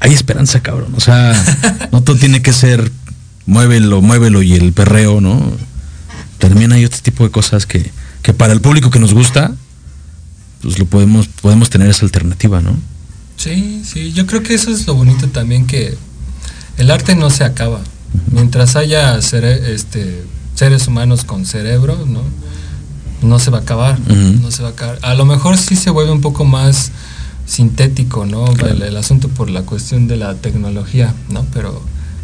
hay 0.00 0.12
esperanza, 0.12 0.60
cabrón. 0.60 0.92
O 0.96 1.00
sea, 1.00 1.32
no 1.92 2.02
todo 2.02 2.16
tiene 2.16 2.42
que 2.42 2.52
ser 2.52 2.90
muévelo, 3.46 4.02
muévelo 4.02 4.42
y 4.42 4.54
el 4.54 4.72
perreo, 4.72 5.20
¿no? 5.20 5.52
También 6.38 6.72
hay 6.72 6.84
otro 6.84 6.98
tipo 7.00 7.22
de 7.24 7.30
cosas 7.30 7.64
que, 7.66 7.90
que 8.22 8.34
para 8.34 8.52
el 8.52 8.60
público 8.60 8.90
que 8.90 8.98
nos 8.98 9.14
gusta, 9.14 9.54
pues 10.62 10.78
lo 10.78 10.86
podemos, 10.86 11.28
podemos 11.28 11.70
tener 11.70 11.88
esa 11.88 12.04
alternativa, 12.04 12.60
¿no? 12.60 12.76
Sí, 13.36 13.82
sí, 13.84 14.12
yo 14.12 14.26
creo 14.26 14.42
que 14.42 14.54
eso 14.54 14.70
es 14.72 14.86
lo 14.86 14.94
bonito 14.94 15.28
también 15.28 15.66
que 15.66 15.96
el 16.78 16.90
arte 16.90 17.14
no 17.14 17.30
se 17.30 17.44
acaba. 17.44 17.80
Mientras 18.32 18.74
haya 18.76 19.16
cere- 19.18 19.62
este, 19.68 20.24
seres 20.54 20.86
humanos 20.88 21.24
con 21.24 21.44
cerebro, 21.46 22.04
¿no? 22.06 22.22
No 23.24 23.38
se 23.38 23.50
va 23.50 23.58
a 23.58 23.60
acabar, 23.62 23.98
no 24.42 24.50
se 24.50 24.62
va 24.62 24.68
a 24.68 24.72
acabar. 24.72 24.98
A 25.02 25.14
lo 25.14 25.24
mejor 25.24 25.56
sí 25.56 25.76
se 25.76 25.90
vuelve 25.90 26.12
un 26.12 26.20
poco 26.20 26.44
más 26.44 26.90
sintético, 27.46 28.26
¿no? 28.26 28.46
El, 28.52 28.82
el 28.82 28.96
asunto 28.96 29.28
por 29.28 29.50
la 29.50 29.62
cuestión 29.62 30.06
de 30.08 30.16
la 30.16 30.34
tecnología, 30.34 31.14
¿no? 31.30 31.44
Pero 31.52 31.82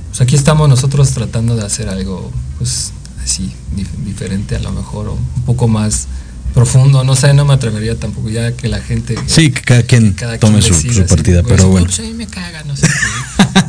pues 0.09 0.21
aquí 0.21 0.35
estamos 0.35 0.69
nosotros 0.69 1.11
tratando 1.11 1.57
de 1.57 1.65
hacer 1.65 1.89
algo, 1.89 2.31
pues 2.59 2.93
así, 3.23 3.53
dif- 3.77 4.05
diferente 4.05 4.57
a 4.57 4.61
lo 4.61 4.73
mejor, 4.73 5.09
o 5.09 5.13
un 5.15 5.43
poco 5.45 5.69
más 5.69 6.07
profundo, 6.55 7.05
no 7.05 7.15
sé, 7.15 7.33
no 7.33 7.45
me 7.45 7.55
atrevería 7.55 7.95
tampoco, 7.97 8.29
ya 8.29 8.53
que 8.57 8.69
la 8.69 8.81
gente... 8.81 9.15
Sí, 9.27 9.53
que 9.53 9.61
cada 9.63 9.83
quien 9.85 10.15
cada 10.15 10.37
tome 10.39 10.59
quien 10.59 10.75
su, 10.75 10.75
decida, 10.75 10.95
su 11.07 11.15
partida, 11.15 11.43
pues, 11.43 11.55
pero 11.55 11.69
bueno. 11.69 11.87
pues, 11.87 12.01
ahí 12.01 12.13
me 12.13 12.27
caga, 12.27 12.65
no 12.65 12.77
sé. 12.77 12.89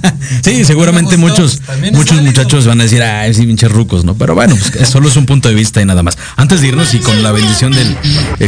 Sí, 0.44 0.66
seguramente 0.66 1.18
muchos, 1.18 1.62
muchos 1.94 2.22
muchachos 2.22 2.66
van 2.66 2.80
a 2.80 2.84
decir, 2.84 3.02
ay, 3.04 3.34
sí, 3.34 3.46
pinches 3.46 3.72
rucos, 3.72 4.06
¿no? 4.06 4.16
Pero 4.16 4.34
bueno, 4.36 4.56
pues, 4.74 4.90
solo 4.90 5.08
es 5.08 5.16
un 5.18 5.26
punto 5.26 5.50
de 5.50 5.56
vista 5.56 5.82
y 5.82 5.86
nada 5.86 6.04
más. 6.04 6.18
Antes 6.36 6.62
de 6.62 6.68
irnos 6.70 6.94
y 6.94 7.00
con 7.00 7.22
la 7.24 7.32
bendición 7.32 7.72
del, 7.74 7.96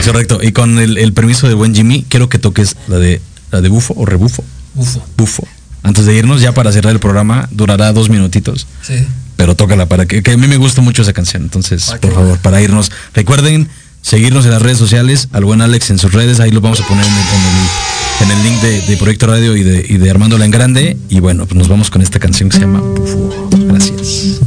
correcto, 0.03 0.39
y 0.41 0.51
con 0.51 0.79
el, 0.79 0.97
el 0.97 1.13
permiso 1.13 1.47
de 1.47 1.53
buen 1.53 1.75
Jimmy, 1.75 2.05
quiero 2.09 2.29
que 2.29 2.39
toques 2.39 2.75
la 2.87 2.97
de, 2.97 3.21
la 3.51 3.61
de 3.61 3.69
bufo 3.69 3.93
o 3.97 4.05
rebufo, 4.05 4.43
Ufo, 4.75 5.05
bufo. 5.17 5.47
Antes 5.83 6.05
de 6.05 6.15
irnos, 6.15 6.41
ya 6.41 6.53
para 6.53 6.71
cerrar 6.71 6.93
el 6.93 6.99
programa, 6.99 7.47
durará 7.51 7.91
dos 7.93 8.09
minutitos, 8.09 8.65
sí. 8.81 9.05
pero 9.35 9.55
tócala 9.55 9.85
para 9.85 10.05
que, 10.05 10.23
que 10.23 10.31
a 10.31 10.37
mí 10.37 10.47
me 10.47 10.57
gusta 10.57 10.81
mucho 10.81 11.01
esa 11.01 11.13
canción. 11.13 11.43
Entonces, 11.43 11.89
Ah, 11.89 11.97
por 12.01 12.13
favor, 12.13 12.37
para 12.39 12.61
irnos, 12.61 12.91
recuerden 13.13 13.67
seguirnos 14.03 14.45
en 14.45 14.51
las 14.51 14.61
redes 14.61 14.77
sociales, 14.77 15.29
al 15.31 15.45
buen 15.45 15.61
Alex 15.61 15.89
en 15.89 15.97
sus 15.97 16.13
redes, 16.13 16.39
ahí 16.39 16.51
lo 16.51 16.61
vamos 16.61 16.79
a 16.81 16.87
poner 16.87 17.03
en 17.03 17.11
el, 17.11 18.31
en 18.31 18.37
el, 18.37 18.43
link 18.43 18.61
de, 18.61 18.81
de 18.81 18.97
Proyecto 18.97 19.25
Radio 19.25 19.55
y 19.55 19.63
de, 19.63 19.83
y 19.89 19.97
de 19.97 20.11
Armando 20.11 20.37
La 20.37 20.45
en 20.45 20.51
Grande. 20.51 20.97
Y 21.09 21.19
bueno, 21.19 21.47
pues 21.47 21.57
nos 21.57 21.67
vamos 21.67 21.89
con 21.89 22.03
esta 22.03 22.19
canción 22.19 22.49
que 22.49 22.57
se 22.57 22.61
llama 22.61 22.81
Bufo. 22.81 23.49
Gracias. 23.51 24.39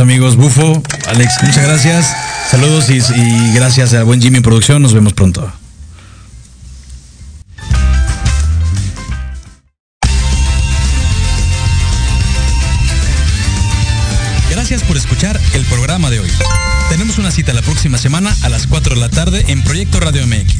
Amigos, 0.00 0.36
Bufo, 0.36 0.82
Alex, 1.08 1.34
muchas 1.42 1.64
gracias. 1.64 2.06
Saludos 2.50 2.90
y, 2.90 2.98
y 2.98 3.52
gracias 3.52 3.94
al 3.94 4.04
buen 4.04 4.20
Jimmy 4.20 4.40
producción. 4.40 4.82
Nos 4.82 4.92
vemos 4.92 5.12
pronto. 5.12 5.50
Gracias 14.50 14.82
por 14.82 14.96
escuchar 14.96 15.40
el 15.54 15.64
programa 15.64 16.10
de 16.10 16.20
hoy. 16.20 16.30
Tenemos 16.90 17.18
una 17.18 17.30
cita 17.30 17.52
la 17.52 17.62
próxima 17.62 17.98
semana 17.98 18.36
a 18.42 18.48
las 18.48 18.66
4 18.66 18.94
de 18.94 19.00
la 19.00 19.08
tarde 19.08 19.44
en 19.48 19.62
Proyecto 19.62 20.00
Radio 20.00 20.26
MX. 20.26 20.57